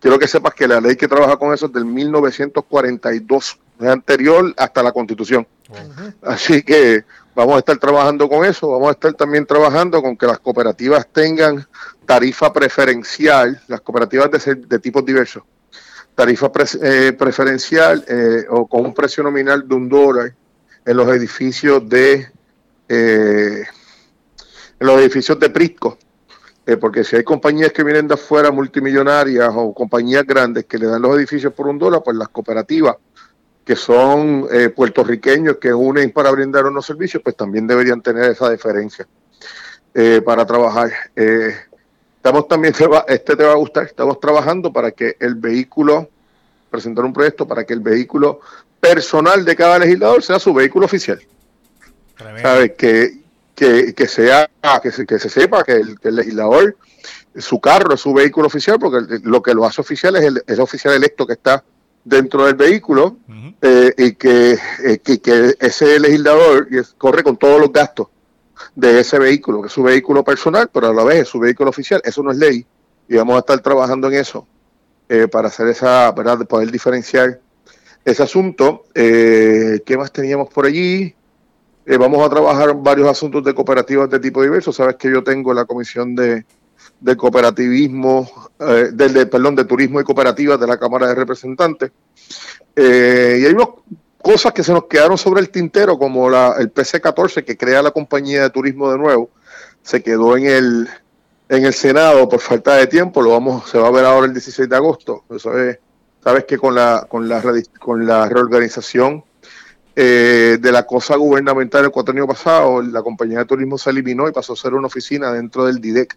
Quiero 0.00 0.18
que 0.18 0.28
sepas 0.28 0.54
que 0.54 0.68
la 0.68 0.80
ley 0.80 0.96
que 0.96 1.08
trabaja 1.08 1.36
con 1.36 1.52
eso 1.54 1.66
es 1.66 1.72
del 1.72 1.86
1942, 1.86 3.58
es 3.80 3.88
anterior 3.88 4.52
hasta 4.56 4.82
la 4.82 4.92
Constitución. 4.92 5.46
Así 6.22 6.62
que 6.62 7.04
vamos 7.38 7.54
a 7.54 7.58
estar 7.60 7.78
trabajando 7.78 8.28
con 8.28 8.44
eso, 8.44 8.68
vamos 8.68 8.88
a 8.88 8.92
estar 8.92 9.14
también 9.14 9.46
trabajando 9.46 10.02
con 10.02 10.16
que 10.16 10.26
las 10.26 10.40
cooperativas 10.40 11.06
tengan 11.12 11.64
tarifa 12.04 12.52
preferencial, 12.52 13.62
las 13.68 13.80
cooperativas 13.80 14.28
de, 14.30 14.54
de 14.56 14.78
tipos 14.80 15.04
diversos, 15.04 15.44
tarifa 16.16 16.50
eh, 16.82 17.12
preferencial 17.16 18.04
eh, 18.08 18.44
o 18.50 18.66
con 18.66 18.86
un 18.86 18.92
precio 18.92 19.22
nominal 19.22 19.68
de 19.68 19.74
un 19.74 19.88
dólar 19.88 20.34
en 20.84 20.96
los 20.96 21.08
edificios 21.14 21.88
de 21.88 22.26
eh, 22.88 23.64
en 24.80 24.86
los 24.86 25.00
edificios 25.00 25.38
de 25.38 25.50
Prisco. 25.50 25.96
Eh, 26.66 26.76
porque 26.76 27.02
si 27.02 27.16
hay 27.16 27.24
compañías 27.24 27.72
que 27.72 27.84
vienen 27.84 28.08
de 28.08 28.14
afuera 28.14 28.50
multimillonarias 28.50 29.50
o 29.54 29.72
compañías 29.72 30.26
grandes 30.26 30.66
que 30.66 30.76
le 30.76 30.86
dan 30.86 31.00
los 31.00 31.16
edificios 31.16 31.52
por 31.54 31.68
un 31.68 31.78
dólar, 31.78 32.02
pues 32.04 32.16
las 32.16 32.28
cooperativas 32.28 32.96
que 33.68 33.76
son 33.76 34.48
eh, 34.50 34.70
puertorriqueños 34.70 35.58
que 35.58 35.74
unen 35.74 36.10
para 36.10 36.30
brindar 36.30 36.64
unos 36.64 36.86
servicios, 36.86 37.22
pues 37.22 37.36
también 37.36 37.66
deberían 37.66 38.00
tener 38.00 38.30
esa 38.30 38.48
diferencia 38.50 39.06
eh, 39.92 40.22
para 40.24 40.46
trabajar. 40.46 40.90
Eh, 41.14 41.54
estamos 42.16 42.48
también, 42.48 42.72
te 42.78 42.86
va- 42.86 43.04
este 43.06 43.36
te 43.36 43.44
va 43.44 43.52
a 43.52 43.56
gustar, 43.56 43.84
estamos 43.84 44.18
trabajando 44.20 44.72
para 44.72 44.90
que 44.92 45.18
el 45.20 45.34
vehículo, 45.34 46.08
presentar 46.70 47.04
un 47.04 47.12
proyecto 47.12 47.46
para 47.46 47.64
que 47.64 47.74
el 47.74 47.80
vehículo 47.80 48.40
personal 48.80 49.44
de 49.44 49.54
cada 49.54 49.78
legislador 49.78 50.22
sea 50.22 50.38
su 50.38 50.54
vehículo 50.54 50.86
oficial. 50.86 51.20
¿sabes? 52.42 52.72
Que, 52.78 53.18
que, 53.54 53.92
que 53.94 54.08
sea, 54.08 54.48
que 54.82 54.90
se, 54.90 55.04
que 55.04 55.18
se 55.18 55.28
sepa 55.28 55.62
que 55.62 55.72
el, 55.72 56.00
que 56.00 56.08
el 56.08 56.16
legislador, 56.16 56.74
su 57.36 57.60
carro 57.60 57.92
es 57.94 58.00
su 58.00 58.14
vehículo 58.14 58.46
oficial, 58.46 58.78
porque 58.78 59.18
lo 59.24 59.42
que 59.42 59.52
lo 59.52 59.66
hace 59.66 59.82
oficial 59.82 60.16
es 60.16 60.24
el, 60.24 60.42
el 60.46 60.58
oficial 60.60 60.94
electo 60.94 61.26
que 61.26 61.34
está 61.34 61.62
dentro 62.04 62.46
del 62.46 62.54
vehículo 62.54 63.18
eh, 63.60 63.92
y 63.96 64.12
que, 64.12 64.52
eh, 64.84 64.98
que, 65.02 65.20
que 65.20 65.54
ese 65.58 65.98
legislador 66.00 66.68
corre 66.96 67.22
con 67.22 67.36
todos 67.36 67.60
los 67.60 67.72
gastos 67.72 68.08
de 68.74 69.00
ese 69.00 69.18
vehículo, 69.18 69.60
que 69.60 69.68
es 69.68 69.72
su 69.72 69.82
vehículo 69.82 70.24
personal, 70.24 70.70
pero 70.72 70.88
a 70.88 70.94
la 70.94 71.04
vez 71.04 71.22
es 71.22 71.28
su 71.28 71.38
vehículo 71.38 71.70
oficial. 71.70 72.00
Eso 72.04 72.22
no 72.22 72.30
es 72.30 72.38
ley 72.38 72.66
y 73.08 73.16
vamos 73.16 73.36
a 73.36 73.40
estar 73.40 73.60
trabajando 73.60 74.08
en 74.08 74.14
eso 74.14 74.46
eh, 75.08 75.28
para 75.28 75.48
hacer 75.48 75.68
esa, 75.68 76.10
¿verdad? 76.12 76.38
De 76.38 76.44
poder 76.44 76.70
diferenciar 76.70 77.40
ese 78.04 78.22
asunto. 78.22 78.84
Eh, 78.94 79.82
¿Qué 79.84 79.96
más 79.96 80.12
teníamos 80.12 80.48
por 80.48 80.66
allí? 80.66 81.14
Vamos 81.98 82.24
a 82.24 82.28
trabajar 82.28 82.74
varios 82.74 83.08
asuntos 83.08 83.42
de 83.42 83.54
cooperativas 83.54 84.10
de 84.10 84.20
tipo 84.20 84.42
diverso. 84.42 84.74
Sabes 84.74 84.96
que 84.96 85.10
yo 85.10 85.24
tengo 85.24 85.54
la 85.54 85.64
comisión 85.64 86.14
de, 86.14 86.44
de 87.00 87.16
cooperativismo, 87.16 88.50
eh, 88.58 88.90
del, 88.92 89.12
de, 89.12 89.26
perdón, 89.26 89.54
de 89.54 89.64
turismo 89.64 90.00
y 90.00 90.04
cooperativas 90.04 90.58
de 90.58 90.66
la 90.66 90.78
Cámara 90.78 91.08
de 91.08 91.14
Representantes. 91.14 91.92
Eh, 92.74 93.38
y 93.40 93.46
hay 93.46 93.52
unas 93.52 93.68
cosas 94.20 94.52
que 94.52 94.64
se 94.64 94.72
nos 94.72 94.84
quedaron 94.84 95.16
sobre 95.16 95.40
el 95.40 95.50
tintero, 95.50 95.98
como 95.98 96.28
la, 96.28 96.54
el 96.58 96.72
PC-14 96.72 97.44
que 97.44 97.56
crea 97.56 97.82
la 97.82 97.90
compañía 97.90 98.42
de 98.42 98.50
turismo 98.50 98.90
de 98.90 98.98
nuevo, 98.98 99.30
se 99.82 100.02
quedó 100.02 100.36
en 100.36 100.46
el, 100.46 100.88
en 101.48 101.64
el 101.64 101.72
Senado 101.72 102.28
por 102.28 102.40
falta 102.40 102.74
de 102.74 102.86
tiempo, 102.86 103.22
lo 103.22 103.30
vamos, 103.30 103.70
se 103.70 103.78
va 103.78 103.88
a 103.88 103.92
ver 103.92 104.04
ahora 104.04 104.26
el 104.26 104.32
16 104.32 104.68
de 104.68 104.76
agosto. 104.76 105.24
Eso 105.30 105.58
es, 105.58 105.78
sabes 106.22 106.44
que 106.44 106.58
con 106.58 106.74
la, 106.74 107.06
con 107.08 107.28
la, 107.28 107.42
con 107.78 108.06
la 108.06 108.28
reorganización 108.28 109.24
eh, 110.00 110.58
de 110.60 110.72
la 110.72 110.86
cosa 110.86 111.16
gubernamental 111.16 111.84
el 111.84 111.90
cuatro 111.90 112.12
años 112.12 112.28
pasado, 112.28 112.82
la 112.82 113.02
compañía 113.02 113.38
de 113.38 113.44
turismo 113.46 113.78
se 113.78 113.90
eliminó 113.90 114.28
y 114.28 114.32
pasó 114.32 114.52
a 114.52 114.56
ser 114.56 114.74
una 114.74 114.86
oficina 114.86 115.32
dentro 115.32 115.64
del 115.64 115.80
DIDEC, 115.80 116.16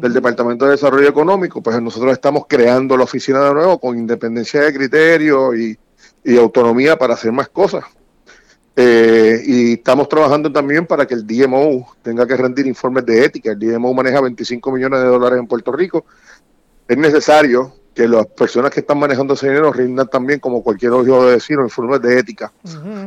del 0.00 0.12
Departamento 0.12 0.64
de 0.64 0.72
Desarrollo 0.72 1.08
Económico. 1.08 1.62
Pues 1.62 1.80
nosotros 1.80 2.12
estamos 2.12 2.44
creando 2.48 2.96
la 2.96 3.04
oficina 3.04 3.40
de 3.40 3.54
nuevo 3.54 3.78
con 3.78 3.98
independencia 3.98 4.60
de 4.62 4.74
criterio 4.74 5.54
y, 5.54 5.78
y 6.24 6.36
autonomía 6.36 6.96
para 6.96 7.14
hacer 7.14 7.32
más 7.32 7.48
cosas. 7.48 7.84
Eh, 8.76 9.40
y 9.46 9.72
estamos 9.74 10.08
trabajando 10.08 10.50
también 10.50 10.84
para 10.86 11.06
que 11.06 11.14
el 11.14 11.24
DMO 11.24 11.94
tenga 12.02 12.26
que 12.26 12.36
rendir 12.36 12.66
informes 12.66 13.06
de 13.06 13.24
ética. 13.24 13.52
El 13.52 13.58
DMO 13.58 13.94
maneja 13.94 14.20
25 14.20 14.72
millones 14.72 15.00
de 15.00 15.06
dólares 15.06 15.38
en 15.38 15.46
Puerto 15.46 15.70
Rico. 15.70 16.04
Es 16.88 16.98
necesario 16.98 17.72
que 17.94 18.08
las 18.08 18.26
personas 18.26 18.72
que 18.72 18.80
están 18.80 18.98
manejando 18.98 19.34
ese 19.34 19.46
dinero 19.48 19.72
rindan 19.72 20.08
también, 20.08 20.40
como 20.40 20.64
cualquier 20.64 20.90
otro 20.92 21.26
vecino, 21.26 21.62
informes 21.62 22.02
de 22.02 22.18
ética 22.18 22.52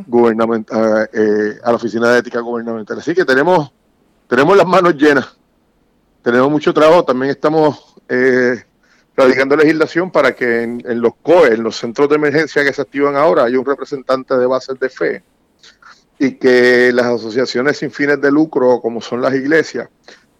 gubernamental, 0.08 1.10
eh, 1.12 1.60
a 1.62 1.70
la 1.72 1.76
Oficina 1.76 2.10
de 2.10 2.20
Ética 2.20 2.40
Gubernamental. 2.40 3.00
Así 3.00 3.14
que 3.14 3.26
tenemos, 3.26 3.70
tenemos 4.30 4.56
las 4.56 4.66
manos 4.66 4.96
llenas, 4.96 5.37
tenemos 6.22 6.52
mucho 6.52 6.74
trabajo, 6.74 7.04
también 7.06 7.32
estamos 7.32 7.96
eh, 8.10 8.64
radicando 9.16 9.56
legislación 9.56 10.12
para 10.12 10.36
que 10.36 10.64
en, 10.64 10.84
en 10.86 11.02
los 11.02 11.14
COE, 11.22 11.54
en 11.54 11.64
los 11.64 11.76
centros 11.78 12.10
de 12.10 12.16
emergencia 12.16 12.64
que 12.64 12.74
se 12.74 12.82
activan 12.82 13.16
ahora, 13.16 13.46
haya 13.46 13.60
un 13.60 13.66
representante 13.66 14.38
de 14.38 14.46
bases 14.46 14.80
de 14.80 14.90
fe 14.90 15.24
y 16.20 16.32
que 16.32 16.92
las 16.94 17.06
asociaciones 17.06 17.78
sin 17.78 17.92
fines 17.92 18.20
de 18.22 18.32
lucro, 18.32 18.80
como 18.82 19.02
son 19.02 19.22
las 19.22 19.34
iglesias, 19.36 19.90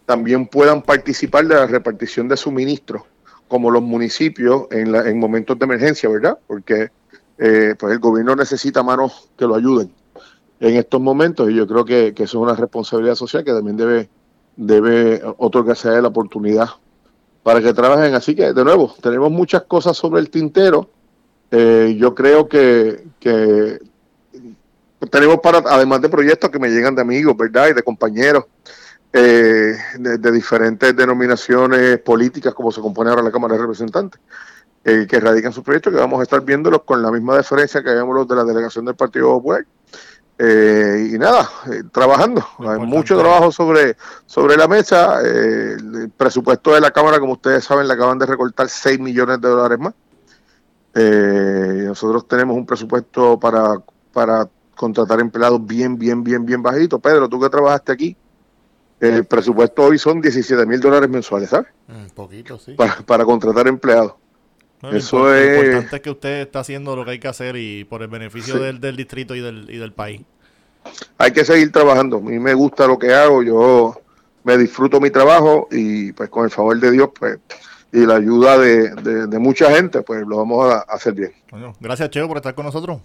también 0.06 0.46
puedan 0.46 0.82
participar 0.82 1.46
de 1.46 1.54
la 1.54 1.66
repartición 1.66 2.28
de 2.28 2.36
suministros, 2.36 3.02
como 3.46 3.70
los 3.70 3.82
municipios 3.82 4.64
en, 4.70 4.92
la- 4.92 5.08
en 5.08 5.18
momentos 5.18 5.58
de 5.58 5.64
emergencia, 5.64 6.08
¿verdad? 6.08 6.38
Porque 6.46 6.90
eh, 7.38 7.74
pues 7.78 7.92
el 7.92 7.98
gobierno 8.00 8.34
necesita 8.34 8.82
manos 8.82 9.30
que 9.38 9.44
lo 9.46 9.54
ayuden 9.54 9.92
en 10.60 10.74
estos 10.76 11.00
momentos 11.00 11.48
y 11.50 11.54
yo 11.54 11.66
creo 11.68 11.84
que, 11.84 12.12
que 12.14 12.24
eso 12.24 12.38
es 12.38 12.42
una 12.42 12.54
responsabilidad 12.54 13.14
social 13.14 13.44
que 13.44 13.52
también 13.52 13.76
debe, 13.76 14.08
debe 14.58 15.22
otorgarse 15.38 15.88
a 15.88 15.94
él 15.96 16.02
la 16.02 16.08
oportunidad 16.08 16.68
para 17.42 17.62
que 17.62 17.72
trabajen. 17.72 18.14
Así 18.14 18.34
que, 18.34 18.52
de 18.52 18.64
nuevo, 18.64 18.94
tenemos 19.00 19.30
muchas 19.30 19.62
cosas 19.62 19.96
sobre 19.96 20.20
el 20.20 20.28
tintero. 20.28 20.90
Eh, 21.50 21.96
yo 21.98 22.14
creo 22.14 22.48
que, 22.48 23.04
tenemos 25.10 25.38
para, 25.40 25.58
además 25.58 26.02
de 26.02 26.08
proyectos 26.08 26.50
que 26.50 26.58
me 26.58 26.68
llegan 26.68 26.94
de 26.94 27.02
amigos, 27.02 27.36
¿verdad? 27.36 27.68
Y 27.68 27.72
de 27.72 27.82
compañeros 27.82 28.44
eh, 29.12 29.74
de, 29.98 30.18
de 30.18 30.32
diferentes 30.32 30.94
denominaciones 30.94 31.98
políticas, 32.00 32.52
como 32.52 32.72
se 32.72 32.80
compone 32.80 33.10
ahora 33.10 33.22
la 33.22 33.30
Cámara 33.30 33.54
de 33.54 33.60
Representantes, 33.60 34.20
eh, 34.84 35.06
que 35.08 35.20
radican 35.20 35.52
sus 35.52 35.62
proyectos, 35.62 35.92
que 35.92 35.98
vamos 35.98 36.18
a 36.18 36.24
estar 36.24 36.40
viéndolos 36.42 36.82
con 36.82 37.00
la 37.00 37.10
misma 37.12 37.36
deferencia 37.36 37.82
que 37.82 37.90
vemos 37.90 38.14
los 38.14 38.26
de 38.26 38.34
la 38.34 38.44
delegación 38.44 38.84
del 38.84 38.96
Partido 38.96 39.28
Popular. 39.28 39.64
Eh, 40.40 41.10
y 41.14 41.18
nada, 41.18 41.50
eh, 41.72 41.82
trabajando. 41.90 42.46
Muy 42.58 42.68
Hay 42.68 42.78
mucho 42.78 43.18
trabajo 43.18 43.50
sobre, 43.50 43.96
sobre 44.24 44.56
la 44.56 44.68
mesa. 44.68 45.20
Eh, 45.24 45.72
el 45.72 46.10
presupuesto 46.16 46.74
de 46.74 46.80
la 46.80 46.92
Cámara, 46.92 47.18
como 47.18 47.32
ustedes 47.32 47.64
saben, 47.64 47.88
le 47.88 47.94
acaban 47.94 48.18
de 48.18 48.26
recortar 48.26 48.68
6 48.68 49.00
millones 49.00 49.40
de 49.40 49.48
dólares 49.48 49.78
más. 49.80 49.94
Eh, 50.94 51.84
nosotros 51.86 52.28
tenemos 52.28 52.56
un 52.56 52.64
presupuesto 52.64 53.38
para, 53.38 53.82
para 54.12 54.48
contratar 54.76 55.18
empleados 55.18 55.64
bien, 55.66 55.98
bien, 55.98 56.22
bien, 56.22 56.46
bien 56.46 56.62
bajito. 56.62 57.00
Pedro, 57.00 57.28
tú 57.28 57.40
que 57.40 57.48
trabajaste 57.48 57.92
aquí, 57.92 58.16
el 59.00 59.24
presupuesto 59.24 59.82
hoy 59.82 59.98
son 59.98 60.20
17 60.20 60.66
mil 60.66 60.80
dólares 60.80 61.10
mensuales, 61.10 61.50
¿sabes? 61.50 61.68
Un 61.88 62.10
poquito, 62.10 62.58
sí. 62.58 62.74
Para, 62.74 62.96
para 63.04 63.24
contratar 63.24 63.66
empleados. 63.66 64.14
No, 64.82 64.90
lo 64.92 64.96
Eso 64.96 65.18
impor- 65.18 65.34
es- 65.36 65.56
Lo 65.58 65.64
importante 65.66 65.96
es 65.96 66.02
que 66.02 66.10
usted 66.10 66.40
está 66.42 66.60
haciendo 66.60 66.94
lo 66.96 67.04
que 67.04 67.10
hay 67.12 67.18
que 67.18 67.28
hacer 67.28 67.56
y 67.56 67.84
por 67.84 68.02
el 68.02 68.08
beneficio 68.08 68.54
Sí. 68.54 68.60
del, 68.62 68.80
del 68.80 68.96
distrito 68.96 69.34
y 69.34 69.40
del, 69.40 69.68
y 69.70 69.76
del 69.78 69.92
país. 69.92 70.22
Hay 71.18 71.32
que 71.32 71.44
seguir 71.44 71.72
trabajando. 71.72 72.18
A 72.18 72.20
mí 72.20 72.38
me 72.38 72.54
gusta 72.54 72.86
lo 72.86 72.98
que 72.98 73.12
hago, 73.12 73.42
yo 73.42 74.00
me 74.44 74.56
disfruto 74.56 75.00
mi 75.00 75.10
trabajo 75.10 75.68
y 75.70 76.12
pues 76.12 76.30
con 76.30 76.44
el 76.44 76.50
favor 76.50 76.78
de 76.78 76.90
Dios, 76.92 77.10
pues, 77.18 77.38
y 77.92 78.06
la 78.06 78.16
ayuda 78.16 78.56
de, 78.58 78.90
de- 78.94 79.26
de 79.26 79.38
mucha 79.38 79.70
gente, 79.74 80.02
pues 80.02 80.24
lo 80.26 80.36
vamos 80.38 80.72
a, 80.72 80.78
a 80.78 80.94
hacer 80.94 81.12
bien. 81.14 81.32
Bueno, 81.50 81.74
gracias, 81.80 82.10
Cheo, 82.10 82.28
por 82.28 82.36
estar 82.36 82.54
con 82.54 82.64
nosotros. 82.64 83.00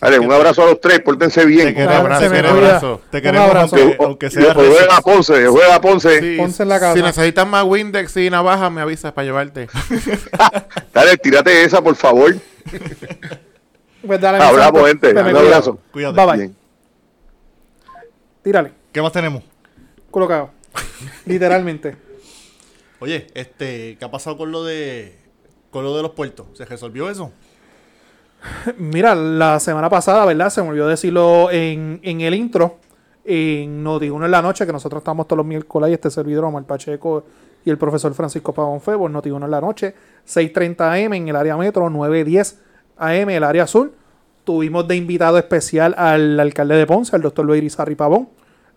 Vale, 0.00 0.18
un 0.18 0.32
abrazo 0.32 0.62
a 0.62 0.66
los 0.66 0.80
tres, 0.80 1.00
pórtense 1.00 1.44
bien. 1.44 1.68
Te 1.68 1.74
queremos, 1.74 1.96
abrazo, 1.96 2.28
cuida. 2.28 2.50
abrazo. 2.50 3.00
Te 3.10 3.16
Un 3.18 3.22
queremos, 3.22 3.48
abrazo. 3.48 3.76
aunque, 3.76 3.96
aunque 4.00 4.30
sea 4.30 4.54
juega 4.54 4.96
a 4.96 5.00
Ponce, 5.00 5.42
yo 5.42 5.52
juega 5.52 5.74
a 5.74 5.80
Ponce. 5.80 6.20
Sí, 6.20 6.36
Ponce 6.36 6.62
en 6.62 6.68
la 6.68 6.80
casa. 6.80 6.94
Si 6.94 7.02
necesitas 7.02 7.46
más 7.46 7.64
Windex 7.64 8.16
y 8.16 8.30
navaja, 8.30 8.70
me 8.70 8.80
avisas 8.80 9.12
para 9.12 9.24
llevarte. 9.24 9.68
Dale, 10.94 11.16
tírate 11.16 11.64
esa, 11.64 11.82
por 11.82 11.96
favor. 11.96 12.34
Pues 14.06 14.20
dale, 14.20 14.42
Hablamos, 14.42 14.86
gente. 14.88 15.10
Un 15.12 15.18
abrazo. 15.18 15.78
Cuídate. 15.92 16.16
Bye 16.16 16.26
bye. 16.26 16.36
Bien. 16.36 16.56
Tírale. 18.42 18.72
¿Qué 18.92 19.00
más 19.00 19.12
tenemos? 19.12 19.42
Colocado. 20.10 20.50
Literalmente. 21.26 21.96
Oye, 22.98 23.26
este, 23.34 23.96
¿qué 23.98 24.04
ha 24.04 24.10
pasado 24.10 24.36
con 24.36 24.52
lo 24.52 24.64
de 24.64 25.18
con 25.70 25.84
lo 25.84 25.96
de 25.96 26.02
los 26.02 26.12
puertos? 26.12 26.46
¿Se 26.54 26.64
resolvió 26.64 27.08
eso? 27.10 27.32
Mira, 28.78 29.14
la 29.14 29.60
semana 29.60 29.88
pasada, 29.88 30.24
¿verdad? 30.24 30.50
Se 30.50 30.62
me 30.62 30.68
olvidó 30.68 30.88
decirlo 30.88 31.50
en, 31.50 32.00
en 32.02 32.20
el 32.20 32.34
intro. 32.34 32.78
En 33.24 33.84
Noti1 33.84 34.24
en 34.24 34.30
la 34.30 34.42
noche, 34.42 34.66
que 34.66 34.72
nosotros 34.72 35.00
estamos 35.00 35.28
todos 35.28 35.38
los 35.38 35.46
miércoles 35.46 35.90
y 35.90 35.92
este 35.92 36.10
servidor 36.10 36.44
Omar 36.44 36.64
Pacheco 36.64 37.24
y 37.64 37.70
el 37.70 37.78
profesor 37.78 38.12
Francisco 38.14 38.52
Pavón 38.52 38.80
Febo, 38.80 39.08
Noti1 39.08 39.44
en 39.44 39.50
la 39.50 39.60
noche, 39.60 39.94
6.30 40.26 41.06
am 41.06 41.12
en 41.12 41.28
el 41.28 41.36
área 41.36 41.56
metro, 41.56 41.88
9.10 41.88 42.56
am 42.96 43.10
en 43.10 43.30
el 43.30 43.44
área 43.44 43.62
azul. 43.62 43.92
Tuvimos 44.42 44.88
de 44.88 44.96
invitado 44.96 45.38
especial 45.38 45.94
al 45.96 46.40
alcalde 46.40 46.74
de 46.74 46.84
Ponce, 46.84 47.14
al 47.14 47.22
doctor 47.22 47.44
Luis 47.44 47.58
Irizarry 47.58 47.94
Pavón. 47.94 48.28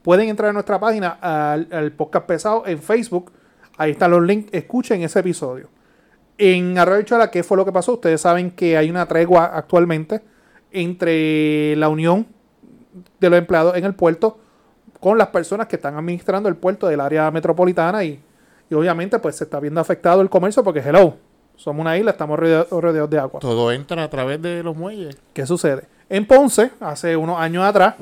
Pueden 0.03 0.29
entrar 0.29 0.51
a 0.51 0.53
nuestra 0.53 0.79
página, 0.79 1.09
al 1.09 1.91
podcast 1.93 2.27
pesado 2.27 2.67
en 2.67 2.77
Facebook. 2.77 3.31
Ahí 3.77 3.91
están 3.91 4.11
los 4.11 4.21
links. 4.21 4.53
Escuchen 4.53 5.01
ese 5.01 5.19
episodio. 5.19 5.69
En 6.37 6.77
Arroyo 6.77 7.17
¿qué 7.31 7.43
fue 7.43 7.55
lo 7.57 7.65
que 7.65 7.71
pasó? 7.71 7.93
Ustedes 7.93 8.21
saben 8.21 8.51
que 8.51 8.77
hay 8.77 8.89
una 8.89 9.05
tregua 9.07 9.45
actualmente 9.45 10.21
entre 10.71 11.75
la 11.77 11.89
unión 11.89 12.27
de 13.19 13.29
los 13.29 13.39
empleados 13.39 13.75
en 13.77 13.85
el 13.85 13.93
puerto 13.95 14.37
con 14.99 15.17
las 15.17 15.27
personas 15.27 15.67
que 15.67 15.75
están 15.77 15.95
administrando 15.95 16.49
el 16.49 16.55
puerto 16.55 16.87
del 16.87 16.99
área 16.99 17.29
metropolitana 17.31 18.03
y, 18.03 18.19
y 18.69 18.73
obviamente 18.73 19.19
pues 19.19 19.35
se 19.35 19.43
está 19.45 19.59
viendo 19.59 19.79
afectado 19.79 20.21
el 20.21 20.29
comercio 20.29 20.63
porque 20.63 20.79
hello, 20.79 21.15
somos 21.55 21.81
una 21.81 21.97
isla, 21.97 22.11
estamos 22.11 22.37
rodea- 22.39 22.67
rodeados 22.69 23.09
de 23.09 23.19
agua. 23.19 23.39
Todo 23.39 23.71
entra 23.71 24.03
a 24.03 24.09
través 24.09 24.41
de 24.41 24.63
los 24.63 24.75
muelles. 24.75 25.17
¿Qué 25.33 25.45
sucede? 25.45 25.83
En 26.09 26.25
Ponce, 26.25 26.71
hace 26.79 27.15
unos 27.15 27.39
años 27.39 27.63
atrás, 27.63 27.95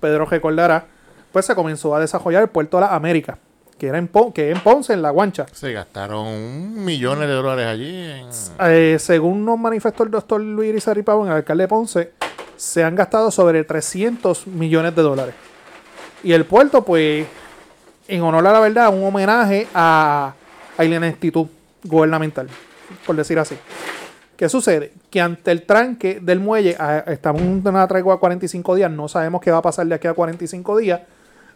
Pedro 0.00 0.24
recordará, 0.26 0.86
pues 1.32 1.44
se 1.46 1.54
comenzó 1.54 1.94
a 1.94 2.00
desarrollar 2.00 2.42
el 2.42 2.48
puerto 2.48 2.76
de 2.76 2.82
las 2.82 2.92
Américas, 2.92 3.36
que 3.78 3.86
era 3.88 3.98
en, 3.98 4.08
Pon- 4.08 4.32
que 4.32 4.50
en 4.50 4.60
Ponce, 4.60 4.92
en 4.92 5.02
La 5.02 5.10
Guancha. 5.10 5.46
Se 5.52 5.72
gastaron 5.72 6.84
millones 6.84 7.28
de 7.28 7.34
dólares 7.34 7.66
allí. 7.66 8.10
En... 8.10 8.28
Eh, 8.60 8.96
según 8.98 9.44
nos 9.44 9.58
manifestó 9.58 10.04
el 10.04 10.10
doctor 10.10 10.40
Luis 10.40 10.70
Irizarry 10.70 11.02
Pavón, 11.02 11.28
el 11.28 11.34
alcalde 11.34 11.64
de 11.64 11.68
Ponce, 11.68 12.12
se 12.56 12.84
han 12.84 12.94
gastado 12.94 13.30
sobre 13.30 13.64
300 13.64 14.46
millones 14.46 14.94
de 14.94 15.02
dólares. 15.02 15.34
Y 16.22 16.32
el 16.32 16.44
puerto, 16.44 16.84
pues, 16.84 17.26
en 18.08 18.22
honor 18.22 18.46
a 18.46 18.52
la 18.52 18.60
verdad, 18.60 18.94
un 18.94 19.04
homenaje 19.04 19.66
a, 19.74 20.34
a 20.78 20.82
la 20.84 20.96
ineptitud 20.96 21.46
gubernamental, 21.82 22.48
por 23.06 23.16
decir 23.16 23.38
así. 23.38 23.56
¿Qué 24.36 24.48
sucede? 24.48 24.92
Que 25.10 25.20
ante 25.20 25.50
el 25.52 25.62
tranque 25.62 26.18
del 26.20 26.40
muelle, 26.40 26.76
a- 26.78 27.00
estamos 27.08 27.42
en 27.42 27.66
una 27.66 27.86
tregua 27.86 28.14
a 28.14 28.18
45 28.18 28.74
días, 28.76 28.90
no 28.90 29.06
sabemos 29.08 29.40
qué 29.40 29.50
va 29.50 29.58
a 29.58 29.62
pasar 29.62 29.86
de 29.86 29.94
aquí 29.94 30.06
a 30.06 30.14
45 30.14 30.76
días. 30.78 31.00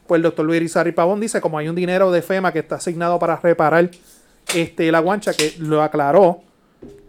Pues 0.09 0.19
el 0.19 0.23
doctor 0.25 0.45
Luis 0.45 0.57
Irizarry 0.57 0.91
Pavón 0.93 1.21
dice, 1.21 1.41
como 1.41 1.59
hay 1.59 1.69
un 1.69 1.77
dinero 1.77 2.11
de 2.11 2.23
FEMA 2.23 2.51
que 2.51 2.59
está 2.61 2.77
asignado 2.77 3.19
para 3.21 3.37
reparar 3.37 3.89
este, 4.55 4.91
la 4.91 4.99
guancha, 5.01 5.33
que 5.35 5.55
lo 5.61 5.83
aclaró, 5.83 6.41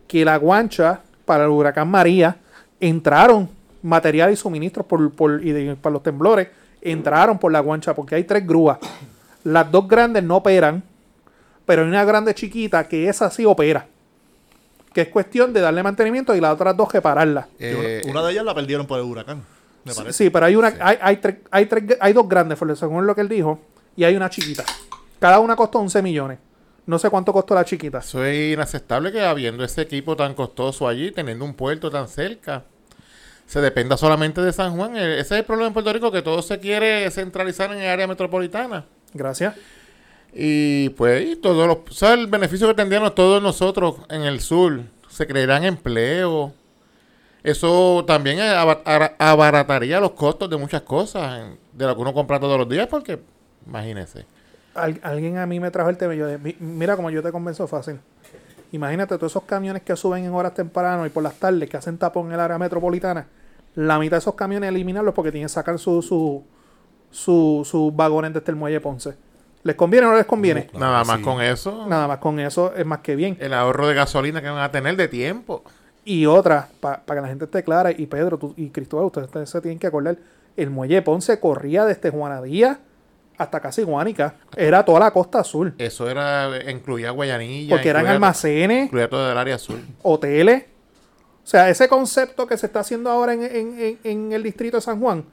que 0.07 0.23
la 0.25 0.37
guancha 0.37 0.99
para 1.25 1.45
el 1.45 1.49
huracán 1.49 1.89
María 1.89 2.35
entraron 2.79 3.49
material 3.81 4.31
y 4.31 4.35
suministros 4.35 4.85
por, 4.85 5.11
por- 5.13 5.43
y 5.43 5.51
de- 5.53 5.75
para 5.77 5.93
los 5.93 6.03
temblores, 6.03 6.49
entraron 6.81 7.39
por 7.39 7.51
la 7.51 7.61
guancha 7.61 7.95
porque 7.95 8.15
hay 8.15 8.25
tres 8.25 8.45
grúas. 8.45 8.77
Las 9.45 9.71
dos 9.71 9.87
grandes 9.87 10.21
no 10.23 10.35
operan, 10.37 10.83
pero 11.65 11.83
hay 11.83 11.87
una 11.87 12.03
grande 12.03 12.33
chiquita 12.35 12.85
que 12.87 13.07
esa 13.07 13.31
sí 13.31 13.45
opera. 13.45 13.85
Que 14.93 15.01
es 15.01 15.07
cuestión 15.07 15.53
de 15.53 15.61
darle 15.61 15.83
mantenimiento 15.83 16.35
y 16.35 16.41
las 16.41 16.51
otras 16.53 16.75
dos 16.75 16.91
repararla. 16.91 17.47
Eh, 17.59 18.01
Una 18.09 18.23
de 18.23 18.31
ellas 18.33 18.43
la 18.43 18.53
perdieron 18.55 18.85
por 18.87 18.99
el 18.99 19.05
huracán. 19.05 19.41
Me 19.85 20.13
Sí, 20.13 20.29
pero 20.29 20.45
hay 20.45 20.55
una, 20.55 20.73
hay, 20.79 20.97
hay, 21.01 21.17
tres, 21.17 21.35
hay, 21.51 21.65
tres- 21.65 21.97
hay 21.99 22.13
dos 22.13 22.27
grandes, 22.27 22.59
según 22.77 23.05
lo 23.07 23.15
que 23.15 23.21
él 23.21 23.29
dijo, 23.29 23.59
y 23.95 24.03
hay 24.03 24.15
una 24.15 24.29
chiquita. 24.29 24.63
Cada 25.19 25.39
una 25.39 25.55
costó 25.55 25.79
11 25.79 26.01
millones. 26.01 26.39
No 26.85 26.97
sé 26.97 27.09
cuánto 27.09 27.31
costó 27.33 27.53
la 27.53 27.63
chiquita. 27.65 27.99
Eso 27.99 28.23
es 28.25 28.53
inaceptable 28.53 29.11
que 29.11 29.21
habiendo 29.21 29.63
ese 29.63 29.81
equipo 29.81 30.15
tan 30.15 30.33
costoso 30.33 30.87
allí, 30.87 31.11
teniendo 31.11 31.45
un 31.45 31.53
puerto 31.53 31.91
tan 31.91 32.07
cerca, 32.07 32.63
se 33.45 33.61
dependa 33.61 33.95
solamente 33.97 34.41
de 34.41 34.51
San 34.53 34.75
Juan. 34.75 34.95
Eh, 34.95 35.13
Ese 35.19 35.35
es 35.35 35.39
el 35.39 35.43
problema 35.45 35.67
en 35.67 35.73
Puerto 35.73 35.93
Rico, 35.93 36.11
que 36.11 36.21
todo 36.21 36.41
se 36.41 36.59
quiere 36.59 37.09
centralizar 37.11 37.71
en 37.71 37.79
el 37.79 37.87
área 37.89 38.07
metropolitana. 38.07 38.85
Gracias. 39.13 39.55
Y 40.33 40.89
pues, 40.89 41.27
y 41.27 41.35
todos 41.35 41.67
los, 41.67 41.77
o 41.89 41.93
sea, 41.93 42.13
el 42.13 42.27
beneficio 42.27 42.67
que 42.67 42.73
tendríamos 42.75 43.13
todos 43.15 43.41
nosotros 43.41 43.95
en 44.09 44.21
el 44.23 44.39
sur, 44.41 44.81
se 45.09 45.25
crearán 45.27 45.63
empleos. 45.65 46.51
Eso 47.43 48.03
también 48.05 48.39
ara- 48.39 49.15
abarataría 49.17 49.99
los 49.99 50.11
costos 50.11 50.49
de 50.49 50.57
muchas 50.57 50.81
cosas, 50.81 51.41
de 51.73 51.85
lo 51.85 51.95
que 51.95 52.01
uno 52.01 52.13
compra 52.13 52.39
todos 52.39 52.57
los 52.57 52.67
días, 52.67 52.87
porque, 52.87 53.19
imagínese. 53.65 54.25
Al- 54.75 54.99
alguien 55.03 55.37
a 55.37 55.45
mí 55.45 55.59
me 55.59 55.71
trajo 55.71 55.89
el 55.89 55.97
tema 55.97 56.15
y 56.15 56.17
yo 56.17 56.27
"Mi- 56.39 56.55
mira 56.59 56.95
como 56.95 57.09
yo 57.09 57.23
te 57.23 57.31
convenzo 57.31 57.67
fácil. 57.67 57.99
Imagínate 58.71 59.15
todos 59.17 59.31
esos 59.31 59.43
camiones 59.43 59.81
que 59.81 59.95
suben 59.95 60.25
en 60.25 60.33
horas 60.33 60.53
tempranas 60.53 61.07
y 61.07 61.09
por 61.09 61.23
las 61.23 61.33
tardes 61.35 61.67
que 61.69 61.77
hacen 61.77 61.97
tapón 61.97 62.27
en 62.27 62.33
el 62.33 62.39
área 62.39 62.57
metropolitana. 62.57 63.25
La 63.75 63.97
mitad 63.97 64.17
de 64.17 64.19
esos 64.19 64.35
camiones 64.35 64.69
eliminarlos 64.69 65.13
porque 65.13 65.31
tienen 65.31 65.47
que 65.47 65.53
sacar 65.53 65.79
sus 65.79 66.05
su, 66.05 66.43
su, 67.09 67.65
sus 67.65 67.95
vagones 67.95 68.33
desde 68.33 68.51
el 68.51 68.55
muelle 68.57 68.79
Ponce. 68.79 69.15
¿Les 69.63 69.75
conviene 69.75 70.07
o 70.07 70.11
no 70.11 70.17
les 70.17 70.25
conviene? 70.25 70.67
Claro 70.67 70.85
Nada 70.85 71.03
más 71.03 71.17
sí. 71.17 71.23
con 71.23 71.41
eso, 71.41 71.85
Nada 71.87 72.07
más 72.07 72.19
con 72.19 72.39
eso 72.39 72.73
es 72.75 72.85
más 72.85 72.99
que 72.99 73.15
bien. 73.15 73.37
el 73.39 73.53
ahorro 73.53 73.87
de 73.87 73.93
gasolina 73.95 74.41
que 74.41 74.49
van 74.49 74.59
a 74.63 74.71
tener 74.71 74.95
de 74.95 75.07
tiempo. 75.07 75.63
Y 76.11 76.25
otra, 76.25 76.67
para 76.79 77.03
que 77.05 77.21
la 77.21 77.27
gente 77.27 77.45
esté 77.45 77.63
clara, 77.63 77.91
y 77.91 78.07
Pedro 78.07 78.39
tú, 78.39 78.53
y 78.57 78.69
Cristóbal, 78.69 79.05
ustedes, 79.05 79.47
se 79.49 79.61
tienen 79.61 79.77
que 79.77 79.85
acordar, 79.85 80.17
el 80.57 80.71
muelle 80.71 81.01
Ponce 81.03 81.39
corría 81.39 81.85
desde 81.85 82.09
Juanadía 82.09 82.79
hasta 83.37 83.59
casi 83.59 83.83
Guánica. 83.83 84.33
Era 84.57 84.83
toda 84.83 85.01
la 85.01 85.11
costa 85.11 85.41
azul. 85.41 85.75
Eso 85.77 86.09
era, 86.09 86.49
incluía 86.71 87.11
Guayanilla. 87.11 87.75
Porque 87.75 87.89
eran 87.89 88.07
almacenes, 88.07 88.85
Incluía 88.85 89.07
todo 89.07 89.31
el 89.31 89.37
área 89.37 89.53
azul. 89.55 89.85
hoteles. 90.01 90.63
O 91.43 91.47
sea, 91.47 91.69
ese 91.69 91.87
concepto 91.87 92.47
que 92.47 92.57
se 92.57 92.65
está 92.65 92.79
haciendo 92.79 93.11
ahora 93.11 93.33
en, 93.33 93.43
en- 93.43 93.79
en- 93.79 93.99
en 94.03 94.31
el 94.31 94.41
distrito 94.41 94.77
de 94.77 94.81
San 94.81 94.99
Juan, 94.99 95.23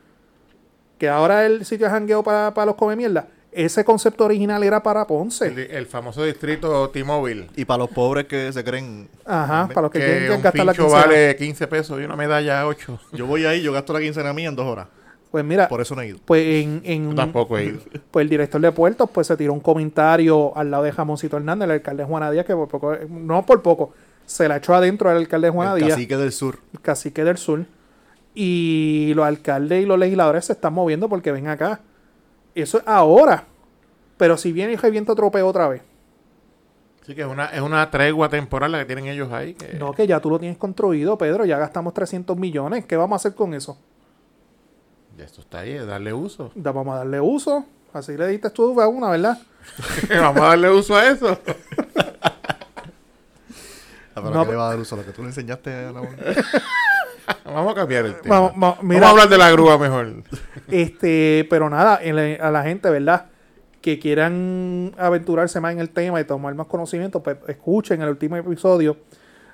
que 0.99 1.09
ahora 1.09 1.45
es 1.47 1.53
el 1.53 1.65
sitio 1.65 1.87
de 1.87 1.93
jangueo 1.93 2.23
para, 2.23 2.53
para 2.53 2.67
los 2.67 2.75
come 2.77 2.97
mierda, 2.97 3.29
ese 3.57 3.85
concepto 3.85 4.25
original 4.25 4.63
era 4.63 4.83
para 4.83 5.07
Ponce. 5.07 5.47
el 5.71 5.87
famoso 5.87 6.23
distrito 6.25 6.91
T-Mobile. 6.91 7.49
Y 7.57 7.65
para 7.65 7.79
los 7.79 7.91
pobres 7.91 8.27
que 8.27 8.53
se 8.53 8.63
creen. 8.63 9.09
Ajá, 9.25 9.67
para 9.69 9.83
los 9.83 9.91
que, 9.91 9.99
Que 9.99 10.05
quieren 10.07 10.33
un 10.33 10.43
gastar 10.43 10.65
la 10.67 10.73
pincho 10.73 10.83
quincena. 10.85 11.03
vale 11.07 11.37
15 11.37 11.67
pesos 11.67 12.01
y 12.01 12.05
una 12.05 12.17
medalla 12.17 12.67
8. 12.67 12.99
Yo 13.13 13.27
voy 13.27 13.45
ahí, 13.47 13.63
yo 13.63 13.73
gasto 13.73 13.93
la 13.93 14.01
quincena 14.01 14.33
mía 14.33 14.49
en 14.49 14.57
dos 14.57 14.67
horas. 14.67 14.87
Pues 15.31 15.45
mira, 15.45 15.69
Por 15.69 15.81
eso 15.81 15.95
no 15.95 16.03
he 16.03 16.09
ido. 16.09 16.19
pues 16.25 16.65
en, 16.65 16.81
en- 16.85 17.11
Yo 17.11 17.15
tampoco 17.17 17.59
he 17.59 17.65
ido. 17.65 17.81
pues 18.11 18.23
el 18.25 18.29
director 18.31 18.61
de 18.61 18.73
puertos 18.73 19.11
pues 19.11 19.27
se 19.27 19.37
tiró 19.37 19.53
un 19.53 19.61
comentario 19.61 20.57
al 20.57 20.71
lado 20.71 20.85
de 20.85 20.93
Jamoncito 20.93 21.37
Hernández, 21.37 21.65
el 21.67 21.73
alcalde 21.73 22.05
Juana 22.05 22.31
Díaz, 22.31 22.47
que 22.47 22.55
por 22.55 22.69
poco, 22.69 22.95
no 23.11 23.45
por 23.45 23.61
poco, 23.61 23.93
se 24.25 24.49
la 24.49 24.57
echó 24.59 24.75
adentro 24.75 25.11
al 25.11 25.17
alcalde 25.19 25.51
Juana 25.51 25.73
El 25.73 25.79
Díaz, 25.79 25.91
cacique 25.91 26.17
del 26.17 26.33
sur. 26.33 26.59
el 26.73 26.81
cacique 26.81 27.25
del 27.25 27.37
sur. 27.39 27.65
Y 28.35 29.13
los 29.15 29.25
alcaldes 29.27 29.83
y 29.83 29.87
los 29.87 29.99
legisladores 29.99 30.45
se 30.45 30.53
están 30.53 30.75
moviendo 30.75 31.09
porque 31.09 31.33
ven 31.33 31.49
acá. 31.49 31.81
Eso 32.63 32.79
es 32.79 32.85
ahora. 32.87 33.45
Pero 34.17 34.37
si 34.37 34.51
viene 34.53 34.73
y 34.73 34.77
revienta 34.77 35.13
otro 35.13 35.31
peo 35.31 35.47
otra 35.47 35.69
vez. 35.69 35.83
Así 37.03 37.15
que 37.15 37.21
es 37.23 37.27
una, 37.29 37.47
es 37.47 37.61
una 37.61 37.89
tregua 37.91 38.29
temporal 38.29 38.73
la 38.73 38.79
que 38.79 38.87
tienen 38.87 39.07
ellos 39.07 39.31
ahí. 39.33 39.55
Que 39.55 39.75
No, 39.75 39.93
que 39.93 40.07
ya 40.07 40.19
tú 40.21 40.29
lo 40.31 40.39
tienes 40.41 40.59
construido, 40.59 41.17
Pedro. 41.19 41.45
Ya 41.45 41.59
gastamos 41.59 41.95
300 41.95 42.37
millones. 42.37 42.85
¿Qué 42.87 42.97
vamos 42.97 43.15
a 43.15 43.19
hacer 43.21 43.35
con 43.37 43.55
eso? 43.55 43.79
ya 45.17 45.25
esto 45.25 45.41
está 45.41 45.61
ahí, 45.61 45.71
es 45.73 45.87
darle 45.87 46.13
uso. 46.13 46.51
Da- 46.57 46.73
Vamos 46.73 46.95
a 46.95 46.99
darle 46.99 47.21
uso. 47.21 47.65
Así 47.93 48.17
le 48.17 48.27
diste 48.29 48.51
tú 48.51 48.79
a 48.81 48.89
una, 48.89 49.11
¿verdad? 49.11 49.39
Vamos 50.11 50.43
a 50.43 50.47
darle 50.49 50.71
uso 50.71 50.97
a 50.97 51.07
eso. 51.09 51.39
Ah, 54.19 54.23
pero 54.23 54.31
No, 54.31 54.45
¿qué 54.47 54.51
le 54.53 54.57
va 54.57 54.67
a 54.69 54.71
dar 54.71 54.79
uso? 54.79 54.97
Lo 54.97 55.05
que 55.05 55.13
tú 55.13 55.21
le 55.21 55.29
enseñaste 55.29 55.71
a 55.75 55.93
la 55.93 56.01
Vamos 57.45 57.73
a 57.73 57.75
cambiar 57.75 58.07
el 58.07 58.17
tema. 58.21 58.35
Vamos, 58.41 58.53
vamos, 58.57 58.79
Vamos 58.83 59.03
a 59.03 59.11
hablar 59.11 59.29
de 59.29 59.39
la 59.39 59.51
grúa 59.51 59.79
mejor. 59.79 60.13
Este, 60.69 61.47
pero 61.49 61.71
nada, 61.71 61.99
en 62.03 62.17
la- 62.17 62.45
a 62.47 62.51
la 62.51 62.63
gente, 62.65 62.91
¿verdad? 62.91 63.27
Que 63.81 63.99
quieran 64.01 64.93
aventurarse 64.99 65.61
más 65.61 65.73
en 65.73 65.79
el 65.79 65.91
tema 65.91 66.21
y 66.21 66.25
tomar 66.25 66.55
más 66.57 66.67
conocimiento, 66.67 67.23
pues 67.23 67.37
escuchen 67.47 68.03
el 68.03 68.09
último 68.09 68.37
episodio 68.37 68.97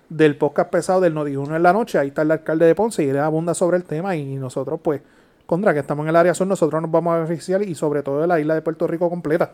del 0.08 0.36
podcast 0.36 0.70
pesado 0.70 1.00
del 1.02 1.12
Noti 1.14 1.36
Uno 1.36 1.54
en 1.54 1.62
la 1.62 1.72
noche. 1.74 1.98
Ahí 1.98 2.08
está 2.08 2.22
el 2.22 2.30
alcalde 2.30 2.64
de 2.66 2.74
Ponce 2.74 3.04
y 3.04 3.08
él 3.10 3.18
abunda 3.18 3.52
sobre 3.54 3.76
el 3.76 3.84
tema. 3.84 4.16
Y 4.16 4.36
nosotros, 4.36 4.80
pues, 4.82 5.02
contra 5.46 5.74
que 5.74 5.80
estamos 5.80 6.04
en 6.04 6.10
el 6.10 6.16
área 6.16 6.32
sur, 6.34 6.46
nosotros 6.46 6.80
nos 6.80 6.90
vamos 6.90 7.14
a 7.14 7.18
beneficiar 7.18 7.62
y 7.62 7.74
sobre 7.74 8.02
todo 8.02 8.22
de 8.22 8.26
la 8.26 8.40
isla 8.40 8.54
de 8.54 8.62
Puerto 8.62 8.86
Rico 8.86 9.10
completa. 9.10 9.52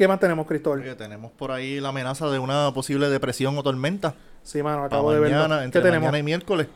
¿Qué 0.00 0.08
más 0.08 0.18
tenemos, 0.18 0.46
Cristóbal? 0.46 0.80
Oye, 0.80 0.94
tenemos 0.94 1.30
por 1.30 1.50
ahí 1.50 1.78
la 1.78 1.90
amenaza 1.90 2.26
de 2.30 2.38
una 2.38 2.72
posible 2.72 3.10
depresión 3.10 3.58
o 3.58 3.62
tormenta. 3.62 4.14
Sí, 4.42 4.62
mano, 4.62 4.84
acabo 4.84 5.12
de 5.12 5.20
verlo. 5.20 5.36
mañana, 5.36 5.58
¿Qué 5.58 5.64
entre 5.66 5.82
tenemos? 5.82 6.00
mañana 6.06 6.18
y 6.20 6.22
miércoles. 6.22 6.68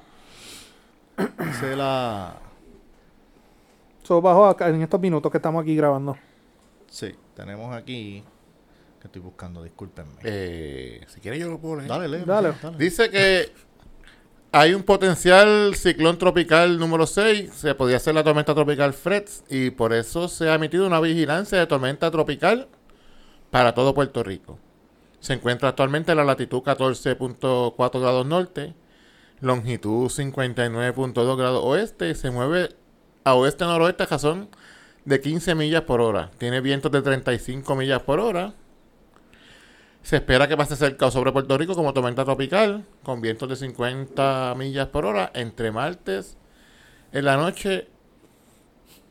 Dice 1.39 1.75
la... 1.75 2.35
Eso 4.05 4.21
bajó 4.21 4.45
acá 4.45 4.69
en 4.69 4.83
estos 4.83 5.01
minutos 5.01 5.33
que 5.33 5.39
estamos 5.39 5.63
aquí 5.63 5.75
grabando. 5.75 6.19
Sí, 6.87 7.15
tenemos 7.35 7.75
aquí... 7.75 8.23
Que 9.01 9.09
estoy 9.09 9.23
buscando, 9.23 9.63
discúlpenme. 9.63 10.21
Eh, 10.23 11.01
si 11.09 11.19
quiere 11.21 11.39
yo 11.39 11.49
lo 11.49 11.59
puedo 11.59 11.77
leer. 11.77 11.89
Dale, 11.89 12.09
lee, 12.09 12.25
Dale. 12.27 12.53
Dice 12.77 13.09
que 13.09 13.51
hay 14.53 14.75
un 14.75 14.83
potencial 14.83 15.75
ciclón 15.77 16.19
tropical 16.19 16.79
número 16.79 17.07
6. 17.07 17.55
Se 17.55 17.75
podía 17.75 17.97
hacer 17.97 18.15
la 18.15 18.23
tormenta 18.23 18.55
tropical 18.55 18.93
Fred. 18.93 19.25
Y 19.49 19.71
por 19.71 19.95
eso 19.95 20.29
se 20.29 20.51
ha 20.51 20.57
emitido 20.57 20.87
una 20.87 21.01
vigilancia 21.01 21.59
de 21.59 21.67
tormenta 21.67 22.11
tropical 22.11 22.69
para 23.55 23.73
todo 23.73 23.95
Puerto 23.95 24.25
Rico. 24.25 24.59
Se 25.21 25.33
encuentra 25.33 25.69
actualmente 25.69 26.11
en 26.11 26.19
la 26.19 26.25
latitud 26.25 26.61
14.4 26.65 28.01
grados 28.01 28.27
norte, 28.27 28.75
longitud 29.41 30.07
59.2 30.07 31.37
grados 31.37 31.63
oeste. 31.63 32.11
Y 32.11 32.15
se 32.17 32.33
mueve 32.33 32.71
a 33.23 33.35
oeste-noroeste 33.35 34.03
a 34.03 34.07
razón 34.07 34.49
de 35.05 35.21
15 35.21 35.55
millas 35.55 35.83
por 35.83 36.01
hora. 36.01 36.33
Tiene 36.37 36.61
vientos 36.61 36.91
de 36.91 37.01
35 37.01 37.77
millas 37.77 38.03
por 38.03 38.19
hora. 38.19 38.55
Se 40.03 40.17
espera 40.17 40.49
que 40.49 40.57
pase 40.57 40.75
cerca 40.75 41.13
sobre 41.13 41.31
Puerto 41.31 41.57
Rico 41.57 41.77
como 41.77 41.93
tormenta 41.93 42.25
tropical, 42.25 42.85
con 43.05 43.21
vientos 43.21 43.49
de 43.49 43.55
50 43.55 44.53
millas 44.59 44.89
por 44.89 45.05
hora 45.05 45.31
entre 45.33 45.71
martes 45.71 46.37
en 47.13 47.25
la 47.25 47.37
noche 47.37 47.87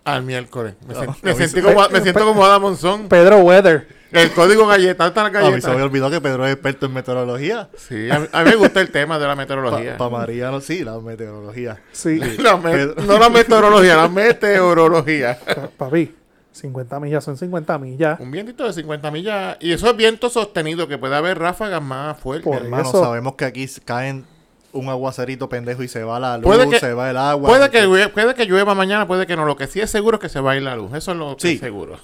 al 0.06 0.24
miércoles. 0.24 0.76
Me, 0.88 0.93
sen- 0.95 1.06
No, 1.08 1.16
me 1.22 1.32
mí 1.32 1.38
sentí 1.38 1.62
se- 1.62 1.62
como, 1.64 1.89
me 1.89 2.01
siento 2.01 2.26
como 2.26 2.45
Adam 2.45 2.62
Monzón. 2.62 3.08
Pedro 3.08 3.38
Weather. 3.39 3.88
El 4.12 4.32
código 4.32 4.68
galleta, 4.68 5.08
está 5.08 5.22
la 5.24 5.28
A 5.28 5.32
mí 5.32 5.38
se 5.62 5.68
me 5.68 5.74
galleta. 5.74 5.84
olvidado 5.86 6.12
que 6.12 6.22
Pedro 6.22 6.45
es 6.45 6.54
experto 6.54 6.86
en 6.86 6.93
meteorología. 6.93 7.70
Sí, 7.76 8.12
a 8.12 8.20
mí, 8.20 8.28
a 8.32 8.43
mí 8.43 8.49
me 8.51 8.56
gusta 8.58 8.80
el 8.82 8.91
tema 8.91 9.16
de 9.18 9.22
la 9.22 9.30
Para 9.30 9.36
meteorología. 9.36 9.97
María, 9.97 10.51
no, 10.51 10.62
sí, 10.62 10.84
la 10.84 10.99
meteorología. 10.99 11.82
Sí. 11.91 12.20
La 12.38 12.58
me- 12.58 12.72
Pedro. 12.72 13.01
no 13.04 13.18
la 13.18 13.30
meteorología, 13.30 13.95
la 13.95 14.08
meteorología. 14.10 15.39
Pa- 15.43 15.68
Papi, 15.78 16.14
50 16.51 16.99
millas 16.99 17.24
son 17.24 17.38
50 17.38 17.78
millas. 17.80 18.20
Un 18.20 18.30
vientito 18.30 18.64
de 18.66 18.74
50 18.74 19.10
millas. 19.10 19.58
Y 19.60 19.72
eso 19.74 19.89
es 19.89 19.95
viento 19.97 20.30
sostenido, 20.30 20.88
que 20.88 20.99
puede 20.99 21.16
haber 21.16 21.39
ráfagas 21.39 21.82
más 21.82 22.20
fuertes. 22.20 22.43
Por 22.45 22.62
Hermano, 22.62 22.88
eso- 22.89 23.04
sabemos 23.04 23.34
que 23.34 23.45
aquí 23.45 23.68
caen 23.84 24.26
un 24.74 24.89
aguacerito 24.89 25.47
pendejo 25.49 25.84
y 25.84 25.88
se 25.88 26.03
va 26.03 26.19
la 26.19 26.38
luz, 26.38 26.45
Puede 26.45 26.69
que- 26.69 26.80
se 26.80 26.93
va 26.93 27.09
el 27.09 27.17
agua. 27.17 27.47
Puede 27.49 27.69
que, 27.69 27.82
llueva, 27.84 28.09
puede 28.11 28.34
que 28.34 28.45
llueva 28.45 28.74
mañana, 28.76 29.07
puede 29.07 29.26
que 29.28 29.36
no. 29.36 29.45
Lo 29.45 29.55
que 29.55 29.67
sí 29.67 29.80
es 29.80 29.89
seguro 29.89 30.17
es 30.17 30.21
que 30.21 30.30
se 30.30 30.39
va 30.41 30.51
a 30.51 30.55
ir 30.57 30.63
la 30.63 30.76
luz. 30.76 30.93
Eso 30.93 31.11
es 31.11 31.17
lo 31.17 31.38
que 31.38 31.53
es 31.53 31.59
seguro. 31.59 31.97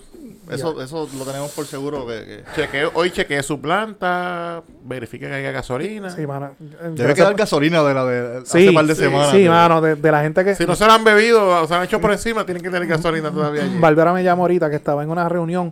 Eso, 0.49 0.81
eso 0.81 1.07
lo 1.15 1.25
tenemos 1.25 1.51
por 1.51 1.65
seguro 1.67 2.07
que... 2.07 2.25
que- 2.25 2.43
Chequeo, 2.55 2.89
hoy 2.95 3.11
chequeé 3.11 3.43
su 3.43 3.61
planta, 3.61 4.63
verifique 4.83 5.27
que 5.27 5.33
haya 5.35 5.51
gasolina. 5.51 6.09
Sí, 6.09 6.25
mano. 6.25 6.55
Debe 6.95 7.13
quedar 7.13 7.35
gasolina 7.35 7.83
de 7.83 7.93
la 7.93 8.03
de 8.05 8.45
Sí, 8.45 8.65
hace 8.65 8.73
par 8.73 8.85
de 8.87 8.95
sí, 8.95 9.01
semanas. 9.01 9.29
Sí, 9.31 9.47
mano, 9.47 9.79
de, 9.79 9.95
de 9.95 10.11
la 10.11 10.21
gente 10.23 10.43
que... 10.43 10.55
Si 10.55 10.65
no 10.65 10.75
se 10.75 10.87
la 10.87 10.95
han 10.95 11.03
bebido 11.03 11.47
o 11.61 11.67
se 11.67 11.73
la 11.73 11.79
han 11.81 11.85
hecho 11.85 12.01
por 12.01 12.11
encima, 12.11 12.45
tienen 12.45 12.63
que 12.63 12.69
tener 12.71 12.87
gasolina 12.87 13.29
todavía 13.29 13.63
allí. 13.63 13.77
Barbera 13.79 14.11
me 14.11 14.23
llamó 14.23 14.43
ahorita 14.43 14.71
que 14.71 14.75
estaba 14.77 15.03
en 15.03 15.11
una 15.11 15.29
reunión 15.29 15.71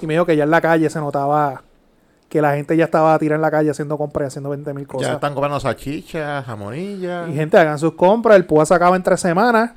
y 0.00 0.06
me 0.08 0.14
dijo 0.14 0.26
que 0.26 0.34
ya 0.36 0.42
en 0.42 0.50
la 0.50 0.60
calle 0.60 0.90
se 0.90 0.98
notaba 0.98 1.62
que 2.36 2.42
la 2.42 2.54
gente 2.54 2.76
ya 2.76 2.84
estaba 2.84 3.18
tirada 3.18 3.36
en 3.36 3.42
la 3.42 3.50
calle 3.50 3.70
haciendo 3.70 3.96
compras 3.96 4.26
y 4.26 4.28
haciendo 4.28 4.50
20 4.50 4.74
mil 4.74 4.84
Ya 4.84 4.88
cosas. 4.92 5.12
están 5.14 5.32
comprando 5.32 5.58
salchichas, 5.58 6.44
jamonillas. 6.44 7.28
Y 7.30 7.34
gente, 7.34 7.56
hagan 7.56 7.78
sus 7.78 7.94
compras. 7.94 8.36
El 8.36 8.44
PUA 8.44 8.66
se 8.66 8.74
acaba 8.74 8.94
en 8.96 9.02
tres 9.02 9.20
semanas. 9.20 9.72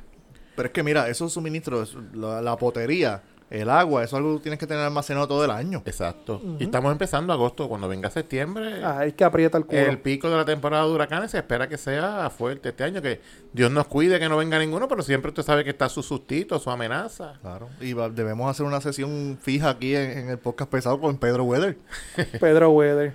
Pero 0.56 0.66
es 0.66 0.72
que 0.72 0.82
mira, 0.82 1.08
esos 1.08 1.32
suministros, 1.32 1.96
la, 2.12 2.42
la 2.42 2.56
potería, 2.56 3.22
el 3.50 3.68
agua, 3.68 4.04
eso 4.04 4.16
es 4.16 4.20
algo 4.22 4.36
que 4.36 4.42
tienes 4.44 4.58
que 4.60 4.66
tener 4.68 4.84
almacenado 4.84 5.26
todo 5.26 5.44
el 5.44 5.50
año. 5.50 5.82
Exacto. 5.84 6.40
Y 6.60 6.64
estamos 6.64 6.92
empezando 6.92 7.32
agosto. 7.32 7.68
Cuando 7.68 7.88
venga 7.88 8.08
septiembre, 8.08 8.84
Ay, 8.84 9.10
que 9.12 9.24
aprieta 9.24 9.58
el 9.58 9.66
culo. 9.66 9.78
el 9.80 9.98
pico 9.98 10.30
de 10.30 10.36
la 10.36 10.44
temporada 10.44 10.84
de 10.86 10.92
huracanes 10.92 11.32
se 11.32 11.38
espera 11.38 11.68
que 11.68 11.76
sea 11.76 12.30
fuerte 12.30 12.68
este 12.68 12.84
año. 12.84 13.02
Que 13.02 13.20
Dios 13.52 13.70
nos 13.72 13.88
cuide 13.88 14.20
que 14.20 14.28
no 14.28 14.36
venga 14.36 14.56
ninguno, 14.58 14.86
pero 14.86 15.02
siempre 15.02 15.30
usted 15.30 15.42
sabe 15.42 15.64
que 15.64 15.70
está 15.70 15.88
su 15.88 16.02
sustito, 16.02 16.58
su 16.60 16.70
amenaza. 16.70 17.34
Claro. 17.42 17.68
Y 17.80 17.92
va- 17.92 18.08
debemos 18.08 18.48
hacer 18.48 18.64
una 18.64 18.80
sesión 18.80 19.36
fija 19.42 19.70
aquí 19.70 19.96
en, 19.96 20.10
en 20.18 20.28
el 20.30 20.38
podcast 20.38 20.70
pesado 20.70 21.00
con 21.00 21.16
Pedro 21.18 21.42
Weather. 21.42 21.76
Pedro 22.40 22.70
Weather. 22.70 23.12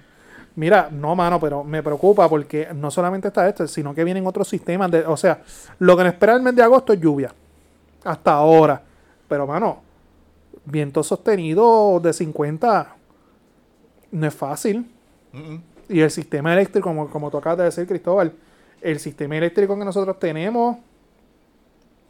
Mira, 0.57 0.89
no, 0.91 1.15
mano, 1.15 1.39
pero 1.39 1.63
me 1.63 1.81
preocupa 1.83 2.27
porque 2.29 2.69
no 2.73 2.91
solamente 2.91 3.27
está 3.29 3.47
esto, 3.47 3.67
sino 3.67 3.93
que 3.95 4.03
vienen 4.03 4.27
otros 4.27 4.47
sistemas. 4.49 4.91
De, 4.91 5.05
o 5.05 5.15
sea, 5.17 5.41
lo 5.79 5.95
que 5.95 6.03
nos 6.03 6.13
espera 6.13 6.33
el 6.35 6.41
mes 6.41 6.55
de 6.55 6.63
agosto 6.63 6.91
es 6.93 6.99
lluvia. 6.99 7.33
Hasta 8.03 8.33
ahora. 8.33 8.81
Pero, 9.27 9.47
mano, 9.47 9.81
viento 10.65 11.03
sostenido 11.03 11.99
de 12.01 12.13
50 12.13 12.95
no 14.11 14.27
es 14.27 14.33
fácil. 14.33 14.89
Y 15.89 15.99
el 15.99 16.11
sistema 16.11 16.53
eléctrico, 16.53 16.89
como, 16.89 17.09
como 17.09 17.29
tú 17.29 17.37
acabas 17.37 17.57
de 17.59 17.63
decir, 17.65 17.87
Cristóbal, 17.87 18.33
el 18.81 18.99
sistema 18.99 19.35
eléctrico 19.37 19.77
que 19.77 19.85
nosotros 19.85 20.19
tenemos 20.19 20.77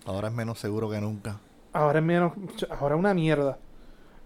Ahora 0.06 0.28
es 0.28 0.34
menos 0.34 0.60
seguro 0.60 0.90
que 0.90 1.02
nunca. 1.02 1.40
ahora 1.74 2.00
es 2.00 2.06
menos, 2.06 2.34
ahora 2.80 2.96
es 2.96 3.00
una 3.00 3.14
mierda. 3.14 3.58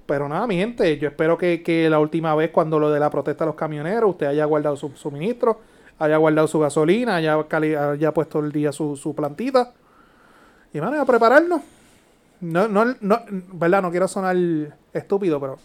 Pero 0.05 0.27
nada, 0.27 0.45
mi 0.47 0.57
gente, 0.57 0.97
yo 0.97 1.07
espero 1.07 1.37
que, 1.37 1.63
que 1.63 1.89
la 1.89 1.99
última 1.99 2.35
vez 2.35 2.51
cuando 2.51 2.79
lo 2.79 2.91
de 2.91 2.99
la 2.99 3.09
protesta 3.09 3.45
de 3.45 3.49
los 3.49 3.55
camioneros, 3.55 4.09
usted 4.09 4.25
haya 4.25 4.43
guardado 4.45 4.75
su 4.75 4.89
suministro, 4.95 5.61
haya 5.99 6.17
guardado 6.17 6.47
su 6.47 6.59
gasolina, 6.59 7.15
haya, 7.17 7.37
haya 7.91 8.13
puesto 8.13 8.39
el 8.39 8.51
día 8.51 8.71
su, 8.71 8.95
su 8.97 9.15
plantita. 9.15 9.71
Y 10.73 10.79
van 10.79 10.95
a 10.95 11.05
prepararnos. 11.05 11.61
No, 12.41 12.67
no, 12.67 12.95
no, 13.01 13.21
verdad, 13.53 13.81
no 13.81 13.91
quiero 13.91 14.07
sonar 14.07 14.35
estúpido, 14.93 15.39
pero 15.39 15.57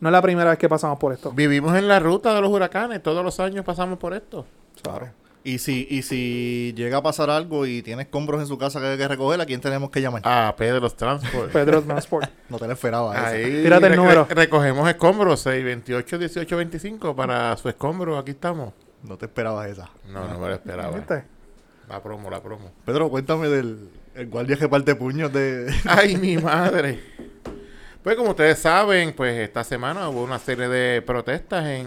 no 0.00 0.08
es 0.08 0.12
la 0.12 0.22
primera 0.22 0.50
vez 0.50 0.58
que 0.58 0.68
pasamos 0.68 0.98
por 0.98 1.12
esto. 1.12 1.32
Vivimos 1.32 1.76
en 1.76 1.88
la 1.88 1.98
ruta 1.98 2.34
de 2.34 2.40
los 2.40 2.50
huracanes. 2.50 3.02
Todos 3.02 3.24
los 3.24 3.40
años 3.40 3.64
pasamos 3.64 3.98
por 3.98 4.14
esto. 4.14 4.46
Claro. 4.82 5.08
Y 5.42 5.58
si, 5.58 5.86
y 5.88 6.02
si 6.02 6.72
llega 6.76 6.98
a 6.98 7.02
pasar 7.04 7.30
algo 7.30 7.66
y 7.66 7.80
tiene 7.80 8.02
escombros 8.02 8.40
en 8.40 8.48
su 8.48 8.58
casa 8.58 8.80
que 8.80 8.86
hay 8.86 8.98
que 8.98 9.06
recoger, 9.06 9.40
¿a 9.40 9.46
quién 9.46 9.60
tenemos 9.60 9.90
que 9.90 10.00
llamar? 10.00 10.20
Ah, 10.24 10.52
Pedro 10.56 10.90
Transport. 10.90 11.50
Pedro 11.52 11.82
Transport. 11.82 12.28
No 12.48 12.58
te 12.58 12.66
lo 12.66 12.72
esperaba 12.72 13.14
eso. 13.16 13.26
Ahí 13.26 13.62
Tírate 13.62 13.86
el 13.88 13.96
número. 13.96 14.24
re- 14.28 14.34
recogemos 14.34 14.88
escombros 14.88 15.40
628 15.40 16.18
18 16.18 16.56
25 16.56 17.14
para 17.16 17.56
su 17.56 17.68
escombro. 17.68 18.18
Aquí 18.18 18.32
estamos. 18.32 18.72
No 19.04 19.16
te 19.16 19.26
esperabas 19.26 19.68
esa. 19.68 19.88
No, 20.08 20.26
no 20.28 20.38
me 20.40 20.48
lo 20.48 20.54
esperaba. 20.54 20.90
¿Viste? 20.96 21.24
La 21.88 22.02
promo, 22.02 22.28
la 22.28 22.40
promo. 22.42 22.72
Pedro, 22.84 23.08
cuéntame 23.08 23.48
del 23.48 23.88
el 24.16 24.26
guardia 24.28 24.56
que 24.56 24.68
parte 24.68 24.94
puños 24.94 25.32
de... 25.32 25.72
Ay, 25.86 26.16
mi 26.16 26.36
madre. 26.38 27.00
Pues 28.02 28.16
como 28.16 28.30
ustedes 28.30 28.58
saben, 28.58 29.12
pues 29.14 29.36
esta 29.40 29.64
semana 29.64 30.08
hubo 30.08 30.22
una 30.22 30.38
serie 30.38 30.68
de 30.68 31.02
protestas 31.02 31.66
en, 31.66 31.86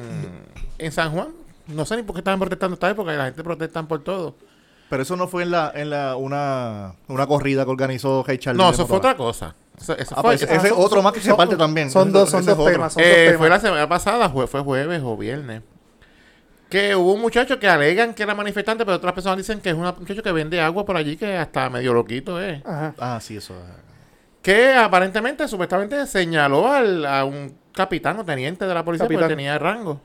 en 0.77 0.91
San 0.91 1.11
Juan. 1.11 1.29
No 1.67 1.85
sé 1.85 1.95
ni 1.95 2.03
por 2.03 2.15
qué 2.15 2.19
estaban 2.19 2.39
protestando 2.39 2.73
esta 2.73 2.89
época 2.89 3.13
la 3.13 3.25
gente 3.25 3.43
protestan 3.43 3.87
por 3.87 4.03
todo. 4.03 4.35
Pero 4.89 5.03
eso 5.03 5.15
no 5.15 5.27
fue 5.27 5.43
en 5.43 5.51
la, 5.51 5.71
en 5.75 5.89
la 5.91 6.15
una, 6.15 6.93
una 7.07 7.27
corrida 7.27 7.63
que 7.63 7.71
organizó 7.71 8.23
Hey 8.27 8.37
Charlie. 8.39 8.61
No, 8.61 8.71
eso 8.71 8.87
fue 8.87 8.97
otra 8.97 9.15
cosa. 9.15 9.55
Eso, 9.79 9.95
eso 9.95 10.15
Ah, 10.17 10.21
fue, 10.21 10.31
pues 10.35 10.41
ese 10.41 10.55
es 10.55 10.73
son- 10.73 10.81
otro 10.83 11.01
más 11.01 11.13
que 11.13 11.21
se 11.21 11.27
son- 11.29 11.37
parte 11.37 11.55
también. 11.55 11.89
Son 11.91 12.11
dos, 12.11 12.29
son 12.29 12.43
dos 12.45 12.57
temas. 12.65 12.93
Son 12.93 13.03
Eh, 13.03 13.27
dos 13.29 13.37
fue 13.37 13.45
temas. 13.47 13.63
la 13.63 13.69
semana 13.69 13.87
pasada, 13.87 14.29
fue, 14.29 14.47
fue 14.47 14.61
jueves 14.61 15.01
o 15.05 15.15
viernes. 15.15 15.61
Que 16.69 16.95
hubo 16.95 17.13
un 17.13 17.21
muchacho 17.21 17.59
que 17.59 17.67
alegan 17.67 18.13
que 18.13 18.23
era 18.23 18.35
manifestante, 18.35 18.85
pero 18.85 18.97
otras 18.97 19.13
personas 19.13 19.37
dicen 19.37 19.59
que 19.59 19.69
es 19.69 19.75
un 19.75 19.81
muchacho 19.83 20.21
que 20.21 20.31
vende 20.31 20.61
agua 20.61 20.85
por 20.85 20.95
allí 20.95 21.17
que 21.17 21.35
hasta 21.35 21.69
medio 21.69 21.93
loquito 21.93 22.39
es. 22.41 22.63
Ajá. 22.65 22.93
Ah, 22.99 23.19
sí, 23.19 23.37
eso. 23.37 23.55
Que 24.41 24.73
aparentemente, 24.73 25.47
supuestamente, 25.47 26.05
señaló 26.05 26.71
al, 26.71 27.05
a 27.05 27.25
un 27.25 27.57
capitán 27.73 28.19
o 28.19 28.25
teniente 28.25 28.65
de 28.65 28.73
la 28.73 28.85
policía 28.85 29.05
Capitán. 29.05 29.23
porque 29.23 29.35
tenía 29.35 29.57
rango. 29.57 30.01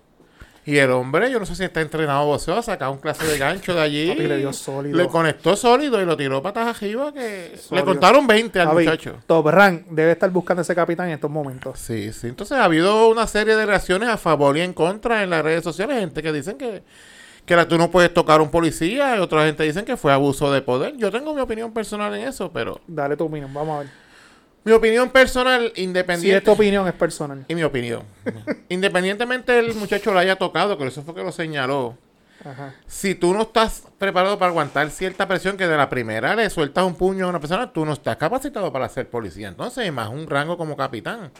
Y 0.67 0.79
el 0.79 0.91
hombre, 0.93 1.31
yo 1.31 1.39
no 1.39 1.45
sé 1.45 1.55
si 1.55 1.63
está 1.65 1.83
entrenado 1.83 2.25
boxeo, 2.27 2.63
sacó 2.63 2.91
un 2.91 2.97
clase 2.99 3.27
de 3.27 3.37
gancho 3.37 3.75
de 3.75 3.81
allí. 3.83 4.09
Papi, 4.09 4.27
le 4.27 4.37
dio 4.39 4.53
sólido. 4.53 4.97
Le 4.97 5.07
conectó 5.09 5.57
sólido 5.57 6.01
y 6.01 6.07
lo 6.07 6.17
tiró 6.17 6.43
patas 6.43 6.67
arriba 6.77 7.13
que 7.13 7.55
le 7.71 7.85
contaron 7.85 8.27
20 8.27 8.61
al 8.61 8.69
Javi, 8.69 8.85
muchacho. 8.87 9.17
Top 9.27 9.47
Rank 9.49 9.83
debe 9.91 10.13
estar 10.13 10.31
buscando 10.31 10.63
ese 10.63 10.75
capitán 10.75 11.09
en 11.09 11.15
estos 11.15 11.31
momentos. 11.31 11.79
Sí, 11.79 12.13
sí. 12.15 12.29
Entonces 12.29 12.57
ha 12.57 12.65
habido 12.65 13.09
una 13.09 13.27
serie 13.27 13.57
de 13.57 13.67
reacciones 13.67 14.09
a 14.09 14.17
favor 14.17 14.57
y 14.57 14.63
en 14.63 14.73
contra 14.73 15.23
en 15.23 15.31
las 15.31 15.43
redes 15.45 15.63
sociales. 15.65 15.99
Gente 16.01 16.23
que 16.23 16.33
dicen 16.33 16.57
que, 16.57 16.83
que 17.45 17.57
la- 17.57 17.69
tú 17.69 17.77
no 17.77 17.91
puedes 17.91 18.15
tocar 18.15 18.41
a 18.41 18.43
un 18.43 18.51
policía 18.51 19.17
y 19.17 19.21
otra 19.21 19.45
gente 19.45 19.65
dicen 19.65 19.85
que 19.85 19.99
fue 19.99 20.15
abuso 20.15 20.51
de 20.51 20.63
poder. 20.63 20.97
Yo 20.97 21.11
tengo 21.11 21.35
mi 21.35 21.43
opinión 21.43 21.75
personal 21.75 22.15
en 22.15 22.27
eso, 22.27 22.51
pero 22.53 22.81
Dale 22.87 23.19
tu 23.19 23.25
opinión, 23.25 23.53
vamos 23.53 23.77
a 23.77 23.79
ver. 23.81 24.04
Mi 24.65 24.73
opinión 24.73 25.11
personal, 25.11 25.73
Si 25.75 25.83
independiente... 25.83 26.39
esta 26.39 26.53
opinión 26.53 26.87
es 26.89 26.95
personal. 26.95 27.45
Y 27.49 27.55
mi 27.55 27.63
opinión. 27.63 28.03
Independientemente 28.69 29.53
del 29.53 29.75
muchacho 29.75 30.13
lo 30.13 30.19
haya 30.19 30.37
tocado, 30.37 30.79
que 30.79 30.87
eso 30.87 31.03
fue 31.03 31.15
que 31.15 31.23
lo 31.23 31.33
señaló. 31.33 31.97
Ajá. 32.45 32.75
Si 32.87 33.15
tú 33.15 33.33
no 33.33 33.43
estás 33.43 33.85
preparado 33.99 34.39
para 34.39 34.51
aguantar 34.51 34.91
cierta 34.91 35.27
presión 35.29 35.57
que 35.57 35.67
de 35.67 35.77
la 35.77 35.89
primera 35.89 36.35
le 36.35 36.51
sueltas 36.51 36.85
un 36.85 36.95
puño 36.95 37.27
a 37.27 37.29
una 37.29 37.41
persona, 37.41 37.73
tú 37.73 37.85
no 37.85 37.93
estás 37.93 38.17
capacitado 38.17 38.73
para 38.73 38.89
ser 38.89 39.09
policía. 39.09 39.49
Entonces, 39.49 39.91
más 39.93 40.09
un 40.09 40.27
rango 40.27 40.57
como 40.57 40.77
capitán. 40.77 41.31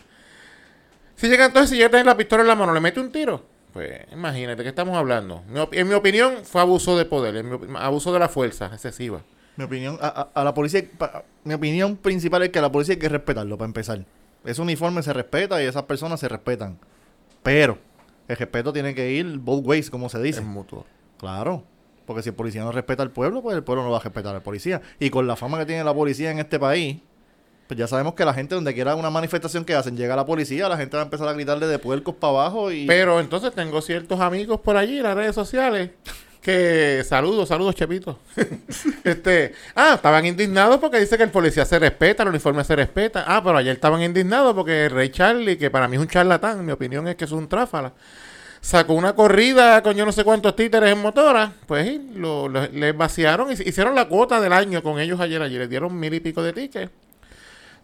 Si 1.17 1.29
llega 1.29 1.47
entonces, 1.47 1.71
si 1.71 1.79
ya 1.79 1.89
tienes 1.89 2.07
la 2.07 2.17
pistola 2.17 2.43
en 2.43 2.49
la 2.49 2.55
mano, 2.55 2.73
le 2.73 2.81
mete 2.81 3.01
un 3.01 3.11
tiro. 3.11 3.45
Pues 3.73 4.01
imagínate, 4.13 4.63
¿qué 4.63 4.69
estamos 4.69 4.97
hablando? 4.97 5.43
En 5.73 5.89
mi 5.89 5.95
opinión, 5.95 6.45
fue 6.45 6.61
abuso 6.61 6.97
de 6.97 7.05
poder, 7.05 7.45
abuso 7.77 8.13
de 8.13 8.19
la 8.19 8.29
fuerza 8.29 8.67
excesiva. 8.67 9.21
Mi 9.57 9.65
opinión, 9.65 9.99
a, 10.01 10.09
a- 10.09 10.41
a 10.41 10.45
la 10.45 10.53
policía, 10.55 10.83
pa- 10.99 11.23
mi 11.45 11.55
opinión 11.55 11.97
principal 11.97 12.43
es 12.43 12.51
que 12.51 12.59
a 12.59 12.63
la 12.63 12.73
policía 12.73 12.95
hay 12.95 12.99
que 12.99 13.09
respetarlo 13.09 13.57
para 13.57 13.67
empezar. 13.67 14.05
Ese 14.45 14.61
uniforme 14.61 15.03
se 15.03 15.13
respeta 15.13 15.63
y 15.63 15.67
esas 15.67 15.85
personas 15.85 16.21
se 16.21 16.29
respetan. 16.29 16.79
Pero 17.43 17.79
el 18.29 18.37
respeto 18.37 18.73
tiene 18.73 18.95
que 18.95 19.13
ir 19.13 19.39
both 19.39 19.65
ways, 19.67 19.91
como 19.91 20.09
se 20.09 20.21
dice. 20.21 20.41
Es 20.41 20.47
mutuo. 20.47 20.85
Claro. 21.19 21.63
Porque 22.07 22.23
si 22.23 22.29
el 22.31 22.35
policía 22.35 22.63
no 22.63 22.73
respeta 22.73 23.03
al 23.03 23.11
pueblo, 23.11 23.41
pues 23.43 23.57
el 23.57 23.63
pueblo 23.65 23.83
no 23.85 23.91
va 23.91 23.99
a 23.99 24.01
respetar 24.01 24.35
al 24.35 24.43
policía. 24.43 24.83
Y 24.99 25.09
con 25.11 25.27
la 25.27 25.37
fama 25.37 25.59
que 25.59 25.67
tiene 25.67 25.85
la 25.85 25.95
policía 25.95 26.31
en 26.31 26.39
este 26.39 26.59
país, 26.59 26.99
pues 27.67 27.79
ya 27.79 27.87
sabemos 27.87 28.13
que 28.15 28.27
la 28.27 28.35
gente 28.35 28.55
donde 28.55 28.75
quiera 28.75 28.95
una 28.95 29.09
manifestación 29.09 29.65
que 29.65 29.75
hacen, 29.75 29.97
llega 29.97 30.15
la 30.15 30.27
policía, 30.27 30.69
la 30.69 30.77
gente 30.77 30.97
va 30.99 31.03
a 31.03 31.07
empezar 31.07 31.27
a 31.29 31.33
gritarle 31.33 31.67
de 31.67 31.79
puercos 31.79 32.15
para 32.17 32.31
abajo 32.33 32.71
y... 32.71 32.87
Pero 32.87 33.21
entonces 33.21 33.55
tengo 33.55 33.81
ciertos 33.81 34.21
amigos 34.21 34.61
por 34.61 34.77
allí 34.77 34.99
en 34.99 35.05
las 35.05 35.15
redes 35.15 35.35
sociales 35.35 35.91
que 36.45 37.03
saludos, 37.05 37.49
saludos, 37.49 37.75
Chepito. 37.75 38.19
este, 39.05 39.55
ah, 39.75 39.93
estaban 39.95 40.25
indignados 40.27 40.79
porque 40.79 41.01
dice 41.01 41.17
que 41.17 41.23
el 41.25 41.31
policía 41.31 41.65
se 41.65 41.79
respeta, 41.79 42.23
el 42.23 42.29
uniforme 42.29 42.63
se 42.65 42.77
respeta. 42.77 43.25
Ah, 43.27 43.41
pero 43.43 43.57
ayer 43.59 43.75
estaban 43.75 44.03
indignados 44.03 44.55
porque 44.55 44.85
el 44.87 44.91
Rey 44.91 45.09
Charlie, 45.09 45.57
que 45.59 45.71
para 45.71 45.89
mí 45.89 45.97
es 45.97 46.03
un 46.03 46.09
charlatán, 46.09 46.65
mi 46.65 46.73
opinión 46.73 47.09
es 47.09 47.17
que 47.17 47.25
es 47.25 47.33
un 47.33 47.49
tráfala, 47.49 47.93
sacó 48.61 48.93
una 48.95 49.15
corrida 49.15 49.83
con 49.83 49.95
yo 49.97 50.05
no 50.07 50.13
sé 50.13 50.23
cuántos 50.23 50.55
títeres 50.55 50.93
en 50.93 51.01
motora, 51.01 51.53
pues 51.67 51.99
lo, 52.15 52.49
lo- 52.49 52.69
les 52.69 52.97
vaciaron 52.97 53.51
y 53.51 53.55
hicieron 53.55 53.95
la 53.95 54.07
cuota 54.07 54.41
del 54.41 54.53
año 54.53 54.83
con 54.83 55.01
ellos 55.01 55.19
ayer, 55.21 55.41
ayer 55.43 55.61
les 55.61 55.71
dieron 55.71 55.99
mil 55.99 56.13
y 56.15 56.21
pico 56.21 56.43
de 56.43 56.53
tickets. 56.53 56.93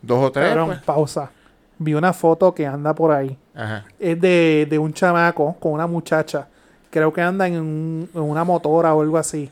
Dos 0.02 0.24
o 0.26 0.30
tres. 0.32 0.48
Cabrón, 0.48 0.66
pues. 0.68 0.82
pausa. 0.82 1.30
Vi 1.78 1.94
una 1.94 2.12
foto 2.12 2.54
que 2.54 2.66
anda 2.66 2.94
por 2.94 3.10
ahí. 3.10 3.38
Ajá. 3.54 3.86
Es 3.98 4.20
de, 4.20 4.66
de 4.68 4.78
un 4.78 4.92
chamaco 4.92 5.56
con 5.58 5.72
una 5.72 5.86
muchacha. 5.86 6.46
Creo 6.90 7.12
que 7.12 7.20
anda 7.22 7.46
en, 7.46 7.60
un- 7.60 8.10
en 8.14 8.20
una 8.22 8.44
motora 8.44 8.94
o 8.94 9.00
algo 9.02 9.16
así. 9.18 9.50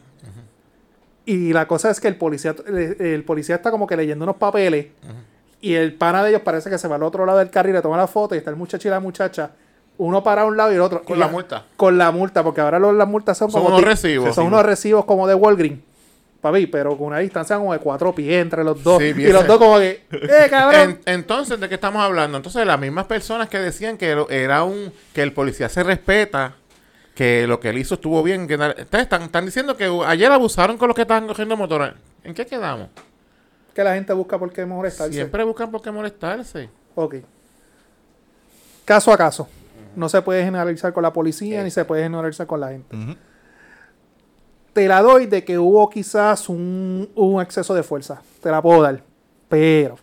Y 1.24 1.52
la 1.52 1.68
cosa 1.68 1.90
es 1.90 2.00
que 2.00 2.08
el 2.08 2.16
policía, 2.16 2.54
el, 2.66 2.96
el 3.00 3.24
policía 3.24 3.56
está 3.56 3.70
como 3.70 3.86
que 3.86 3.96
leyendo 3.96 4.24
unos 4.24 4.36
papeles. 4.36 4.86
Y 5.60 5.74
el 5.74 5.92
pana 5.94 6.22
de 6.22 6.30
ellos 6.30 6.42
parece 6.42 6.70
que 6.70 6.78
se 6.78 6.88
va 6.88 6.96
al 6.96 7.02
otro 7.02 7.26
lado 7.26 7.38
del 7.38 7.50
carril, 7.50 7.74
le 7.74 7.82
toma 7.82 7.96
la 7.96 8.06
foto 8.06 8.34
y 8.34 8.38
está 8.38 8.50
el 8.50 8.56
muchacho 8.56 8.88
y 8.88 8.90
la 8.90 9.00
muchacha. 9.00 9.50
Uno 9.98 10.22
para 10.22 10.44
un 10.44 10.56
lado 10.56 10.70
y 10.72 10.76
el 10.76 10.80
otro. 10.80 11.02
Con 11.02 11.16
Y 11.16 11.20
la 11.20 11.28
multa. 11.28 11.64
Con 11.76 11.98
la 11.98 12.10
multa, 12.12 12.42
porque 12.44 12.60
ahora 12.60 12.78
los- 12.78 12.94
las 12.94 13.08
multas 13.08 13.36
son, 13.36 13.50
Son 13.50 13.62
como 13.64 13.74
unos 13.76 13.86
recibos. 13.88 14.34
Son 14.34 14.46
unos 14.46 14.64
recibos 14.64 15.04
como 15.04 15.26
de 15.26 15.34
Walgreens. 15.34 15.80
Papi, 16.40 16.68
pero 16.68 16.96
con 16.96 17.08
una 17.08 17.18
distancia 17.18 17.56
como 17.58 17.72
de 17.72 17.80
cuatro 17.80 18.14
pies 18.14 18.40
entre 18.40 18.62
los 18.62 18.80
dos. 18.84 19.02
Sí, 19.02 19.12
y 19.16 19.26
los 19.32 19.44
dos 19.44 19.58
como 19.58 19.76
que, 19.78 20.04
¡eh, 20.12 20.46
cabrón! 20.48 20.90
En- 21.04 21.14
entonces, 21.14 21.58
¿de 21.58 21.68
qué 21.68 21.74
estamos 21.74 22.00
hablando? 22.00 22.36
Entonces, 22.36 22.64
las 22.64 22.78
mismas 22.78 23.06
personas 23.06 23.48
que 23.48 23.58
decían 23.58 23.98
que 23.98 24.16
era 24.30 24.62
un 24.62 24.92
que 25.12 25.22
el 25.22 25.32
policía 25.32 25.68
se 25.68 25.82
respeta, 25.82 26.54
que 27.18 27.48
lo 27.48 27.58
que 27.58 27.70
él 27.70 27.78
hizo 27.78 27.96
estuvo 27.96 28.22
bien, 28.22 28.46
que 28.46 28.54
están, 28.92 29.22
están 29.22 29.44
diciendo 29.44 29.76
que 29.76 29.90
ayer 30.06 30.30
abusaron 30.30 30.78
con 30.78 30.86
los 30.86 30.94
que 30.94 31.02
estaban 31.02 31.26
cogiendo 31.26 31.56
motora. 31.56 31.96
¿En 32.22 32.32
qué 32.32 32.46
quedamos? 32.46 32.90
que 33.74 33.82
la 33.82 33.94
gente 33.94 34.12
busca 34.12 34.38
por 34.38 34.52
qué 34.52 34.64
molestarse. 34.64 35.14
Siempre 35.14 35.42
buscan 35.42 35.68
por 35.68 35.82
qué 35.82 35.90
molestarse. 35.90 36.70
Ok. 36.94 37.16
Caso 38.84 39.12
a 39.12 39.16
caso. 39.16 39.48
No 39.96 40.08
se 40.08 40.22
puede 40.22 40.44
generalizar 40.44 40.92
con 40.92 41.02
la 41.02 41.12
policía 41.12 41.64
ni 41.64 41.72
se 41.72 41.84
puede 41.84 42.04
generalizar 42.04 42.46
con 42.46 42.60
la 42.60 42.68
gente. 42.68 43.16
Te 44.72 44.86
la 44.86 45.02
doy 45.02 45.26
de 45.26 45.44
que 45.44 45.58
hubo 45.58 45.90
quizás 45.90 46.48
un, 46.48 47.10
un 47.16 47.42
exceso 47.42 47.74
de 47.74 47.82
fuerza. 47.82 48.22
Te 48.40 48.48
la 48.48 48.62
puedo 48.62 48.80
dar. 48.80 49.02
Pero 49.48 49.98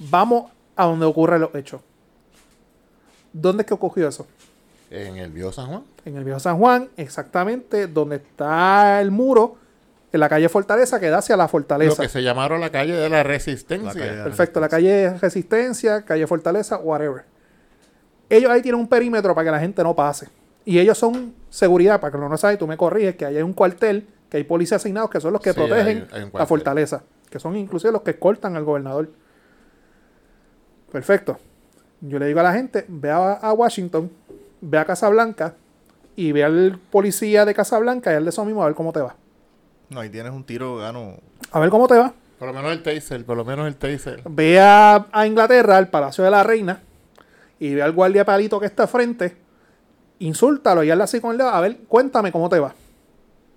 vamos 0.00 0.50
a 0.74 0.86
donde 0.86 1.06
ocurren 1.06 1.40
los 1.40 1.54
hechos. 1.54 1.80
¿Dónde 3.32 3.62
es 3.62 3.66
que 3.68 3.74
ocurrió 3.74 4.08
eso? 4.08 4.26
En 4.92 5.16
el 5.16 5.30
Viejo 5.30 5.52
San 5.52 5.66
Juan. 5.68 5.84
En 6.04 6.16
el 6.16 6.24
viejo 6.24 6.40
San 6.40 6.58
Juan, 6.58 6.88
exactamente 6.96 7.86
donde 7.86 8.16
está 8.16 9.00
el 9.00 9.10
muro, 9.10 9.56
en 10.12 10.20
la 10.20 10.28
calle 10.28 10.48
Fortaleza, 10.48 10.98
que 11.00 11.08
da 11.08 11.18
hacia 11.18 11.36
la 11.36 11.44
Lo 11.44 11.48
Fortaleza. 11.48 12.02
que 12.02 12.08
se 12.08 12.22
llamaron 12.22 12.60
la 12.60 12.70
calle 12.70 12.92
de 12.94 13.08
la 13.08 13.22
resistencia. 13.22 13.86
La 13.94 13.94
calle 13.94 14.16
de- 14.16 14.22
Perfecto, 14.24 14.60
la 14.60 14.68
calle 14.68 15.14
Resistencia, 15.18 16.02
calle 16.02 16.26
Fortaleza, 16.26 16.76
whatever. 16.78 17.22
Ellos 18.28 18.50
ahí 18.50 18.60
tienen 18.62 18.80
un 18.80 18.88
perímetro 18.88 19.34
para 19.34 19.44
que 19.46 19.50
la 19.52 19.60
gente 19.60 19.82
no 19.82 19.94
pase. 19.94 20.28
Y 20.64 20.78
ellos 20.78 20.98
son 20.98 21.34
seguridad, 21.50 22.00
para 22.00 22.10
que 22.12 22.18
no 22.18 22.28
lo 22.28 22.36
sabe, 22.36 22.56
tú 22.56 22.66
me 22.66 22.76
corriges, 22.76 23.16
que 23.16 23.24
ahí 23.24 23.36
hay 23.36 23.42
un 23.42 23.52
cuartel, 23.52 24.06
que 24.28 24.36
hay 24.38 24.44
policías 24.44 24.80
asignados 24.82 25.08
que 25.10 25.20
son 25.20 25.32
los 25.32 25.40
que 25.40 25.52
Sí, 25.52 25.58
protegen 25.58 26.08
hay- 26.12 26.18
hay 26.18 26.24
un 26.24 26.30
la 26.34 26.46
fortaleza, 26.46 27.02
que 27.30 27.38
son 27.38 27.56
inclusive 27.56 27.92
los 27.92 28.02
que 28.02 28.10
escoltan 28.12 28.56
al 28.56 28.64
gobernador. 28.64 29.08
Perfecto. 30.90 31.38
Yo 32.00 32.18
le 32.18 32.26
digo 32.26 32.40
a 32.40 32.42
la 32.42 32.52
gente, 32.52 32.84
ve 32.88 33.10
a, 33.10 33.34
a 33.34 33.52
Washington, 33.52 34.10
ve 34.62 34.78
a 34.78 34.86
Casablanca, 34.86 35.54
y 36.16 36.32
ve 36.32 36.44
al 36.44 36.78
policía 36.90 37.44
de 37.44 37.52
Casablanca 37.54 38.10
y 38.12 38.16
al 38.16 38.24
de 38.24 38.30
eso 38.30 38.44
mismo 38.46 38.62
a 38.62 38.66
ver 38.66 38.74
cómo 38.74 38.92
te 38.92 39.00
va. 39.00 39.14
No, 39.90 40.00
ahí 40.00 40.08
tienes 40.08 40.32
un 40.32 40.44
tiro 40.44 40.76
gano. 40.76 41.16
A 41.50 41.60
ver 41.60 41.68
cómo 41.68 41.86
te 41.86 41.98
va. 41.98 42.14
Por 42.38 42.48
lo 42.48 42.54
menos 42.54 42.72
el 42.72 42.82
taser, 42.82 43.24
por 43.26 43.36
lo 43.36 43.44
menos 43.44 43.66
el 43.68 43.76
taser. 43.76 44.22
Ve 44.24 44.58
a, 44.58 45.06
a 45.12 45.26
Inglaterra, 45.26 45.76
al 45.76 45.88
Palacio 45.88 46.24
de 46.24 46.30
la 46.30 46.42
Reina, 46.42 46.80
y 47.60 47.74
ve 47.74 47.82
al 47.82 47.92
guardia 47.92 48.24
palito 48.24 48.58
que 48.58 48.66
está 48.66 48.86
frente, 48.86 49.36
insúltalo 50.18 50.82
y 50.82 50.90
hazle 50.90 51.04
así 51.04 51.20
con 51.20 51.32
el 51.32 51.38
dedo, 51.38 51.48
a 51.50 51.60
ver, 51.60 51.78
cuéntame 51.88 52.32
cómo 52.32 52.48
te 52.48 52.58
va. 52.58 52.74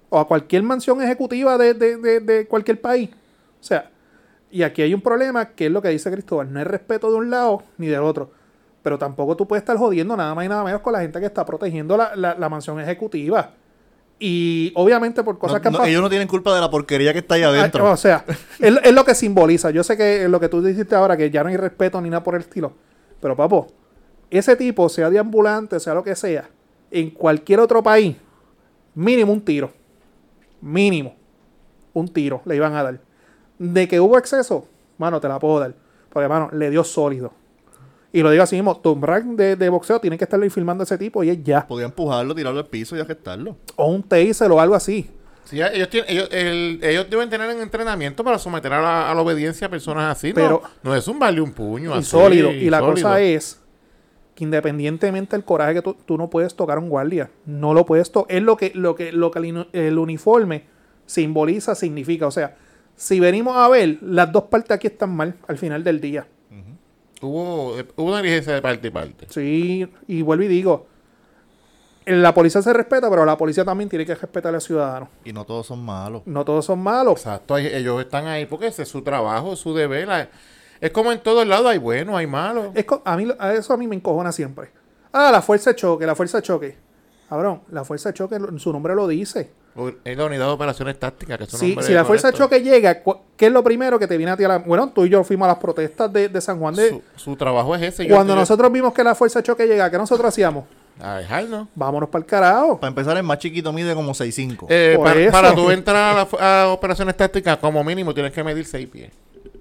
O 0.09 0.19
a 0.19 0.27
cualquier 0.27 0.63
mansión 0.63 1.01
ejecutiva 1.01 1.57
de, 1.57 1.73
de- 1.73 1.97
de- 1.97 2.19
de 2.19 2.47
cualquier 2.47 2.79
país. 2.79 3.09
O 3.59 3.63
sea, 3.63 3.89
y 4.51 4.63
aquí 4.63 4.81
hay 4.81 4.93
un 4.93 5.01
problema 5.01 5.49
que 5.49 5.65
es 5.65 5.71
lo 5.71 5.81
que 5.81 5.89
dice 5.89 6.11
Cristóbal, 6.11 6.51
no 6.53 6.59
hay 6.59 6.65
respeto 6.65 7.09
de 7.09 7.17
un 7.17 7.29
lado 7.29 7.63
ni 7.77 7.87
del 7.87 8.01
otro. 8.01 8.31
Pero 8.85 8.99
tampoco 8.99 9.35
tú 9.35 9.47
puedes 9.47 9.63
estar 9.63 9.75
jodiendo 9.77 10.15
nada 10.15 10.35
más 10.35 10.45
y 10.45 10.47
nada 10.47 10.63
menos 10.63 10.79
con 10.81 10.93
la 10.93 10.99
gente 10.99 11.19
que 11.19 11.25
está 11.25 11.43
protegiendo 11.43 11.97
la, 11.97 12.15
la- 12.15 12.35
la 12.35 12.49
mansión 12.49 12.79
ejecutiva. 12.79 13.49
Y 14.19 14.71
obviamente 14.75 15.23
por 15.23 15.39
cosas 15.39 15.55
No- 15.55 15.61
que 15.63 15.67
han 15.69 15.71
no, 15.71 15.77
pasado. 15.79 15.89
ellos 15.89 16.01
no 16.03 16.09
tienen 16.09 16.27
culpa 16.27 16.53
de 16.53 16.61
la 16.61 16.69
porquería 16.69 17.11
que 17.11 17.17
está 17.17 17.33
ahí 17.33 17.41
adentro. 17.41 17.89
O 17.91 17.97
sea, 17.97 18.23
es, 18.59 18.75
es 18.83 18.93
lo 18.93 19.03
que 19.03 19.15
simboliza. 19.15 19.71
Yo 19.71 19.83
sé 19.83 19.97
que 19.97 20.25
es 20.25 20.29
lo 20.29 20.39
que 20.39 20.49
tú 20.49 20.61
dijiste 20.61 20.93
ahora, 20.93 21.17
que 21.17 21.31
ya 21.31 21.41
no 21.41 21.49
hay 21.49 21.57
respeto 21.57 21.99
ni 21.99 22.11
nada 22.11 22.23
por 22.23 22.35
el 22.35 22.41
estilo. 22.41 22.73
Pero, 23.19 23.35
papo, 23.35 23.65
ese 24.29 24.55
tipo, 24.55 24.87
sea 24.87 25.09
de 25.09 25.17
ambulante, 25.17 25.79
sea 25.79 25.95
lo 25.95 26.03
que 26.03 26.15
sea, 26.15 26.47
en 26.91 27.09
cualquier 27.09 27.61
otro 27.61 27.81
país, 27.81 28.15
mínimo 28.93 29.33
un 29.33 29.41
tiro. 29.41 29.71
Mínimo. 30.61 31.15
Un 31.93 32.07
tiro 32.09 32.43
le 32.45 32.55
iban 32.55 32.75
a 32.75 32.83
dar. 32.83 32.99
De 33.57 33.87
que 33.87 33.99
hubo 33.99 34.15
exceso, 34.19 34.67
mano, 34.99 35.19
te 35.19 35.27
la 35.27 35.39
puedo 35.39 35.59
dar. 35.59 35.73
Porque, 36.13 36.27
mano, 36.29 36.49
le 36.53 36.69
dio 36.69 36.83
sólido. 36.83 37.33
Y 38.17 38.21
lo 38.23 38.31
digo 38.31 38.43
así 38.43 38.55
mismo, 38.55 38.77
Tom 38.77 39.01
Brand 39.01 39.37
de, 39.37 39.55
de 39.57 39.67
boxeo 39.69 39.99
tiene 39.99 40.17
que 40.17 40.23
estarle 40.23 40.49
filmando 40.49 40.83
a 40.83 40.85
ese 40.85 40.97
tipo 40.97 41.21
y 41.23 41.29
es 41.29 41.43
ya. 41.43 41.67
Podía 41.67 41.85
empujarlo, 41.85 42.33
tirarlo 42.33 42.59
al 42.61 42.67
piso 42.67 42.95
y 42.95 43.01
agestarlo. 43.01 43.57
O 43.75 43.87
un 43.87 44.03
taser 44.03 44.49
o 44.51 44.59
algo 44.61 44.73
así. 44.73 45.09
Sí, 45.43 45.61
ellos, 45.61 45.89
tienen, 45.89 46.09
ellos, 46.09 46.29
el- 46.31 46.79
ellos 46.81 47.07
deben 47.09 47.29
tener 47.29 47.53
un 47.53 47.61
entrenamiento 47.61 48.23
para 48.23 48.39
someter 48.39 48.71
a 48.73 48.81
la, 48.81 49.11
a 49.11 49.13
la 49.13 49.21
obediencia 49.21 49.67
a 49.67 49.69
personas 49.69 50.15
así. 50.17 50.31
Pero- 50.33 50.61
no, 50.81 50.91
no 50.91 50.95
es 50.95 51.07
un 51.09 51.19
darle 51.19 51.41
un 51.41 51.51
puño. 51.51 51.93
y 51.93 51.99
así, 51.99 52.09
sólido. 52.09 52.51
Y 52.51 52.69
la 52.69 52.79
sólido. 52.79 52.93
cosa 53.09 53.21
es 53.21 53.59
que 54.33 54.43
independientemente 54.45 55.35
del 55.35 55.43
coraje 55.45 55.73
que 55.75 55.81
tú, 55.81 55.95
tú 56.05 56.17
no 56.17 56.29
puedes 56.29 56.55
tocar 56.55 56.77
a 56.77 56.81
un 56.81 56.87
guardia, 56.89 57.29
no 57.45 57.73
lo 57.73 57.85
puedes 57.85 58.11
tocar. 58.11 58.33
Es 58.35 58.41
lo 58.43 58.55
que, 58.57 58.71
lo 58.73 58.95
que, 58.95 59.11
lo 59.11 59.29
que 59.31 59.65
el 59.73 59.97
uniforme 59.97 60.63
simboliza, 61.05 61.75
significa. 61.75 62.27
O 62.27 62.31
sea, 62.31 62.55
si 62.95 63.19
venimos 63.19 63.55
a 63.57 63.67
ver, 63.67 63.97
las 64.01 64.31
dos 64.31 64.43
partes 64.45 64.71
aquí 64.71 64.87
están 64.87 65.15
mal 65.15 65.35
al 65.47 65.57
final 65.57 65.83
del 65.83 65.99
día. 66.01 66.27
Hubo, 67.21 67.73
hubo 67.95 68.07
una 68.09 68.17
diligencia 68.21 68.53
de 68.53 68.61
parte 68.61 68.87
y 68.87 68.91
parte. 68.91 69.27
Sí, 69.29 69.87
y 70.07 70.21
vuelvo 70.21 70.43
y 70.43 70.47
digo, 70.47 70.87
la 72.05 72.33
policía 72.33 72.61
se 72.61 72.71
respeta, 72.73 73.09
pero 73.09 73.25
la 73.25 73.37
policía 73.37 73.65
también 73.65 73.89
tiene 73.89 74.05
que 74.05 74.13
respetar 74.13 74.49
a 74.49 74.53
los 74.53 74.63
ciudadanos. 74.63 75.09
Y 75.23 75.33
no 75.33 75.43
todos 75.45 75.65
son 75.67 75.83
malos. 75.83 76.21
No 76.25 76.45
todos 76.45 76.65
son 76.65 76.79
malos. 76.79 77.13
Exacto, 77.19 77.57
ellos 77.57 77.99
están 78.01 78.27
ahí 78.27 78.45
porque 78.45 78.67
ese 78.67 78.83
es 78.83 78.89
su 78.89 79.01
trabajo, 79.01 79.53
es 79.53 79.59
su 79.59 79.73
deber. 79.73 80.07
la- 80.07 80.29
Es 80.81 80.91
como 80.91 81.11
en 81.11 81.19
todos 81.21 81.47
lados, 81.47 81.65
hay 81.67 81.77
buenos, 81.79 82.15
hay 82.15 82.27
malos. 82.27 82.67
Es 82.75 82.85
a, 83.05 83.17
mí, 83.17 83.27
a 83.39 83.53
eso 83.53 83.73
a 83.73 83.77
mí 83.77 83.87
me 83.87 83.95
encojona 83.95 84.31
siempre. 84.31 84.69
Ah, 85.13 85.31
la 85.31 85.41
fuerza 85.41 85.71
de 85.71 85.77
choque, 85.77 86.05
la 86.05 86.13
fuerza 86.15 86.37
de 86.39 86.43
choque. 86.43 86.77
Cabrón, 87.29 87.61
la 87.71 87.83
fuerza 87.83 88.09
de 88.09 88.13
choque, 88.13 88.37
su 88.57 88.71
nombre 88.71 88.93
lo 88.95 89.07
dice. 89.07 89.49
Es 90.05 90.15
la 90.17 90.25
unidad 90.25 90.45
de 90.45 90.51
operaciones 90.51 90.97
tácticas. 90.99 91.37
Que 91.37 91.45
su 91.47 91.57
Si, 91.57 91.75
la 91.91 92.05
fuerza 92.05 92.31
de 92.31 92.37
choque 92.37 92.61
llega, 92.61 93.01
¿qué 93.35 93.47
es 93.47 93.51
lo 93.51 93.63
primero 93.63 93.99
que 93.99 94.07
te 94.07 94.15
viene 94.15 94.31
a 94.31 94.37
ti 94.37 94.43
a 94.45 94.47
la... 94.47 94.57
Bueno, 94.59 94.89
tú 94.95 95.05
y 95.05 95.09
yo 95.09 95.23
fuimos 95.23 95.45
a 95.47 95.49
las 95.49 95.57
protestas 95.57 96.13
de, 96.13 96.29
de 96.29 96.39
San 96.39 96.59
Juan 96.59 96.75
de... 96.75 96.89
Su, 96.89 97.01
su 97.17 97.35
trabajo 97.35 97.75
es 97.75 97.81
ese. 97.81 98.05
Yo- 98.07 98.15
cuando 98.15 98.33
yo- 98.33 98.39
nosotros 98.39 98.71
vimos 98.71 98.93
que 98.93 99.03
la 99.03 99.15
fuerza 99.15 99.39
de 99.39 99.43
choque 99.43 99.67
llega, 99.67 99.89
¿qué 99.91 99.97
nosotros 99.97 100.27
hacíamos? 100.29 100.63
A 101.01 101.17
dejarnos. 101.17 101.67
Vámonos 101.75 102.07
para 102.07 102.23
el 102.23 102.25
carajo. 102.25 102.79
Para 102.79 102.87
empezar, 102.87 103.17
el 103.17 103.23
más 103.23 103.39
chiquito 103.39 103.73
mide 103.73 103.93
como 103.95 104.13
6'5". 104.13 104.67
Eh, 104.69 104.97
para, 105.03 105.19
eso. 105.19 105.31
para 105.31 105.53
tú 105.53 105.69
entrar 105.69 105.97
a, 106.17 106.27
la 106.39 106.61
a 106.63 106.67
operaciones 106.69 107.17
tácticas, 107.17 107.57
como 107.57 107.83
mínimo 107.83 108.13
tienes 108.13 108.31
que 108.31 108.43
medir 108.45 108.65
6 108.65 108.87
pies. 108.87 109.11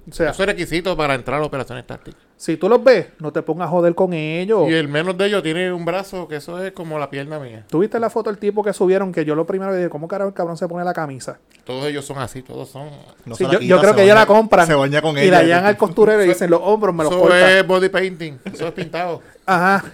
O 0.08 0.12
sea, 0.12 0.30
Eso 0.30 0.42
es 0.42 0.48
requisito 0.48 0.96
para 0.96 1.14
entrar 1.14 1.40
a 1.40 1.44
operaciones 1.46 1.86
tácticas. 1.86 2.20
si 2.36 2.56
tú 2.58 2.68
los 2.68 2.84
ves, 2.84 3.06
no 3.20 3.32
te 3.32 3.40
pongas 3.40 3.68
a 3.68 3.70
joder 3.70 3.94
con 3.94 4.12
ellos. 4.12 4.68
Y 4.68 4.74
el 4.74 4.86
menos 4.88 5.16
de 5.16 5.26
ellos 5.26 5.42
tiene 5.42 5.72
un 5.72 5.84
brazo 5.86 6.28
que 6.28 6.36
eso 6.36 6.62
es 6.62 6.72
como 6.72 6.98
la 6.98 7.08
pierna 7.08 7.38
mía. 7.38 7.64
¿Tú 7.70 7.78
viste 7.78 7.98
la 7.98 8.10
foto 8.10 8.28
del 8.30 8.38
tipo 8.38 8.62
que 8.62 8.72
subieron? 8.74 9.12
Que 9.12 9.24
yo 9.24 9.34
lo 9.34 9.46
primero 9.46 9.70
que 9.72 9.78
dije, 9.78 9.88
¿cómo 9.88 10.06
carajo 10.06 10.28
el 10.28 10.34
cabrón 10.34 10.56
se 10.58 10.68
pone 10.68 10.84
la 10.84 10.92
camisa? 10.92 11.38
Todos 11.64 11.86
ellos 11.86 12.04
son 12.04 12.18
así, 12.18 12.42
todos 12.42 12.68
son. 12.68 12.90
No 13.24 13.34
Sí, 13.34 13.44
yo, 13.44 13.50
quita, 13.58 13.62
yo 13.64 13.80
creo 13.80 13.94
que 13.94 14.02
ellos 14.02 14.14
la 14.14 14.26
compran 14.26 14.66
Se 14.66 14.74
baña 14.74 15.00
con 15.00 15.16
y 15.16 15.22
ella. 15.22 15.30
la 15.38 15.42
llevan 15.42 15.64
al 15.64 15.76
costurero 15.78 16.22
y 16.22 16.28
dicen, 16.28 16.50
los 16.50 16.60
hombros 16.62 16.94
me 16.94 17.04
los 17.04 17.12
Eso 17.12 17.20
cortan. 17.22 17.48
es 17.50 17.66
body 17.66 17.88
painting, 17.88 18.38
eso 18.44 18.66
es 18.68 18.72
pintado. 18.74 19.22
Ajá. 19.46 19.84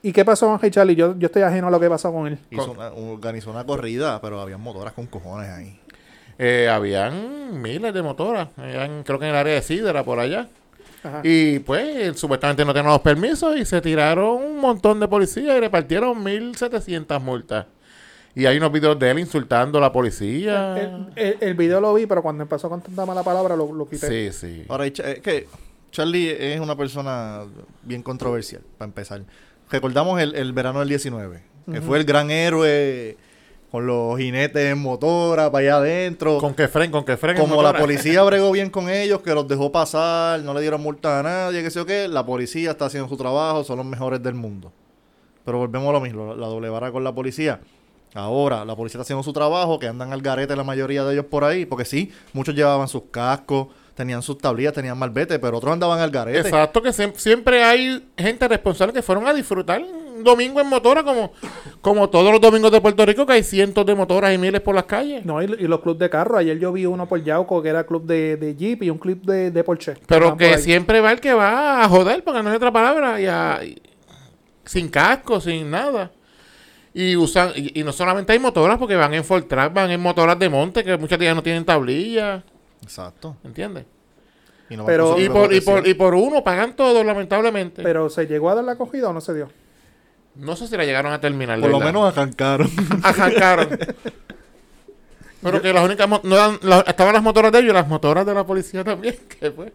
¿Y 0.00 0.12
qué 0.12 0.24
pasó 0.24 0.46
con 0.46 0.60
Hey 0.62 0.70
Charlie? 0.70 0.94
Yo, 0.94 1.18
yo 1.18 1.26
estoy 1.26 1.42
ajeno 1.42 1.66
a 1.66 1.70
lo 1.72 1.80
que 1.80 1.88
pasó 1.90 2.12
con 2.12 2.28
él. 2.28 2.38
Hizo 2.52 2.70
una- 2.70 2.90
organizó 2.92 3.50
una 3.50 3.64
corrida, 3.66 4.20
pero 4.20 4.40
había 4.40 4.56
motoras 4.56 4.92
con 4.92 5.06
cojones 5.06 5.50
ahí. 5.50 5.80
Eh, 6.38 6.68
habían 6.70 7.60
miles 7.60 7.92
de 7.92 8.00
motoras, 8.02 8.48
habían, 8.56 9.02
creo 9.02 9.18
que 9.18 9.24
en 9.24 9.30
el 9.32 9.36
área 9.36 9.54
de 9.54 9.62
Sidra, 9.62 10.04
por 10.04 10.20
allá. 10.20 10.48
Ajá. 11.02 11.20
Y 11.24 11.58
pues 11.60 12.16
supuestamente 12.18 12.64
no 12.64 12.72
tenían 12.72 12.92
los 12.92 13.00
permisos 13.00 13.56
y 13.56 13.64
se 13.64 13.80
tiraron 13.80 14.42
un 14.42 14.58
montón 14.60 15.00
de 15.00 15.08
policías 15.08 15.56
y 15.56 15.60
repartieron 15.60 16.22
1.700 16.24 17.20
multas. 17.20 17.66
Y 18.34 18.46
hay 18.46 18.56
unos 18.58 18.70
videos 18.70 18.96
de 18.98 19.10
él 19.10 19.18
insultando 19.18 19.78
a 19.78 19.80
la 19.80 19.92
policía. 19.92 20.76
El, 20.78 21.06
el- 21.16 21.36
el 21.40 21.54
video 21.54 21.80
lo 21.80 21.94
vi, 21.94 22.06
pero 22.06 22.22
cuando 22.22 22.42
empezó 22.44 22.68
con 22.68 22.80
tanta 22.82 23.04
mala 23.04 23.22
palabra 23.24 23.56
lo, 23.56 23.72
lo 23.72 23.88
quité. 23.88 24.30
Sí, 24.30 24.38
sí. 24.38 24.64
Ahora, 24.68 24.86
es 24.86 24.92
que 24.92 25.48
Charlie 25.90 26.30
es 26.54 26.60
una 26.60 26.76
persona 26.76 27.42
bien 27.82 28.02
controversial, 28.02 28.62
para 28.76 28.86
empezar. 28.88 29.22
Recordamos 29.70 30.20
el, 30.20 30.34
el 30.36 30.52
verano 30.52 30.80
del 30.80 30.88
19, 30.88 31.42
que 31.72 31.80
fue 31.80 31.98
el 31.98 32.04
gran 32.04 32.30
héroe 32.30 33.16
con 33.70 33.86
los 33.86 34.18
jinetes 34.18 34.72
en 34.72 34.78
motora 34.78 35.50
para 35.52 35.62
allá 35.62 35.76
adentro. 35.76 36.38
Con 36.38 36.54
que 36.54 36.68
fren, 36.68 36.90
con 36.90 37.04
que 37.04 37.16
fren. 37.16 37.36
en 37.36 37.42
Como 37.42 37.62
la 37.62 37.74
policía 37.74 38.22
bregó 38.24 38.50
bien 38.52 38.70
con 38.70 38.88
ellos, 38.88 39.20
que 39.20 39.34
los 39.34 39.46
dejó 39.46 39.70
pasar, 39.70 40.40
no 40.40 40.54
le 40.54 40.60
dieron 40.62 40.80
multa 40.80 41.20
a 41.20 41.22
nadie, 41.22 41.62
que 41.62 41.70
sé 41.70 41.78
yo 41.80 41.86
qué, 41.86 42.08
la 42.08 42.24
policía 42.24 42.70
está 42.70 42.86
haciendo 42.86 43.08
su 43.08 43.16
trabajo, 43.16 43.64
son 43.64 43.76
los 43.78 43.86
mejores 43.86 44.22
del 44.22 44.34
mundo. 44.34 44.72
Pero 45.44 45.58
volvemos 45.58 45.88
a 45.88 45.92
lo 45.92 46.00
mismo, 46.00 46.34
la 46.34 46.46
doble 46.46 46.68
vara 46.68 46.90
con 46.92 47.04
la 47.04 47.14
policía. 47.14 47.60
Ahora, 48.14 48.64
la 48.64 48.74
policía 48.74 48.98
está 48.98 49.02
haciendo 49.02 49.22
su 49.22 49.32
trabajo, 49.34 49.78
que 49.78 49.86
andan 49.86 50.12
al 50.14 50.22
garete 50.22 50.56
la 50.56 50.64
mayoría 50.64 51.04
de 51.04 51.12
ellos 51.12 51.26
por 51.26 51.44
ahí, 51.44 51.66
porque 51.66 51.84
sí, 51.84 52.10
muchos 52.32 52.54
llevaban 52.54 52.88
sus 52.88 53.02
cascos, 53.10 53.68
tenían 53.94 54.22
sus 54.22 54.38
tablillas, 54.38 54.72
tenían 54.72 54.96
malvete, 54.98 55.38
pero 55.38 55.58
otros 55.58 55.72
andaban 55.74 56.00
al 56.00 56.10
garete. 56.10 56.40
Exacto, 56.40 56.80
que 56.80 56.88
siem- 56.90 57.14
siempre 57.16 57.62
hay 57.62 58.08
gente 58.16 58.48
responsable 58.48 58.94
que 58.94 59.02
fueron 59.02 59.26
a 59.26 59.34
disfrutar 59.34 59.82
un 60.18 60.24
domingo 60.24 60.60
en 60.60 60.66
motora, 60.68 61.02
como, 61.02 61.32
como 61.80 62.08
todos 62.10 62.30
los 62.32 62.40
domingos 62.40 62.70
de 62.70 62.80
Puerto 62.80 63.06
Rico, 63.06 63.24
que 63.24 63.32
hay 63.34 63.42
cientos 63.42 63.86
de 63.86 63.94
motoras 63.94 64.34
y 64.34 64.38
miles 64.38 64.60
por 64.60 64.74
las 64.74 64.84
calles. 64.84 65.24
No, 65.24 65.42
y, 65.42 65.46
y 65.46 65.66
los 65.66 65.80
clubes 65.80 66.00
de 66.00 66.10
carro. 66.10 66.36
Ayer 66.36 66.58
yo 66.58 66.72
vi 66.72 66.86
uno 66.86 67.06
por 67.08 67.22
Yauco 67.22 67.62
que 67.62 67.68
era 67.68 67.84
club 67.84 68.04
de, 68.04 68.36
de 68.36 68.54
Jeep 68.56 68.82
y 68.82 68.90
un 68.90 68.98
club 68.98 69.20
de, 69.22 69.50
de 69.50 69.64
Porsche. 69.64 69.94
Pero 70.06 70.36
que 70.36 70.58
siempre 70.58 71.00
va 71.00 71.12
el 71.12 71.20
que 71.20 71.32
va 71.32 71.82
a 71.84 71.88
joder, 71.88 72.22
porque 72.24 72.42
no 72.42 72.50
hay 72.50 72.56
otra 72.56 72.72
palabra, 72.72 73.20
y 73.20 73.26
a- 73.26 73.60
y- 73.64 73.80
sin 74.64 74.88
casco, 74.88 75.40
sin 75.40 75.70
nada. 75.70 76.12
Y 76.92 77.16
usan, 77.16 77.52
y, 77.54 77.78
y 77.80 77.84
no 77.84 77.92
solamente 77.92 78.32
hay 78.32 78.38
motoras, 78.38 78.76
porque 78.78 78.96
van 78.96 79.14
en 79.14 79.22
Fortrack, 79.24 79.72
van 79.72 79.90
en 79.90 80.00
motoras 80.00 80.38
de 80.38 80.48
monte, 80.48 80.82
que 80.84 80.96
muchas 80.96 81.18
de 81.18 81.26
ellas 81.26 81.36
no 81.36 81.42
tienen 81.42 81.64
tablilla, 81.64 82.42
Exacto. 82.82 83.36
¿entiendes? 83.44 83.84
Y, 84.70 84.76
no 84.76 84.84
Pero- 84.84 85.18
Y 85.18 85.28
por, 85.28 85.52
y, 85.52 85.60
por, 85.60 85.86
y 85.86 85.94
por 85.94 86.14
uno 86.14 86.42
pagan 86.44 86.74
todo, 86.76 87.02
lamentablemente. 87.04 87.82
Pero 87.82 88.10
¿se 88.10 88.26
llegó 88.26 88.50
a 88.50 88.54
dar 88.56 88.64
la 88.64 88.72
acogida 88.72 89.08
o 89.08 89.12
no 89.12 89.20
se 89.20 89.32
dio? 89.34 89.48
No 90.38 90.56
sé 90.56 90.66
si 90.68 90.76
la 90.76 90.84
llegaron 90.84 91.12
a 91.12 91.20
terminar. 91.20 91.60
por 91.60 91.70
lo 91.70 91.78
verdad. 91.78 91.92
menos 91.92 92.12
arrancaron. 92.16 92.70
arrancaron. 93.02 93.78
Pero 95.42 95.62
que 95.62 95.72
las 95.72 95.84
únicas 95.84 96.08
no 96.08 96.34
eran- 96.34 96.58
la- 96.62 96.80
estaban 96.80 97.12
las 97.14 97.22
motoras 97.22 97.52
de 97.52 97.58
ellos 97.60 97.70
y 97.70 97.74
las 97.74 97.86
motoras 97.88 98.26
de 98.26 98.34
la 98.34 98.44
policía 98.44 98.82
también, 98.82 99.16
que 99.40 99.50
pues. 99.50 99.72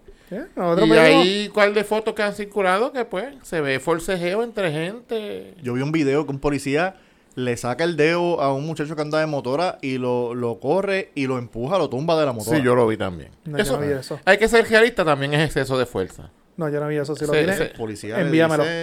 Nosotros 0.56 0.88
Y 0.88 0.92
ahí 0.94 1.50
cuál 1.54 1.74
de 1.76 1.84
fotos 1.84 2.16
que 2.16 2.24
han 2.24 2.34
circulado 2.34 2.92
que 2.92 3.06
pues 3.06 3.36
se 3.44 3.62
ve 3.62 3.80
forcejeo 3.80 4.42
entre 4.44 4.72
gente. 4.72 5.54
Yo 5.62 5.74
vi 5.74 5.82
un 5.84 5.92
video 5.92 6.26
que 6.26 6.32
un 6.32 6.40
policía 6.40 6.96
le 7.36 7.56
saca 7.56 7.84
el 7.84 7.96
dedo 7.98 8.42
a 8.42 8.52
un 8.54 8.66
muchacho 8.66 8.96
que 8.96 9.02
anda 9.04 9.20
de 9.20 9.28
motora 9.28 9.78
y 9.82 10.00
lo, 10.00 10.34
lo 10.34 10.60
corre 10.60 11.12
y 11.14 11.28
lo 11.28 11.38
empuja, 11.38 11.78
lo 11.78 11.88
tumba 11.90 12.20
de 12.20 12.26
la 12.26 12.32
motora. 12.34 12.58
Sí, 12.58 12.64
yo 12.64 12.74
lo 12.76 12.88
vi 12.88 12.98
también. 12.98 13.30
No, 13.46 13.58
eso, 13.60 13.80
no 13.80 13.86
vi 13.86 13.92
eso. 13.94 14.20
Hay 14.26 14.38
que 14.40 14.48
ser 14.48 14.68
realista, 14.68 15.06
también 15.06 15.34
es 15.36 15.46
exceso 15.46 15.78
de 15.78 15.86
fuerza. 15.86 16.30
No, 16.56 16.70
yo 16.70 16.80
no 16.80 16.88
vi 16.88 16.98
eso. 16.98 17.16
Si 17.16 17.26
lo 17.26 17.34
Sí, 17.34 17.40
tiene- 17.40 17.58
sí. 17.58 17.64
El 17.64 17.72
policía 17.72 18.20
Envíamelo. 18.22 18.64
le 18.64 18.70
dice 18.70 18.80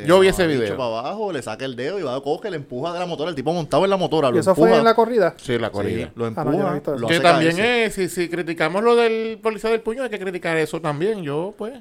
de 0.00 0.06
Yo 0.06 0.20
vi 0.20 0.28
ese 0.28 0.46
video. 0.46 0.76
para 0.76 0.98
abajo, 0.98 1.32
le 1.32 1.40
saca 1.40 1.64
el 1.64 1.74
dedo 1.74 1.98
y 1.98 2.02
va, 2.02 2.22
coge, 2.22 2.50
le 2.50 2.56
empuja 2.56 2.92
de 2.92 2.98
la 2.98 3.06
motora. 3.06 3.30
El 3.30 3.36
tipo 3.36 3.52
montado 3.54 3.84
en 3.84 3.90
la 3.90 3.96
motora, 3.96 4.28
¿Y 4.28 4.32
lo 4.32 4.40
eso 4.40 4.50
empuja. 4.50 4.68
fue 4.68 4.78
en 4.78 4.84
la 4.84 4.94
corrida? 4.94 5.34
Sí, 5.38 5.58
la 5.58 5.68
Sí, 5.68 5.72
corrida. 5.72 6.12
lo 6.14 6.26
Ah, 6.26 6.30
no, 6.44 6.52
empuja. 6.52 6.76
eso. 6.76 6.96
lo 6.98 7.08
que 7.08 7.20
también 7.20 7.56
caerse. 7.56 8.04
es, 8.04 8.12
si, 8.12 8.22
si 8.22 8.28
criticamos 8.28 8.82
lo 8.82 8.96
del 8.96 9.38
policía 9.42 9.70
del 9.70 9.80
puño, 9.80 10.02
hay 10.02 10.10
que 10.10 10.18
criticar 10.18 10.56
eso 10.58 10.80
también. 10.80 11.22
Yo, 11.22 11.54
pues, 11.56 11.72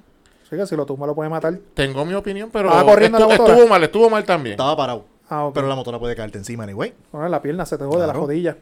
Sí, 0.50 0.56
que 0.56 0.66
si 0.66 0.76
lo 0.76 0.86
tumba 0.86 1.06
lo 1.06 1.14
puede 1.14 1.30
matar. 1.30 1.54
tengo 1.74 2.06
mi 2.06 2.14
opinión, 2.14 2.50
pero 2.52 2.70
corriendo 2.86 3.20
la 3.20 3.28
motora. 3.28 3.54
estuvo 3.54 3.68
mal, 3.68 3.84
estuvo 3.84 4.10
mal 4.10 4.24
también. 4.24 4.54
Estaba 4.54 4.76
parado. 4.78 5.06
Ah, 5.30 5.46
ok. 5.46 5.54
Pero 5.54 5.68
la 5.68 5.76
motora 5.76 6.00
puede 6.00 6.16
caerte 6.16 6.38
encima, 6.40 6.64
anyway. 6.64 6.94
Bueno, 7.12 7.28
la 7.30 7.42
pierna 7.42 7.66
se 7.66 7.78
te 7.78 7.84
jode, 7.84 8.00
la 8.00 8.06
Claro. 8.06 8.22
jodilla. 8.22 8.52
Eso 8.52 8.58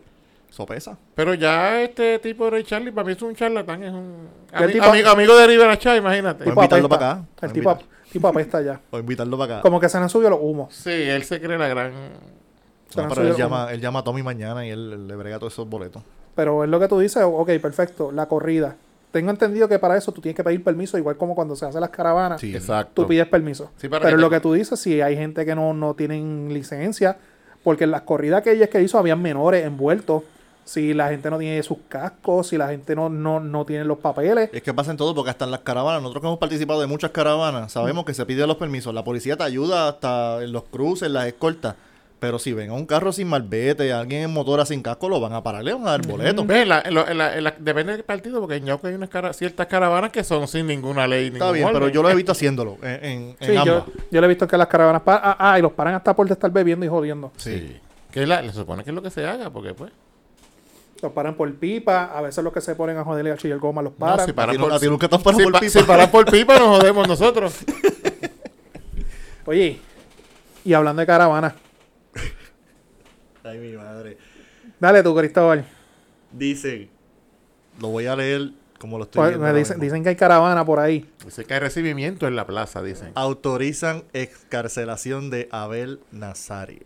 pesa. 0.65 0.97
Pero 1.15 1.33
ya 1.33 1.81
este 1.81 2.19
tipo 2.19 2.45
de 2.45 2.51
Ray 2.51 2.63
Charlie, 2.63 2.91
para 2.91 3.05
mí 3.05 3.13
es 3.13 3.21
un 3.21 3.35
charlatán, 3.35 3.83
es 3.83 3.91
un 3.93 4.27
ami- 4.53 4.71
tipo- 4.73 4.85
amigo, 4.85 5.09
amigo 5.09 5.35
de 5.37 5.47
Rivera 5.47 5.77
Chá, 5.77 5.95
imagínate. 5.95 6.43
Voy 6.45 6.51
a 6.51 6.55
invitarlo 6.55 6.89
para 6.89 7.11
acá. 7.11 7.23
El 7.41 7.51
tipo, 7.53 7.71
invitar- 7.71 7.85
tipo 8.11 8.27
apesta 8.27 8.61
ya. 8.61 8.79
O 8.91 8.99
invitarlo 8.99 9.37
para 9.37 9.53
acá. 9.55 9.61
Como 9.61 9.79
que 9.79 9.89
se 9.89 9.97
le 9.97 10.03
han 10.03 10.09
subido 10.09 10.29
los 10.31 10.39
humos. 10.41 10.73
Sí, 10.73 10.89
él 10.91 11.23
se 11.23 11.39
cree 11.41 11.57
la 11.57 11.67
gran... 11.67 11.91
Se 12.89 13.01
No, 13.01 13.09
pero 13.09 13.21
él 13.27 13.35
llama, 13.35 13.67
él 13.73 13.81
llama 13.81 13.99
a 13.99 14.03
Tommy 14.03 14.23
mañana 14.23 14.65
y 14.65 14.69
él, 14.69 14.93
él 14.93 15.07
le 15.07 15.15
brega 15.15 15.37
todos 15.39 15.51
esos 15.53 15.67
boletos. 15.69 16.01
Pero 16.35 16.63
es 16.63 16.69
lo 16.69 16.79
que 16.79 16.87
tú 16.87 16.99
dices, 16.99 17.21
ok, 17.25 17.49
perfecto, 17.61 18.11
la 18.11 18.27
corrida. 18.27 18.75
Tengo 19.11 19.29
entendido 19.31 19.67
que 19.67 19.79
para 19.79 19.97
eso 19.97 20.11
tú 20.11 20.21
tienes 20.21 20.35
que 20.37 20.43
pedir 20.43 20.63
permiso, 20.63 20.97
igual 20.97 21.17
como 21.17 21.33
cuando 21.35 21.55
se 21.55 21.65
hacen 21.65 21.81
las 21.81 21.89
caravanas, 21.89 22.39
Sí. 22.39 22.55
Exacto. 22.55 23.01
tú 23.01 23.07
pides 23.07 23.25
permiso. 23.27 23.71
Sí, 23.77 23.89
para 23.89 24.03
Pero 24.03 24.15
que 24.17 24.21
lo 24.21 24.29
te- 24.29 24.35
que 24.35 24.39
tú 24.41 24.53
dices, 24.53 24.79
si 24.79 25.01
hay 25.01 25.15
gente 25.17 25.45
que 25.45 25.55
no, 25.55 25.73
no 25.73 25.95
tienen 25.95 26.49
licencia, 26.53 27.17
porque 27.63 27.85
en 27.85 27.91
las 27.91 28.01
corridas 28.03 28.41
que 28.43 28.51
ella 28.51 28.67
que 28.67 28.81
hizo 28.81 28.97
habían 28.97 29.21
menores 29.21 29.65
envueltos. 29.65 30.23
Si 30.67 30.93
la 30.93 31.07
gente 31.09 31.29
no 31.29 31.37
tiene 31.37 31.63
sus 31.63 31.77
cascos, 31.87 32.47
si 32.47 32.57
la 32.57 32.67
gente 32.67 32.93
no, 32.93 33.07
no, 33.07 33.39
no 33.39 33.63
tiene 33.65 33.85
los 33.85 33.99
papeles. 33.99 34.49
Es 34.51 34.61
que 34.61 34.73
pasa 34.73 34.91
en 34.91 34.97
todo 34.97 35.15
porque 35.15 35.29
hasta 35.31 35.45
en 35.45 35.51
las 35.51 35.61
caravanas, 35.61 36.01
nosotros 36.01 36.21
que 36.21 36.27
hemos 36.27 36.39
participado 36.39 36.81
de 36.81 36.87
muchas 36.87 37.11
caravanas, 37.11 37.71
sabemos 37.71 38.03
que 38.03 38.13
se 38.13 38.25
piden 38.25 38.47
los 38.49 38.57
permisos. 38.57 38.93
La 38.93 39.03
policía 39.05 39.37
te 39.37 39.43
ayuda 39.43 39.87
hasta 39.87 40.43
en 40.43 40.51
los 40.51 40.63
cruces, 40.63 41.07
en 41.07 41.13
las 41.13 41.25
escoltas. 41.27 41.75
Pero 42.19 42.37
si 42.39 42.51
ven 42.51 42.71
a 42.71 42.73
un 42.73 42.87
carro 42.87 43.11
sin 43.13 43.27
malvete, 43.27 43.93
a 43.93 43.99
alguien 43.99 44.23
en 44.23 44.33
motora 44.33 44.65
sin 44.65 44.81
casco, 44.81 45.07
lo 45.07 45.19
van 45.21 45.33
a 45.33 45.43
parar, 45.43 45.63
le 45.63 45.71
van 45.73 45.87
a 45.87 45.91
dar 45.91 46.01
boleto. 46.07 46.41
En 46.51 46.67
la- 46.67 46.81
en 46.81 46.95
la- 46.95 47.35
en 47.37 47.43
la- 47.43 47.53
depende 47.59 47.91
del 47.93 48.03
partido, 48.03 48.39
porque 48.41 48.55
en 48.55 48.65
Yauco 48.65 48.87
hay 48.87 48.95
unas 48.95 49.07
cara- 49.09 49.31
ciertas 49.33 49.67
caravanas 49.67 50.11
que 50.11 50.23
son 50.23 50.47
sin 50.47 50.65
ninguna 50.65 51.07
ley. 51.07 51.27
Está 51.27 51.51
bien, 51.51 51.69
pero 51.71 51.89
yo 51.89 52.01
lo 52.01 52.09
he 52.09 52.15
visto 52.15 52.31
haciéndolo 52.33 52.77
en, 52.81 53.37
Sí, 53.39 53.53
yo, 53.53 53.61
ambas. 53.61 53.83
yo 54.11 54.19
le 54.19 54.25
he 54.25 54.29
visto 54.29 54.47
que 54.47 54.57
las 54.57 54.67
caravanas 54.67 55.03
paran. 55.03 55.21
Ah, 55.23 55.37
ah, 55.53 55.59
y 55.59 55.61
los 55.61 55.71
paran 55.73 55.93
hasta 55.93 56.15
por 56.15 56.29
estar 56.31 56.49
bebiendo 56.51 56.85
y 56.85 56.89
jodiendo. 56.89 57.31
Sí. 57.37 57.77
Que 58.11 58.23
es 58.23 58.27
la- 58.27 58.41
se 58.41 58.51
supone 58.51 58.83
que 58.83 58.89
es 58.89 58.95
lo 58.95 59.01
que 59.03 59.11
se 59.11 59.23
haga, 59.25 59.49
porque 59.51 59.73
pues. 59.75 59.91
Los 61.01 61.11
paran 61.11 61.35
por 61.35 61.53
pipa. 61.55 62.05
A 62.05 62.21
veces 62.21 62.43
los 62.43 62.51
que 62.53 62.61
se 62.61 62.75
ponen 62.75 62.97
a 62.97 63.03
joderle 63.03 63.31
a 63.31 63.37
chillar 63.37 63.59
goma 63.59 63.81
los 63.81 63.93
No, 63.93 63.97
paran. 63.99 64.25
si 64.25 64.31
A 64.31 64.35
paran 64.35 64.55
no- 64.57 64.63
por, 64.63 64.73
a 64.73 64.79
ti 64.79 64.87
nunca 64.87 65.05
si 65.07 65.17
por 65.17 65.51
pa- 65.51 65.59
pipa. 65.59 65.69
si 65.79 65.83
paran 65.83 66.09
por 66.11 66.25
pipa, 66.31 66.57
nos 66.59 66.77
jodemos 66.79 67.07
nosotros. 67.07 67.55
Oye, 69.45 69.79
y 70.65 70.73
hablando 70.73 70.99
de 70.99 71.05
caravanas, 71.05 71.53
Ay, 73.43 73.57
mi 73.59 73.77
madre. 73.77 74.17
dale 74.79 75.03
tú, 75.03 75.15
Cristóbal. 75.15 75.65
Dice, 76.31 76.89
lo 77.79 77.87
voy 77.89 78.07
a 78.07 78.15
leer 78.15 78.51
como 78.77 78.97
lo 78.97 79.05
estoy 79.05 79.19
Pues, 79.21 79.39
viendo 79.39 79.53
dicen, 79.57 79.79
dicen 79.79 80.03
que 80.03 80.09
hay 80.09 80.15
caravana 80.17 80.65
por 80.65 80.79
ahí. 80.79 81.09
Dice 81.23 81.45
que 81.45 81.53
hay 81.53 81.59
recibimiento 81.61 82.27
en 82.27 82.35
la 82.35 82.45
plaza, 82.45 82.83
dicen. 82.83 83.11
Autorizan 83.15 84.03
excarcelación 84.13 85.29
de 85.29 85.47
Abel 85.51 86.01
Nazario. 86.11 86.85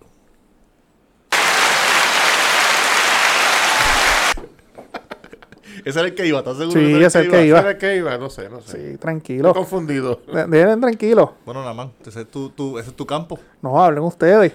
Ese 5.86 6.00
era 6.00 6.08
el 6.08 6.16
que 6.16 6.26
iba, 6.26 6.40
¿estás 6.40 6.58
seguro? 6.58 6.80
Sí, 6.80 6.94
ese 6.96 7.06
es 7.06 7.16
el 7.16 7.32
que 7.32 7.46
iba. 7.46 7.60
¿Será 7.62 7.78
que 7.78 7.96
iba? 7.98 8.18
No 8.18 8.30
sé, 8.30 8.50
no 8.50 8.62
sé. 8.62 8.72
Sí, 8.72 8.78
Estoy 8.84 8.98
tranquilo. 8.98 9.54
confundido. 9.54 10.20
De- 10.34 10.46
Dejen 10.48 10.82
tranquilo. 10.82 11.34
Bueno, 11.46 11.62
nada 11.62 11.74
más, 11.74 11.88
ese 12.06 12.22
es 12.22 12.28
tu, 12.28 12.50
tu- 12.50 12.78
ese 12.80 12.90
es 12.92 12.96
tu 12.96 13.06
campo. 13.06 13.40
No, 13.62 13.82
hablen 13.84 14.04
ustedes. 14.04 14.52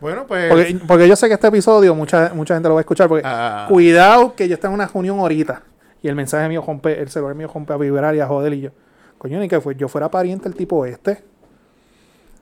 Bueno, 0.00 0.26
pues. 0.26 0.48
Porque, 0.48 0.78
porque 0.86 1.08
yo 1.08 1.14
sé 1.16 1.28
que 1.28 1.34
este 1.34 1.46
episodio 1.48 1.94
mucha, 1.94 2.32
mucha 2.34 2.54
gente 2.54 2.68
lo 2.68 2.74
va 2.74 2.80
a 2.80 2.82
escuchar. 2.82 3.08
Porque 3.08 3.22
Ah. 3.26 3.66
cuidado 3.68 4.34
que 4.34 4.48
yo 4.48 4.54
estoy 4.54 4.68
en 4.68 4.74
una 4.74 4.86
reunión 4.86 5.18
ahorita. 5.18 5.62
Y 6.02 6.08
el 6.08 6.14
mensaje 6.14 6.48
mío 6.48 6.64
rompe, 6.66 6.98
el 6.98 7.10
celular 7.10 7.34
mío 7.34 7.50
rompe 7.52 7.74
a 7.74 7.76
vibrar 7.76 8.14
y 8.14 8.20
a 8.20 8.26
joder. 8.26 8.54
Y 8.54 8.60
yo, 8.62 8.70
coño, 9.18 9.38
ni 9.38 9.48
que 9.48 9.60
fue, 9.60 9.76
yo 9.76 9.88
fuera 9.88 10.10
pariente 10.10 10.48
el 10.48 10.54
tipo 10.54 10.86
este. 10.86 11.22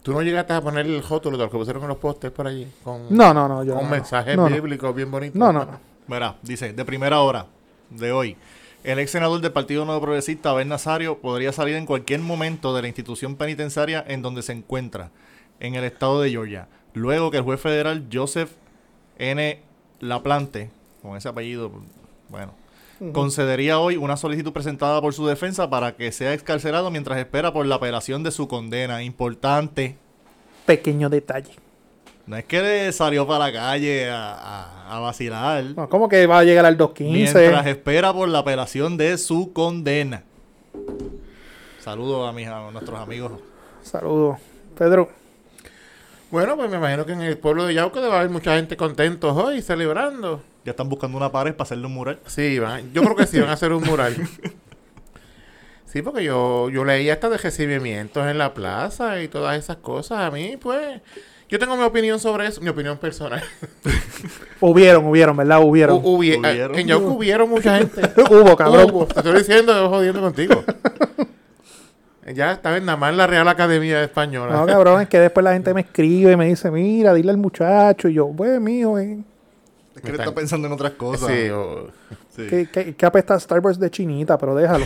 Tú 0.02 0.12
no 0.12 0.22
llegaste 0.22 0.52
a 0.52 0.60
poner 0.60 0.86
el 0.86 1.02
rótulo 1.02 1.36
de 1.36 1.44
lo 1.44 1.50
que 1.50 1.58
pusieron 1.58 1.82
en 1.82 1.88
los 1.88 1.98
postes 1.98 2.30
por 2.30 2.46
allí. 2.46 2.66
Con, 2.84 3.06
No, 3.10 3.34
no, 3.34 3.48
no. 3.48 3.64
Yo, 3.64 3.74
con 3.74 3.84
no, 3.84 3.90
mensajes 3.90 4.36
no, 4.36 4.48
no. 4.48 4.54
bíblicos 4.54 4.94
bien 4.94 5.10
bonitos. 5.10 5.36
No, 5.36 5.52
no, 5.52 5.64
no. 5.64 5.80
Mira, 6.06 6.36
dice, 6.42 6.72
de 6.72 6.84
primera 6.84 7.18
hora 7.20 7.44
de 7.90 8.12
hoy, 8.12 8.36
el 8.84 8.98
ex 8.98 9.10
senador 9.10 9.40
del 9.40 9.52
Partido 9.52 9.84
Nuevo 9.84 10.00
Progresista, 10.00 10.50
Abel 10.50 10.68
Nazario, 10.68 11.18
podría 11.18 11.52
salir 11.52 11.74
en 11.74 11.86
cualquier 11.86 12.20
momento 12.20 12.74
de 12.74 12.82
la 12.82 12.88
institución 12.88 13.36
penitenciaria 13.36 14.04
en 14.06 14.22
donde 14.22 14.42
se 14.42 14.52
encuentra, 14.52 15.10
en 15.60 15.74
el 15.74 15.84
estado 15.84 16.20
de 16.20 16.30
Georgia. 16.30 16.68
Luego 16.94 17.30
que 17.30 17.38
el 17.38 17.42
juez 17.42 17.60
federal 17.60 18.06
Joseph 18.12 18.50
N. 19.18 19.60
Laplante, 20.00 20.70
con 21.02 21.16
ese 21.16 21.28
apellido, 21.28 21.72
bueno, 22.28 22.54
concedería 23.12 23.78
hoy 23.78 23.96
una 23.96 24.16
solicitud 24.16 24.52
presentada 24.52 25.00
por 25.00 25.12
su 25.12 25.26
defensa 25.26 25.68
para 25.68 25.96
que 25.96 26.12
sea 26.12 26.32
excarcelado 26.32 26.90
mientras 26.90 27.18
espera 27.18 27.52
por 27.52 27.66
la 27.66 27.76
apelación 27.76 28.22
de 28.22 28.30
su 28.30 28.48
condena. 28.48 29.02
Importante. 29.02 29.96
Pequeño 30.66 31.08
detalle. 31.08 31.52
No 32.28 32.36
es 32.36 32.44
que 32.44 32.60
le 32.62 32.92
salió 32.92 33.26
para 33.26 33.46
la 33.46 33.52
calle 33.52 34.10
a, 34.10 34.32
a- 34.34 34.96
a 34.96 35.00
vacilar. 35.00 35.64
No, 35.76 35.88
¿Cómo 35.88 36.08
que 36.08 36.26
va 36.26 36.38
a 36.40 36.44
llegar 36.44 36.64
al 36.66 36.76
215? 36.76 37.38
Mientras 37.40 37.66
espera 37.66 38.12
por 38.12 38.28
la 38.28 38.38
apelación 38.40 38.96
de 38.96 39.16
su 39.18 39.52
condena. 39.52 40.22
Saludos 41.80 42.28
a, 42.28 42.32
mis, 42.32 42.46
a 42.48 42.70
nuestros 42.70 42.98
amigos. 43.00 43.32
Saludos. 43.82 44.38
Pedro, 44.76 45.08
Bueno, 46.30 46.56
pues 46.56 46.70
me 46.70 46.76
imagino 46.76 47.06
que 47.06 47.12
en 47.12 47.22
el 47.22 47.38
pueblo 47.38 47.64
de 47.64 47.74
Yauco 47.74 48.00
debe 48.00 48.14
haber 48.14 48.28
mucha 48.30 48.54
gente 48.56 48.76
contentos 48.76 49.34
hoy, 49.36 49.62
celebrando. 49.62 50.42
Ya 50.64 50.72
están 50.72 50.88
buscando 50.90 51.16
una 51.16 51.32
pared 51.32 51.52
para 51.54 51.62
hacerle 51.64 51.86
un 51.86 51.94
mural. 51.94 52.18
Sí, 52.26 52.58
van, 52.58 52.92
yo 52.92 53.02
creo 53.02 53.16
que 53.16 53.26
sí 53.26 53.40
van 53.40 53.48
a 53.48 53.54
hacer 53.54 53.72
un 53.72 53.82
mural. 53.84 54.14
Sí, 55.86 56.02
porque 56.02 56.22
yo, 56.22 56.68
yo 56.68 56.84
leí 56.84 57.08
hasta 57.08 57.30
de 57.30 57.38
recibimientos 57.38 58.26
en 58.26 58.36
la 58.36 58.52
plaza 58.52 59.22
y 59.22 59.28
todas 59.28 59.56
esas 59.58 59.78
cosas. 59.78 60.18
A 60.20 60.30
mí, 60.30 60.58
pues, 60.60 61.00
yo 61.48 61.58
tengo 61.58 61.76
mi 61.76 61.82
opinión 61.84 62.18
sobre 62.20 62.46
eso, 62.46 62.60
mi 62.60 62.68
opinión 62.68 62.98
personal. 62.98 63.42
hubieron, 64.60 65.06
hubieron, 65.06 65.36
¿verdad? 65.36 65.60
Hubieron. 65.62 65.96
Hu- 66.02 66.18
hubie- 66.18 66.38
Hubieron. 66.38 66.78
En 66.78 66.86
Yauco 66.86 67.12
hubieron 67.12 67.48
mucha 67.48 67.78
gente. 67.78 68.02
Hubo, 68.30 68.56
cabrón. 68.56 68.90
Hubo. 68.92 69.06
Te 69.06 69.18
estoy 69.20 69.38
diciendo, 69.38 69.72
yo 69.72 69.88
jodiendo 69.88 70.20
contigo. 70.20 70.62
ya 72.34 72.52
está 72.52 72.76
en 72.76 72.84
nada 72.84 72.98
más 72.98 73.14
la 73.14 73.26
Real 73.26 73.48
Academia 73.48 74.02
Española. 74.02 74.54
No, 74.54 74.66
cabrón, 74.66 75.00
es 75.02 75.08
que 75.08 75.18
después 75.18 75.42
la 75.44 75.54
gente 75.54 75.72
me 75.72 75.80
escribe 75.80 76.32
y 76.32 76.36
me 76.36 76.46
dice, 76.46 76.70
mira, 76.70 77.14
dile 77.14 77.30
al 77.30 77.38
muchacho. 77.38 78.08
Y 78.08 78.14
yo, 78.14 78.28
pues, 78.36 78.60
mijo, 78.60 78.98
eh, 78.98 79.18
Es 79.96 80.02
que 80.02 80.10
él 80.10 80.20
está 80.20 80.34
pensando 80.34 80.66
en 80.66 80.72
otras 80.74 80.92
cosas. 80.92 81.28
Sí, 81.30 81.48
o- 81.50 81.88
Sí. 82.36 82.46
que, 82.46 82.70
que, 82.70 82.94
que 82.94 83.06
apesta 83.06 83.38
Starbucks 83.40 83.80
de 83.80 83.90
chinita, 83.90 84.38
pero 84.38 84.54
déjalo. 84.54 84.84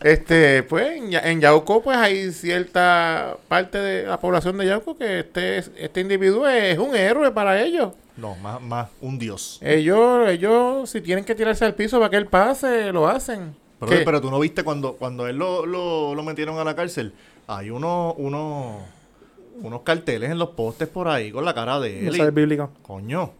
Este, 0.00 0.62
pues, 0.62 0.96
en, 0.96 1.12
en 1.12 1.40
Yauco, 1.40 1.82
pues 1.82 1.96
hay 1.96 2.30
cierta 2.32 3.36
parte 3.48 3.78
de 3.78 4.06
la 4.06 4.20
población 4.20 4.56
de 4.58 4.66
Yauco 4.66 4.96
que 4.96 5.20
este, 5.20 5.58
este 5.58 6.00
individuo 6.00 6.46
es 6.48 6.78
un 6.78 6.94
héroe 6.94 7.30
para 7.32 7.60
ellos. 7.60 7.92
No, 8.16 8.36
más, 8.36 8.60
más 8.60 8.88
un 9.00 9.18
dios. 9.18 9.58
Ellos, 9.62 10.28
ellos, 10.28 10.88
si 10.90 11.00
tienen 11.00 11.24
que 11.24 11.34
tirarse 11.34 11.64
al 11.64 11.74
piso 11.74 11.98
para 11.98 12.10
que 12.10 12.16
él 12.16 12.26
pase, 12.26 12.92
lo 12.92 13.08
hacen. 13.08 13.54
Pero, 13.80 13.90
¿Qué? 13.92 13.98
pero 14.04 14.20
tú 14.20 14.30
no 14.30 14.40
viste 14.40 14.64
cuando, 14.64 14.94
cuando 14.94 15.26
él 15.28 15.36
lo, 15.36 15.64
lo, 15.66 16.14
lo 16.14 16.22
metieron 16.22 16.58
a 16.58 16.64
la 16.64 16.74
cárcel. 16.74 17.12
Hay 17.46 17.70
unos, 17.70 18.14
unos, 18.18 18.82
unos 19.62 19.80
carteles 19.82 20.30
en 20.30 20.38
los 20.38 20.50
postes 20.50 20.88
por 20.88 21.08
ahí 21.08 21.30
con 21.32 21.44
la 21.44 21.54
cara 21.54 21.78
de 21.80 22.00
él. 22.06 22.14
Eso 22.14 22.22
es 22.24 22.28
y- 22.28 22.32
bíblico. 22.32 22.70
Coño. 22.82 23.32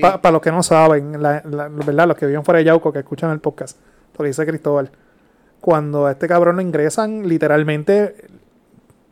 Para 0.00 0.30
los 0.30 0.40
que 0.40 0.50
no 0.50 0.62
saben, 0.62 1.20
la, 1.22 1.42
la- 1.44 1.68
¿verdad? 1.68 2.08
Los 2.08 2.16
que 2.16 2.26
viven 2.26 2.44
fuera 2.44 2.58
de 2.58 2.64
Yauco, 2.64 2.92
que 2.92 3.00
escuchan 3.00 3.30
el 3.30 3.40
podcast, 3.40 3.78
lo 4.16 4.22
que 4.22 4.28
dice 4.28 4.46
Cristóbal. 4.46 4.90
Cuando 5.62 6.04
a 6.06 6.10
este 6.12 6.28
cabrón 6.28 6.56
lo 6.56 6.62
ingresan, 6.62 7.26
literalmente, 7.28 8.14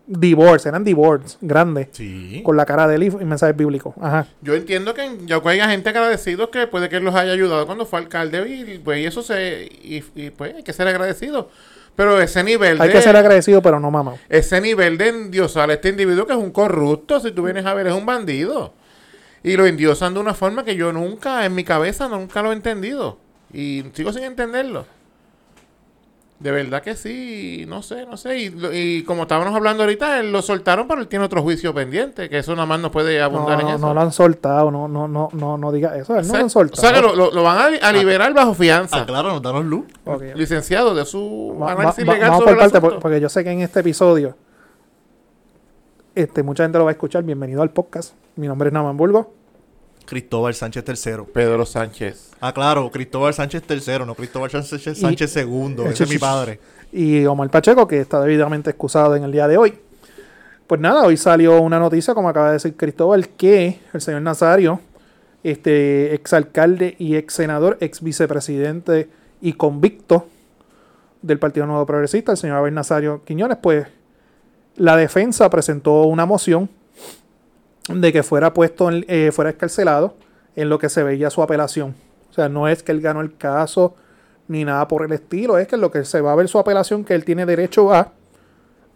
divorce, 0.07 0.69
eran 0.69 0.83
divorce, 0.83 1.39
grandes, 1.41 1.89
Sí. 1.93 2.43
con 2.45 2.57
la 2.57 2.67
cara 2.67 2.89
de 2.89 2.97
él 2.97 3.05
y, 3.05 3.11
mensajes 3.25 3.57
bíblicos. 3.57 3.95
Ajá. 4.01 4.27
Yo 4.43 4.55
entiendo 4.55 4.93
que 4.93 5.05
en 5.05 5.27
Yauco 5.29 5.49
haya 5.49 5.69
gente 5.69 5.89
agradecido 5.91 6.51
que 6.51 6.67
puede 6.67 6.89
que 6.89 6.97
él 6.97 7.05
los 7.05 7.15
haya 7.15 7.33
ayudado 7.33 7.65
cuando 7.67 7.87
fue 7.87 8.01
alcalde 8.01 8.47
y 8.49 8.79
pues 8.79 8.99
y 9.01 9.07
eso 9.07 9.23
se 9.23 9.63
y, 9.83 10.05
y, 10.17 10.31
pues 10.31 10.57
hay 10.57 10.63
que 10.65 10.73
ser 10.73 10.89
agradecido. 10.89 11.49
Pero 11.95 12.21
ese 12.21 12.43
nivel 12.43 12.81
Hay 12.81 12.89
de 12.89 12.95
que 12.95 13.03
ser 13.03 13.17
agradecido, 13.17 13.63
pero 13.63 13.79
no 13.79 13.91
mamá. 13.91 14.15
ese 14.29 14.61
nivel 14.61 14.99
de 14.99 15.09
endiosar 15.09 15.71
a 15.71 15.75
este 15.75 15.91
individuo 15.91 16.27
que 16.27 16.33
es 16.33 16.39
un 16.39 16.51
corrupto, 16.51 17.21
si 17.21 17.31
tú 17.33 17.45
vienes 17.45 17.65
a 17.67 17.75
ver, 17.75 17.87
es 17.87 17.95
un 17.95 18.07
bandido. 18.07 18.73
Y 19.43 19.57
lo 19.57 19.67
endiosan 19.67 20.15
de 20.15 20.21
una 20.21 20.35
forma 20.35 20.65
que 20.65 20.77
yo 20.77 20.93
nunca, 20.93 21.45
en 21.47 21.55
mi 21.55 21.63
cabeza, 21.65 22.09
nunca 22.09 22.43
lo 22.43 22.51
he 22.51 22.55
entendido. 22.55 23.19
Y 23.53 23.85
sigo 23.95 24.13
sin 24.13 24.25
entenderlo. 24.25 24.87
De 26.41 26.51
verdad 26.51 26.83
que 26.83 26.97
sí, 26.97 27.67
no 27.69 27.83
sé, 27.83 28.07
no 28.07 28.17
sé. 28.17 28.39
Y, 28.39 28.49
lo- 28.49 28.73
y 28.73 29.03
como 29.05 29.23
estábamos 29.23 29.55
hablando 29.55 29.83
ahorita, 29.83 30.21
él 30.21 30.33
lo 30.33 30.41
soltaron, 30.41 30.89
pero 30.89 31.03
él 31.03 31.07
tiene 31.07 31.27
otro 31.27 31.43
juicio 31.43 31.75
pendiente, 31.75 32.31
que 32.31 32.39
eso 32.39 32.53
nada 32.57 32.65
más 32.65 32.81
no 32.81 32.91
puede 32.91 33.19
No, 33.19 33.25
abundar 33.27 33.61
en 33.61 33.67
no, 33.67 33.75
eso. 33.75 33.87
no 33.87 33.93
lo 33.93 34.01
han 34.01 34.11
soltado, 34.11 34.71
no, 34.71 34.89
no, 34.89 35.07
no, 35.07 35.29
no, 35.35 35.59
no 35.59 35.71
diga 35.71 35.95
eso. 35.99 36.17
Él 36.19 36.23
no 36.27 36.29
o 36.29 36.31
sea, 36.31 36.33
lo 36.37 36.41
han 36.41 36.47
o 36.47 36.49
soltado. 36.49 36.81
sea 36.81 36.93
que 36.95 37.03
lo, 37.03 37.15
lo- 37.15 37.31
lo 37.31 37.43
van 37.43 37.59
a, 37.59 37.69
li- 37.69 37.79
a 37.83 37.93
liberar 37.93 38.33
bajo 38.33 38.55
fianza. 38.55 39.03
Acláranos, 39.03 39.43
danos 39.43 39.67
luz. 39.67 39.85
Ok. 40.07 40.23
Licenciado 40.35 40.95
de 40.95 41.05
su 41.05 41.55
Va- 41.61 41.73
análisis 41.73 42.09
va- 42.09 42.15
legal 42.15 42.31
vamos 42.31 42.43
sobre 42.45 42.55
por 42.57 42.65
el 42.65 42.71
parte, 42.71 42.79
asunto. 42.87 43.01
porque 43.01 43.21
yo 43.21 43.29
sé 43.29 43.45
que 43.45 43.51
en 43.51 43.61
este 43.61 43.81
episodio 43.81 44.35
este, 46.15 46.43
mucha 46.43 46.65
gente 46.65 46.79
lo 46.79 46.85
va 46.85 46.91
a 46.91 46.93
escuchar. 46.93 47.23
Bienvenido 47.23 47.61
al 47.61 47.71
podcast. 47.71 48.15
Mi 48.37 48.49
nombre 48.49 48.69
es 48.69 48.73
Naman 48.73 48.97
Bulgo. 48.97 49.35
Cristóbal 50.11 50.53
Sánchez 50.55 50.85
III. 51.07 51.23
Pedro 51.33 51.65
Sánchez. 51.65 52.33
Ah, 52.41 52.53
claro, 52.53 52.91
Cristóbal 52.91 53.33
Sánchez 53.33 53.63
III, 53.71 54.01
no 54.05 54.17
Cristóbal 54.17 54.51
Sánchez, 54.51 54.99
Y- 54.99 55.01
Sánchez 55.01 55.37
II. 55.37 55.77
Ese 55.87 56.03
es 56.03 56.11
mi 56.11 56.19
padre. 56.19 56.59
Y 56.93 57.25
Omar 57.27 57.49
Pacheco, 57.49 57.87
que 57.87 58.01
está 58.01 58.21
debidamente 58.21 58.71
excusado 58.71 59.15
en 59.15 59.23
el 59.23 59.31
día 59.31 59.47
de 59.47 59.57
hoy. 59.57 59.79
Pues 60.67 60.81
nada, 60.81 61.05
hoy 61.05 61.17
salió 61.17 61.61
una 61.63 61.79
noticia, 61.79 62.13
como 62.13 62.29
acaba 62.29 62.49
de 62.49 62.55
decir 62.55 62.77
Cristóbal, 62.77 63.29
que 63.29 63.79
el 63.93 64.01
señor 64.01 64.23
Nazario, 64.23 64.81
este 65.45 66.13
exalcalde 66.13 66.97
y 66.99 67.15
ex 67.15 67.33
senador, 67.35 67.79
ex 67.81 68.03
vicepresidente 68.03 69.09
y 69.41 69.53
convicto 69.53 70.27
del 71.23 71.39
Partido 71.39 71.67
Nuevo 71.67 71.87
Progresista, 71.87 72.33
el 72.33 72.39
señor 72.39 72.57
Abel 72.57 72.75
Nazario 72.75 73.23
Quiñones, 73.25 73.59
pues 73.63 73.87
la 74.77 74.97
defensa 74.97 75.49
presentó 75.51 76.03
una 76.03 76.27
moción 76.27 76.69
de 77.95 78.13
que 78.13 78.23
fuera 78.23 78.53
puesto, 78.55 78.89
en- 78.91 79.05
eh, 79.09 79.31
fuera 79.33 79.51
escarcelado 79.51 80.15
en 80.57 80.69
lo 80.69 80.79
que 80.79 80.89
se 80.89 81.03
veía 81.03 81.31
su 81.31 81.43
apelación. 81.43 81.95
O 82.31 82.33
sea, 82.33 82.49
no 82.49 82.69
es 82.69 82.83
que 82.83 82.93
él 82.93 83.01
ganó 83.01 83.21
el 83.21 83.37
caso 83.37 83.95
ni 84.49 84.65
nada 84.65 84.87
por 84.89 85.05
el 85.05 85.13
estilo, 85.13 85.59
es 85.59 85.69
que 85.69 85.77
en 85.77 85.81
lo 85.81 85.91
que 85.91 86.05
se 86.05 86.21
va 86.21 86.33
a 86.33 86.37
ver 86.37 86.49
su 86.49 86.59
apelación, 86.59 87.05
que 87.05 87.15
él 87.15 87.25
tiene 87.25 87.47
derecho 87.47 87.93
a, 87.93 88.13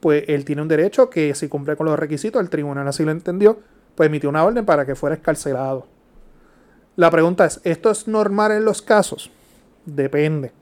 pues 0.01 0.25
él 0.29 0.45
tiene 0.45 0.63
un 0.63 0.69
derecho 0.69 1.09
que 1.11 1.35
si 1.35 1.49
cumple 1.49 1.77
con 1.77 1.87
los 1.87 1.99
requisitos, 1.99 2.41
el 2.43 2.51
tribunal 2.51 2.87
así 2.89 3.05
lo 3.05 3.11
entendió, 3.11 3.59
pues 3.95 4.09
emitió 4.09 4.29
una 4.29 4.45
orden 4.45 4.65
para 4.67 4.85
que 4.85 4.95
fuera 4.95 5.15
escarcelado. 5.17 5.87
La 6.97 7.11
pregunta 7.11 7.45
es, 7.45 7.61
¿esto 7.65 7.91
es 7.91 8.07
normal 8.09 8.53
en 8.53 8.65
los 8.65 8.83
casos? 8.83 9.31
Depende. 9.87 10.53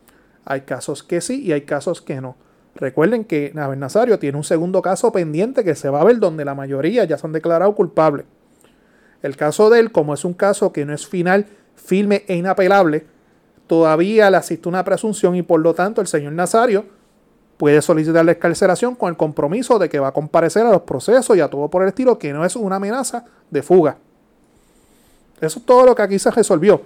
Hay 0.44 0.62
casos 0.62 1.02
que 1.02 1.20
sí 1.20 1.42
y 1.42 1.52
hay 1.52 1.62
casos 1.62 2.02
que 2.02 2.20
no. 2.20 2.36
Recuerden 2.74 3.24
que 3.24 3.52
Abel 3.56 3.78
Nazario 3.78 4.18
tiene 4.18 4.38
un 4.38 4.44
segundo 4.44 4.80
caso 4.80 5.12
pendiente 5.12 5.62
que 5.62 5.74
se 5.74 5.90
va 5.90 6.00
a 6.00 6.04
ver 6.04 6.18
donde 6.18 6.44
la 6.44 6.54
mayoría 6.54 7.04
ya 7.04 7.18
se 7.18 7.26
han 7.26 7.32
declarado 7.32 7.74
culpables. 7.74 8.26
El 9.22 9.36
caso 9.36 9.70
de 9.70 9.80
él, 9.80 9.92
como 9.92 10.14
es 10.14 10.24
un 10.24 10.34
caso 10.34 10.72
que 10.72 10.84
no 10.84 10.92
es 10.92 11.06
final, 11.06 11.46
firme 11.76 12.24
e 12.26 12.34
inapelable, 12.34 13.06
todavía 13.66 14.30
le 14.30 14.36
asiste 14.38 14.68
una 14.68 14.84
presunción 14.84 15.36
y 15.36 15.42
por 15.42 15.60
lo 15.60 15.74
tanto 15.74 16.00
el 16.00 16.06
señor 16.06 16.32
Nazario 16.32 16.84
puede 17.56 17.80
solicitar 17.80 18.24
la 18.24 18.32
escarcelación 18.32 18.96
con 18.96 19.10
el 19.10 19.16
compromiso 19.16 19.78
de 19.78 19.88
que 19.88 20.00
va 20.00 20.08
a 20.08 20.12
comparecer 20.12 20.66
a 20.66 20.70
los 20.70 20.82
procesos 20.82 21.36
y 21.36 21.40
a 21.40 21.48
todo 21.48 21.68
por 21.68 21.82
el 21.82 21.88
estilo, 21.88 22.18
que 22.18 22.32
no 22.32 22.44
es 22.44 22.56
una 22.56 22.76
amenaza 22.76 23.24
de 23.50 23.62
fuga. 23.62 23.98
Eso 25.40 25.58
es 25.58 25.64
todo 25.64 25.86
lo 25.86 25.94
que 25.94 26.02
aquí 26.02 26.18
se 26.18 26.30
resolvió. 26.30 26.82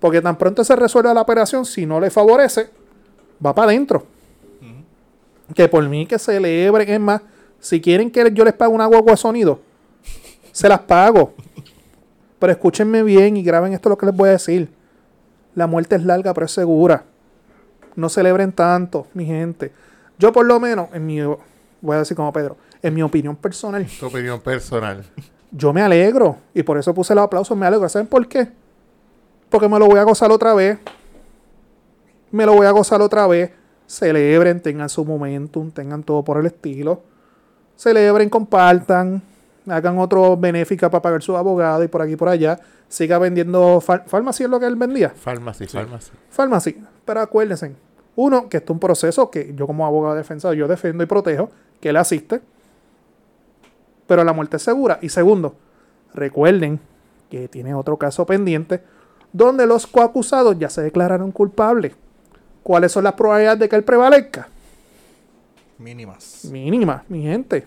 Porque 0.00 0.20
tan 0.20 0.36
pronto 0.36 0.62
se 0.64 0.76
resuelve 0.76 1.12
la 1.14 1.22
operación, 1.22 1.64
si 1.64 1.86
no 1.86 1.98
le 1.98 2.10
favorece, 2.10 2.70
va 3.44 3.54
para 3.54 3.68
adentro. 3.68 4.06
Que 5.54 5.68
por 5.68 5.86
mí 5.88 6.06
que 6.06 6.18
celebren, 6.18 6.88
es 6.88 7.00
más, 7.00 7.22
si 7.58 7.80
quieren 7.80 8.10
que 8.10 8.30
yo 8.32 8.44
les 8.44 8.54
pague 8.54 8.72
una 8.72 8.86
guagua 8.86 9.12
de 9.12 9.16
sonido, 9.16 9.60
se 10.52 10.68
las 10.68 10.80
pago. 10.80 11.34
Pero 12.38 12.52
escúchenme 12.52 13.02
bien 13.02 13.36
y 13.36 13.42
graben 13.42 13.72
esto 13.72 13.88
lo 13.88 13.98
que 13.98 14.06
les 14.06 14.14
voy 14.14 14.28
a 14.28 14.32
decir. 14.32 14.68
La 15.54 15.66
muerte 15.66 15.96
es 15.96 16.04
larga, 16.04 16.32
pero 16.34 16.46
es 16.46 16.52
segura. 16.52 17.04
No 17.96 18.08
celebren 18.08 18.52
tanto, 18.52 19.06
mi 19.14 19.24
gente. 19.24 19.72
Yo 20.18 20.32
por 20.32 20.46
lo 20.46 20.60
menos, 20.60 20.88
en 20.92 21.04
mi, 21.06 21.20
voy 21.20 21.96
a 21.96 21.98
decir 21.98 22.16
como 22.16 22.32
Pedro, 22.32 22.56
en 22.82 22.94
mi 22.94 23.02
opinión 23.02 23.34
personal, 23.34 23.86
Tu 23.98 24.06
opinión 24.06 24.40
personal. 24.40 25.04
yo 25.50 25.72
me 25.72 25.82
alegro. 25.82 26.36
Y 26.54 26.62
por 26.62 26.78
eso 26.78 26.94
puse 26.94 27.14
los 27.14 27.24
aplausos, 27.24 27.56
me 27.56 27.66
alegro. 27.66 27.88
¿Saben 27.88 28.06
por 28.06 28.26
qué? 28.28 28.48
Porque 29.50 29.68
me 29.68 29.78
lo 29.78 29.86
voy 29.86 29.98
a 29.98 30.04
gozar 30.04 30.30
otra 30.30 30.54
vez. 30.54 30.78
Me 32.30 32.44
lo 32.46 32.54
voy 32.54 32.66
a 32.66 32.70
gozar 32.70 33.00
otra 33.00 33.26
vez. 33.26 33.50
Celebren, 33.88 34.60
tengan 34.60 34.88
su 34.88 35.04
momentum, 35.04 35.70
tengan 35.72 36.02
todo 36.02 36.22
por 36.22 36.38
el 36.38 36.46
estilo. 36.46 37.00
Celebren, 37.76 38.28
compartan, 38.28 39.22
hagan 39.66 39.98
otro 39.98 40.36
benéfica 40.36 40.90
para 40.90 41.00
pagar 41.02 41.22
su 41.22 41.36
abogado 41.36 41.82
y 41.82 41.88
por 41.88 42.02
aquí 42.02 42.12
y 42.12 42.16
por 42.16 42.28
allá. 42.28 42.60
Siga 42.88 43.18
vendiendo 43.18 43.80
far- 43.80 44.04
farmacia 44.06 44.44
es 44.44 44.50
lo 44.50 44.60
que 44.60 44.66
él 44.66 44.76
vendía. 44.76 45.10
Farmacy, 45.10 45.66
farmacy. 45.66 46.10
Farmacia. 46.30 46.74
Pero 47.04 47.20
acuérdense, 47.20 47.74
uno, 48.16 48.48
que 48.48 48.58
esto 48.58 48.72
es 48.72 48.74
un 48.74 48.80
proceso 48.80 49.30
que 49.30 49.54
yo 49.54 49.66
como 49.66 49.86
abogado 49.86 50.14
defensor, 50.16 50.54
yo 50.54 50.68
defiendo 50.68 51.02
y 51.02 51.06
protejo, 51.06 51.50
que 51.80 51.88
él 51.88 51.96
asiste. 51.96 52.40
Pero 54.06 54.22
la 54.24 54.32
muerte 54.32 54.56
es 54.56 54.62
segura. 54.62 54.98
Y 55.02 55.08
segundo, 55.08 55.54
recuerden 56.14 56.80
que 57.30 57.48
tiene 57.48 57.74
otro 57.74 57.96
caso 57.96 58.26
pendiente 58.26 58.82
donde 59.32 59.66
los 59.66 59.86
coacusados 59.86 60.58
ya 60.58 60.68
se 60.70 60.82
declararon 60.82 61.30
culpables. 61.32 61.94
¿Cuáles 62.62 62.92
son 62.92 63.04
las 63.04 63.14
probabilidades 63.14 63.60
de 63.60 63.68
que 63.68 63.76
él 63.76 63.84
prevalezca? 63.84 64.48
Mínimas. 65.78 66.44
Mínima, 66.50 67.04
mi 67.08 67.22
gente. 67.22 67.66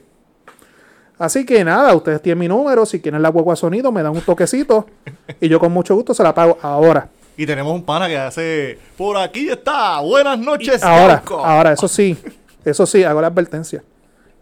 Así 1.17 1.45
que 1.45 1.63
nada, 1.63 1.93
ustedes 1.95 2.21
tienen 2.21 2.39
mi 2.39 2.47
número. 2.47 2.85
Si 2.85 2.99
quieren 2.99 3.21
la 3.21 3.29
guagua 3.29 3.55
sonido, 3.55 3.91
me 3.91 4.01
dan 4.03 4.11
un 4.13 4.21
toquecito. 4.21 4.87
y 5.39 5.47
yo 5.47 5.59
con 5.59 5.71
mucho 5.71 5.95
gusto 5.95 6.13
se 6.13 6.23
la 6.23 6.33
pago 6.33 6.57
ahora. 6.61 7.09
Y 7.37 7.45
tenemos 7.45 7.73
un 7.73 7.83
pana 7.83 8.07
que 8.07 8.17
hace. 8.17 8.79
Por 8.97 9.17
aquí 9.17 9.49
está. 9.49 9.99
Buenas 10.01 10.37
noches, 10.39 10.83
Ahora, 10.83 11.15
Yauco". 11.23 11.45
ahora, 11.45 11.71
eso 11.73 11.87
sí, 11.87 12.17
eso 12.65 12.85
sí, 12.85 13.03
hago 13.03 13.21
la 13.21 13.27
advertencia. 13.27 13.83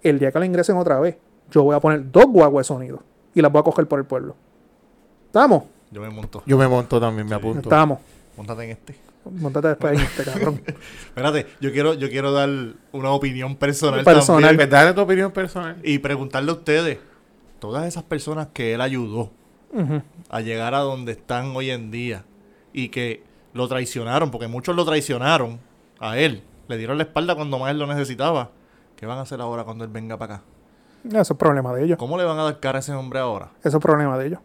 El 0.01 0.19
día 0.19 0.31
que 0.31 0.39
la 0.39 0.45
ingresen 0.45 0.77
otra 0.77 0.99
vez, 0.99 1.17
yo 1.51 1.63
voy 1.63 1.75
a 1.75 1.79
poner 1.79 2.09
dos 2.11 2.25
guaguas 2.27 2.65
de 2.65 2.73
sonido 2.73 3.03
y 3.35 3.41
las 3.41 3.51
voy 3.51 3.59
a 3.59 3.63
coger 3.63 3.87
por 3.87 3.99
el 3.99 4.05
pueblo. 4.05 4.35
¿Estamos? 5.27 5.63
Yo 5.91 6.01
me 6.01 6.09
monto. 6.09 6.41
Yo 6.45 6.57
me 6.57 6.67
monto 6.67 6.99
también, 6.99 7.27
me 7.27 7.35
apunto. 7.35 7.61
Estamos. 7.69 7.99
Montate 8.37 8.63
en 8.63 8.69
este. 8.71 8.95
Montate 9.31 9.67
después 9.69 9.93
en 9.97 10.05
este 10.05 10.23
cabrón. 10.23 10.61
Espérate, 11.07 11.47
yo 11.61 11.71
quiero, 11.71 11.93
yo 11.93 12.09
quiero 12.09 12.31
dar 12.31 12.49
una 12.91 13.11
opinión 13.11 13.55
personal, 13.55 14.03
Personal. 14.03 14.41
también. 14.41 14.57
Pues 14.57 14.69
dale 14.69 14.93
tu 14.93 15.01
opinión 15.01 15.31
personal. 15.31 15.77
Y 15.83 15.99
preguntarle 15.99 16.51
a 16.51 16.53
ustedes, 16.53 16.99
todas 17.59 17.85
esas 17.87 18.03
personas 18.03 18.47
que 18.53 18.73
él 18.73 18.81
ayudó 18.81 19.31
a 20.29 20.41
llegar 20.41 20.73
a 20.73 20.79
donde 20.79 21.11
están 21.11 21.55
hoy 21.55 21.69
en 21.69 21.91
día 21.91 22.23
y 22.73 22.89
que 22.89 23.23
lo 23.53 23.67
traicionaron, 23.67 24.31
porque 24.31 24.47
muchos 24.47 24.75
lo 24.75 24.83
traicionaron 24.85 25.59
a 25.99 26.17
él, 26.17 26.43
le 26.67 26.77
dieron 26.77 26.97
la 26.97 27.03
espalda 27.03 27.35
cuando 27.35 27.59
más 27.59 27.71
él 27.71 27.79
lo 27.79 27.87
necesitaba. 27.87 28.51
¿Qué 28.95 29.05
van 29.05 29.17
a 29.17 29.21
hacer 29.21 29.39
ahora 29.41 29.63
cuando 29.63 29.83
él 29.85 29.89
venga 29.91 30.17
para 30.17 30.35
acá? 30.35 30.43
Eso 31.07 31.33
es 31.33 31.39
problema 31.39 31.73
de 31.73 31.85
ellos. 31.85 31.97
¿Cómo 31.97 32.17
le 32.17 32.25
van 32.25 32.37
a 32.39 32.43
dar 32.43 32.59
cara 32.59 32.79
a 32.79 32.81
ese 32.81 32.93
hombre 32.93 33.19
ahora? 33.19 33.51
Eso 33.63 33.77
es 33.77 33.83
problema 33.83 34.17
de 34.17 34.27
ellos. 34.27 34.39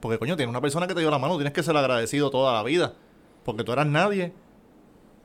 Porque 0.00 0.18
coño, 0.18 0.36
tiene 0.36 0.48
una 0.50 0.60
persona 0.60 0.86
que 0.86 0.94
te 0.94 1.00
dio 1.00 1.10
la 1.10 1.18
mano, 1.18 1.34
tienes 1.36 1.52
que 1.52 1.62
ser 1.62 1.76
agradecido 1.76 2.30
toda 2.30 2.52
la 2.54 2.62
vida. 2.62 2.94
Porque 3.48 3.64
tú 3.64 3.72
eras 3.72 3.86
nadie. 3.86 4.30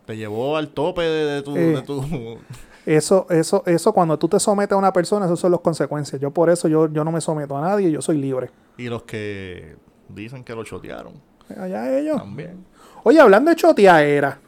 Te 0.05 0.15
llevó 0.15 0.55
al 0.55 0.69
tope 0.69 1.01
de, 1.01 1.25
de 1.25 1.41
tu, 1.41 1.57
Eh. 1.57 1.59
de 1.75 1.81
tu- 1.81 2.37
Eso, 2.85 3.27
eso, 3.29 3.63
eso, 3.65 3.91
cuando 3.91 4.17
tú 4.17 4.29
te 4.29 4.39
sometes 4.39 4.71
a 4.73 4.77
una 4.77 4.93
persona, 4.93 5.25
esas 5.25 5.37
son 5.39 5.51
las 5.51 5.59
consecuencias. 5.59 6.21
Yo 6.21 6.31
por 6.31 6.49
eso 6.49 6.69
yo, 6.69 6.87
yo 6.89 7.03
no 7.03 7.11
me 7.11 7.19
someto 7.19 7.57
a 7.57 7.61
nadie, 7.61 7.91
yo 7.91 8.01
soy 8.01 8.17
libre. 8.17 8.49
Y 8.77 8.87
los 8.87 9.03
que 9.03 9.75
dicen 10.07 10.45
que 10.45 10.55
lo 10.55 10.63
chotearon 10.63 11.13
Allá 11.59 11.97
ellos. 11.99 12.15
también. 12.17 12.63
Oye, 13.03 13.19
hablando 13.19 13.49
de 13.49 13.57
choteaera. 13.57 14.39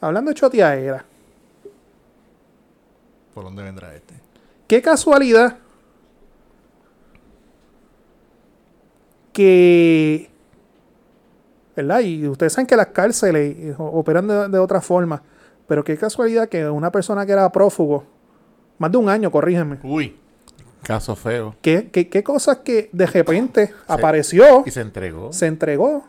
Hablando 0.00 0.30
de 0.30 0.34
choteaera. 0.34 1.04
¿Por 3.32 3.44
dónde 3.44 3.62
vendrá 3.62 3.94
este? 3.94 4.14
Qué 4.66 4.82
casualidad 4.82 5.58
que, 9.32 10.30
¿verdad? 11.76 12.00
Y 12.00 12.26
ustedes 12.28 12.52
saben 12.52 12.66
que 12.66 12.76
las 12.76 12.88
cárceles 12.88 13.56
eh, 13.58 13.74
operan 13.78 14.26
de, 14.28 14.48
de 14.48 14.58
otra 14.58 14.80
forma, 14.80 15.22
pero 15.66 15.82
qué 15.84 15.96
casualidad 15.96 16.48
que 16.48 16.68
una 16.68 16.90
persona 16.92 17.24
que 17.26 17.32
era 17.32 17.50
prófugo, 17.50 18.04
más 18.78 18.90
de 18.92 18.98
un 18.98 19.08
año, 19.08 19.30
corrígeme, 19.30 19.78
Uy, 19.82 20.16
Caso 20.82 21.16
feo. 21.16 21.54
qué, 21.62 21.88
qué, 21.90 22.08
qué 22.08 22.22
cosas 22.22 22.58
que 22.58 22.90
de 22.92 23.06
repente 23.06 23.72
apareció, 23.86 24.62
Y 24.66 24.70
se 24.70 24.80
entregó. 24.82 25.32
se 25.32 25.46
entregó 25.46 26.04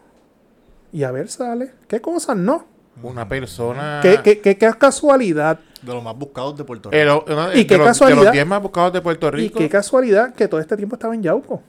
y 0.91 1.03
a 1.03 1.11
ver 1.11 1.29
sale, 1.29 1.71
qué 1.87 2.01
cosas 2.01 2.35
no, 2.37 2.65
Una 3.01 3.27
persona. 3.27 3.99
qué, 4.01 4.19
qué, 4.23 4.39
qué- 4.41 4.57
qué 4.57 4.69
casualidad 4.77 5.59
de 5.81 5.93
los 5.93 6.03
más 6.03 6.17
buscados 6.17 6.57
de 6.57 6.63
Puerto 6.63 6.89
Rico. 6.89 7.25
Eh, 7.27 7.35
de- 7.53 7.59
Y 7.59 7.65
qué 7.67 7.75
de 7.75 7.77
los- 7.79 7.87
casualidad. 7.87 8.19
De 8.19 8.25
los 8.25 8.33
10 8.33 8.47
más 8.47 8.61
buscados 8.61 8.91
de 8.93 9.01
Puerto 9.01 9.27
y 9.27 9.31
Rico. 9.31 9.59
qué 9.59 9.69
casualidad 9.69 10.33
que 10.33 10.47
todo 10.47 10.59
este 10.59 10.75
tiempo 10.75 10.95
estaba 10.95 11.13
en 11.13 11.21
Yauco, 11.23 11.61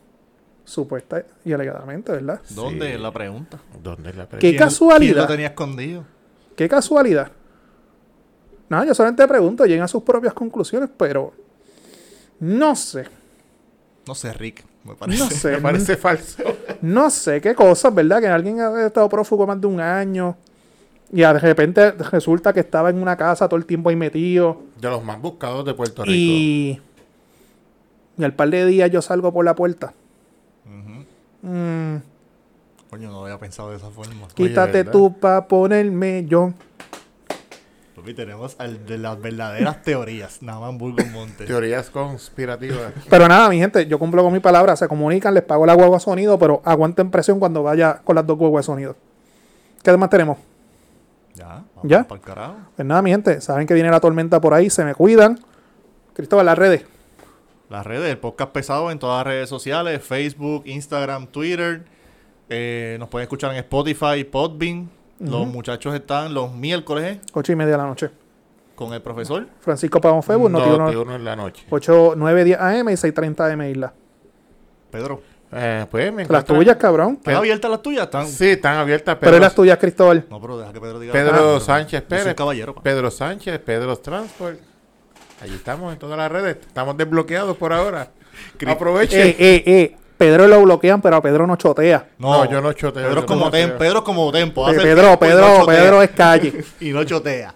supuesta 0.66 1.24
y 1.44 1.52
alegadamente, 1.54 2.12
¿verdad? 2.12 2.40
¿Dónde 2.50 2.88
Sí. 2.88 2.92
es 2.92 3.00
la 3.00 3.12
pregunta? 3.12 3.58
¿Dónde 3.82 4.10
es 4.10 4.16
la 4.16 4.24
¿Qué 4.24 4.28
pregunta? 4.28 4.40
¿Quién- 4.40 4.56
casualidad? 4.58 5.12
¿Quién 5.14 5.22
lo 5.22 5.26
tenía 5.28 5.46
escondido? 5.46 6.04
Qué 6.56 6.68
casualidad. 6.68 7.30
No, 8.68 8.84
yo 8.84 8.94
solamente 8.94 9.26
pregunto, 9.28 9.64
lleguen 9.64 9.84
a 9.84 9.88
sus 9.88 10.02
propias 10.02 10.34
conclusiones, 10.34 10.90
pero 10.96 11.32
no 12.40 12.74
sé, 12.76 13.06
No 14.06 14.14
sé, 14.14 14.32
Rick. 14.34 14.64
Me 14.84 14.94
parece. 14.94 15.18
no 15.24 15.30
sé, 15.30 15.50
Me 15.56 15.60
parece 15.60 15.96
falso. 15.96 16.42
no 16.82 17.10
sé 17.10 17.40
qué 17.40 17.54
cosas, 17.54 17.92
¿verdad? 17.94 18.20
Que 18.20 18.28
alguien 18.28 18.60
ha 18.60 18.86
estado 18.86 19.08
prófugo 19.08 19.46
más 19.46 19.60
de 19.60 19.66
un 19.66 19.80
año 19.80 20.36
y 21.12 21.20
de 21.20 21.32
repente 21.38 21.92
resulta 21.92 22.52
que 22.52 22.60
estaba 22.60 22.90
en 22.90 23.00
una 23.00 23.16
casa 23.16 23.48
todo 23.48 23.58
el 23.58 23.66
tiempo 23.66 23.88
ahí 23.90 23.96
metido 23.96 24.62
De 24.80 24.88
los 24.90 25.02
más 25.04 25.20
buscados 25.20 25.64
de 25.64 25.74
Puerto 25.74 26.02
Rico. 26.04 26.12
y, 26.14 26.80
y 28.18 28.24
al 28.24 28.34
par 28.34 28.50
de 28.50 28.64
días 28.66 28.90
yo 28.90 29.00
salgo 29.02 29.32
por 29.32 29.44
la 29.44 29.54
puerta. 29.54 29.92
Mm, 31.42 31.96
Coño, 32.90 33.10
no 33.10 33.24
había 33.24 33.38
pensado 33.38 33.70
de 33.70 33.76
esa 33.76 33.90
forma. 33.90 34.28
quítate 34.34 34.84
tú 34.84 35.18
pa' 35.18 35.46
ponerme 35.48 36.24
yo. 36.26 36.52
Papi, 37.94 38.14
tenemos 38.14 38.56
al 38.58 38.84
de 38.86 38.98
las 38.98 39.20
verdaderas 39.20 39.82
teorías. 39.82 40.42
Nada 40.42 40.60
más 40.60 40.78
Burgos 40.78 41.06
Montes. 41.08 41.46
Teorías 41.46 41.90
conspirativas. 41.90 42.92
Pero 43.10 43.26
nada, 43.26 43.48
mi 43.48 43.58
gente, 43.58 43.86
yo 43.86 43.98
cumplo 43.98 44.22
con 44.22 44.32
mi 44.32 44.40
palabra, 44.40 44.76
se 44.76 44.86
comunican, 44.86 45.34
les 45.34 45.42
pago 45.42 45.66
la 45.66 45.74
guagua 45.74 45.96
de 45.96 46.00
sonido, 46.00 46.38
pero 46.38 46.60
aguanten 46.64 47.10
presión 47.10 47.38
cuando 47.38 47.62
vaya 47.62 48.00
con 48.04 48.14
las 48.16 48.26
dos 48.26 48.36
guaguas 48.36 48.64
de 48.64 48.66
sonido. 48.66 48.96
¿Qué 49.82 49.96
más 49.96 50.10
tenemos? 50.10 50.38
Ya, 51.34 51.64
vamos 51.74 51.82
¿Ya? 51.84 52.04
para 52.04 52.20
el 52.20 52.26
carajo. 52.26 52.54
Pues 52.76 52.86
nada, 52.86 53.02
mi 53.02 53.10
gente, 53.10 53.40
saben 53.40 53.66
que 53.66 53.74
viene 53.74 53.90
la 53.90 54.00
tormenta 54.00 54.40
por 54.40 54.52
ahí, 54.54 54.68
se 54.70 54.84
me 54.84 54.94
cuidan. 54.94 55.38
Cristóbal, 56.12 56.46
las 56.46 56.58
redes. 56.58 56.84
Las 57.68 57.84
redes, 57.84 58.10
el 58.10 58.18
podcast 58.18 58.52
pesado 58.52 58.90
en 58.90 58.98
todas 58.98 59.18
las 59.18 59.26
redes 59.34 59.48
sociales, 59.48 60.02
Facebook, 60.02 60.62
Instagram, 60.66 61.26
Twitter. 61.26 61.84
Eh, 62.48 62.96
nos 63.00 63.08
pueden 63.08 63.24
escuchar 63.24 63.50
en 63.52 63.56
Spotify, 63.58 64.22
Podbean. 64.24 64.88
Los 65.18 65.46
muchachos 65.46 65.94
están 65.94 66.34
los 66.34 66.52
miércoles 66.52 67.18
Ocho 67.32 67.50
y 67.50 67.56
media 67.56 67.72
de 67.72 67.78
la 67.78 67.86
noche. 67.86 68.10
con 68.74 68.92
el 68.92 69.00
profesor. 69.02 69.46
Francisco 69.60 70.00
Pavón 70.00 70.22
Facebook, 70.22 70.50
no, 70.50 70.58
Noti 70.58 70.70
uno- 70.70 70.90
tío, 70.90 71.02
uno 71.02 71.14
en 71.16 71.24
la 71.24 71.34
noche. 71.34 71.64
8, 71.70 72.14
9, 72.16 72.44
10 72.44 72.60
AM 72.60 72.90
y 72.90 72.96
6.30 72.96 73.50
AM 73.52 73.62
Isla. 73.70 73.92
Pedro, 74.90 75.22
Eh, 75.52 75.86
pues 75.90 76.12
me 76.12 76.26
Las 76.26 76.44
tuyas, 76.44 76.76
cabrón. 76.76 77.14
¿están 77.18 77.36
abiertas 77.36 77.70
las 77.70 77.80
tuyas? 77.80 78.04
¿Están... 78.04 78.26
Sí, 78.26 78.48
están 78.50 78.76
abiertas. 78.78 79.14
Pero 79.16 79.30
Pedro, 79.30 79.36
¿y 79.36 79.40
las 79.46 79.54
tuyas, 79.54 79.78
Cristóbal. 79.78 80.26
No, 80.28 80.40
pero 80.40 80.58
deja 80.58 80.72
que 80.72 80.80
Pedro 80.80 80.98
diga. 80.98 81.12
Pedro 81.12 81.56
Ah, 81.56 81.60
Sánchez 81.60 82.02
Pérez. 82.02 82.34
Pedro 82.82 83.10
Sánchez, 83.10 83.58
Pedro 83.60 83.96
Transport. 83.96 84.58
Allí 85.40 85.54
estamos 85.54 85.92
en 85.92 85.98
todas 85.98 86.16
las 86.16 86.30
redes. 86.32 86.56
Estamos 86.66 86.96
desbloqueados 86.96 87.56
por 87.56 87.72
ahora. 87.72 88.10
Aprovechen. 88.66 89.20
Eh, 89.20 89.36
eh, 89.38 89.62
eh. 89.66 89.96
Pedro 90.16 90.46
lo 90.46 90.62
bloquean, 90.62 91.02
pero 91.02 91.16
a 91.16 91.22
Pedro 91.22 91.46
no 91.46 91.56
chotea. 91.56 92.08
No, 92.18 92.50
yo 92.50 92.62
no 92.62 92.72
choteo, 92.72 93.02
Pedro 93.06 93.20
es 93.20 93.26
como 93.26 93.44
no 93.46 93.50
Tem-. 93.50 93.76
Pedro 93.76 94.02
como 94.02 94.32
Tempo. 94.32 94.66
hace 94.66 94.76
Eh, 94.76 94.80
el 94.80 94.82
Pedro, 94.88 95.02
tiempo 95.18 95.26
y 95.26 95.28
no 95.28 95.34
Pedro. 95.36 95.66
Pedro 95.66 96.02
es 96.02 96.10
calle. 96.10 96.64
y 96.80 96.90
no 96.90 97.04
chotea. 97.04 97.54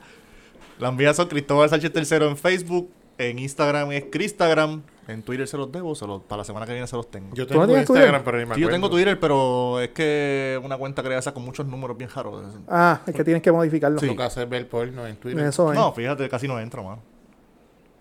Las 0.79 0.93
mías 0.95 1.17
son 1.17 1.29
Cristóbal 1.29 1.71
Sánchez 1.71 1.91
Tercero 1.93 2.29
en 2.29 2.37
Facebook, 2.37 2.91
en 3.17 3.39
Instagram 3.39 3.93
es 3.93 4.05
Cristagram, 4.11 4.83
en 5.09 5.23
Twitter 5.23 5.47
se 5.49 5.57
los 5.57 5.73
debo, 5.73 5.95
se 5.95 6.07
los- 6.07 6.23
para 6.23 6.39
la 6.39 6.45
semana 6.45 6.67
que 6.67 6.73
viene 6.73 6.87
se 6.87 6.97
los 6.97 7.11
tengo. 7.11 7.35
Yo 7.35 7.47
¿Tú 7.47 7.55
no 7.55 7.67
tengo 7.67 7.79
Instagram, 7.79 8.05
Twitter? 8.09 8.23
pero 8.25 8.39
ni 8.39 8.45
me 8.47 8.55
Sí, 8.55 8.61
yo 8.61 8.69
tengo 8.69 8.91
Twitter, 8.91 9.19
pero 9.19 9.81
es 9.81 9.89
que 9.91 10.61
una 10.63 10.77
cuenta 10.77 11.03
creada 11.03 11.21
esa 11.21 11.33
con 11.33 11.43
muchos 11.45 11.67
números 11.67 11.97
bien 11.97 12.11
raros. 12.15 12.45
Ah, 12.69 13.01
es 13.07 13.15
que 13.15 13.25
tienes 13.25 13.43
que 13.43 13.53
modificarlo. 13.53 14.01
Sí. 14.01 14.07
Toca 14.07 14.27
hacer 14.27 14.47
ver 14.49 14.69
porno 14.69 15.07
en 15.07 15.17
Twitter. 15.17 15.45
Eso 15.47 15.73
es. 15.73 15.79
No, 15.79 15.93
fíjate, 15.95 16.29
casi 16.29 16.47
no 16.47 16.61
entra, 16.61 16.83
mano. 16.83 17.03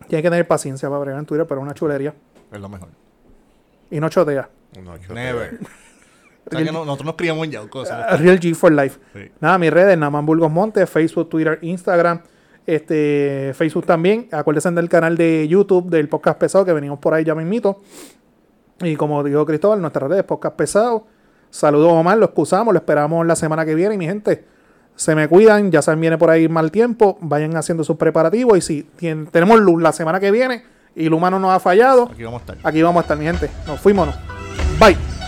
Tienes 0.10 0.24
que 0.24 0.30
tener 0.30 0.47
paciencia 0.47 0.89
para 0.89 0.99
bregar 0.99 1.20
en 1.20 1.26
Twitter, 1.26 1.47
pero 1.47 1.62
es 1.62 1.64
una 1.64 1.74
chulería. 1.74 2.14
Es 2.51 2.60
lo 2.60 2.68
mejor. 2.68 2.89
Y 3.91 3.99
no 3.99 4.10
chotea. 4.10 4.49
No, 4.84 4.97
choteo. 4.97 5.16
Never. 5.16 5.60
o 6.45 6.49
sea 6.51 6.64
que 6.66 6.72
no- 6.72 6.84
nosotros 6.86 7.05
nos 7.05 7.16
criamos 7.16 7.45
en 7.45 7.51
Yauco. 7.51 7.84
Ah, 7.89 8.18
Real 8.18 8.39
G 8.39 8.53
for 8.55 8.72
Life. 8.72 8.99
Sí. 9.14 9.32
Nada, 9.39 9.57
mis 9.57 9.72
redes, 9.72 9.97
Naman 9.97 10.26
Burgos 10.26 10.51
Montes, 10.51 10.89
Facebook, 10.89 11.30
Twitter, 11.30 11.60
Instagram, 11.62 12.22
este, 12.66 13.51
Facebook 13.55 13.86
también. 13.86 14.28
Acuérdense 14.32 14.70
del 14.72 14.89
canal 14.89 15.16
de 15.18 15.47
YouTube 15.47 15.89
del 15.89 16.10
Podcast 16.10 16.39
Pesado 16.39 16.66
que 16.66 16.74
venimos 16.74 16.99
por 16.99 17.14
ahí 17.14 17.24
ya 17.24 17.34
mismito. 17.36 17.82
Y 18.82 18.95
como 18.95 19.24
dijo 19.24 19.45
Cristóbal, 19.45 19.82
nuestras 19.82 20.10
redes 20.10 20.24
Podcast 20.24 20.55
Pesado. 20.55 21.05
Saludos 21.49 21.91
Omar, 21.91 22.18
lo 22.18 22.26
excusamos, 22.26 22.74
lo 22.74 22.80
esperamos 22.80 23.26
la 23.26 23.36
semana 23.36 23.66
que 23.66 23.74
viene. 23.76 23.95
Y 23.95 23.97
mi 23.97 24.05
gente, 24.05 24.45
se 25.00 25.16
me 25.16 25.28
cuidan, 25.30 25.72
ya 25.72 25.82
saben, 25.82 26.02
viene 26.02 26.18
por 26.18 26.30
ahí 26.30 26.50
mal 26.50 26.72
tiempo, 26.72 27.18
vayan 27.22 27.56
haciendo 27.56 27.84
sus 27.86 27.95
preparativos. 27.95 28.58
Y 28.58 28.62
si 28.62 28.89
tien- 29.00 29.30
tenemos 29.32 29.60
luz 29.60 29.82
la 29.82 29.93
semana 29.93 30.20
que 30.20 30.30
viene 30.30 30.64
y 30.95 31.08
Luma 31.08 31.30
no 31.30 31.39
nos 31.39 31.52
ha 31.52 31.60
fallado, 31.62 32.10
Aquí 32.12 32.24
vamos 32.24 32.41
a 32.41 32.52
estar. 32.54 32.68
aquí 32.70 32.82
vamos 32.82 33.00
a 33.00 33.04
estar, 33.04 33.18
mi 33.18 33.24
gente. 33.26 33.50
Nos 33.66 33.80
fuimos. 33.80 34.10
Bye. 34.80 35.18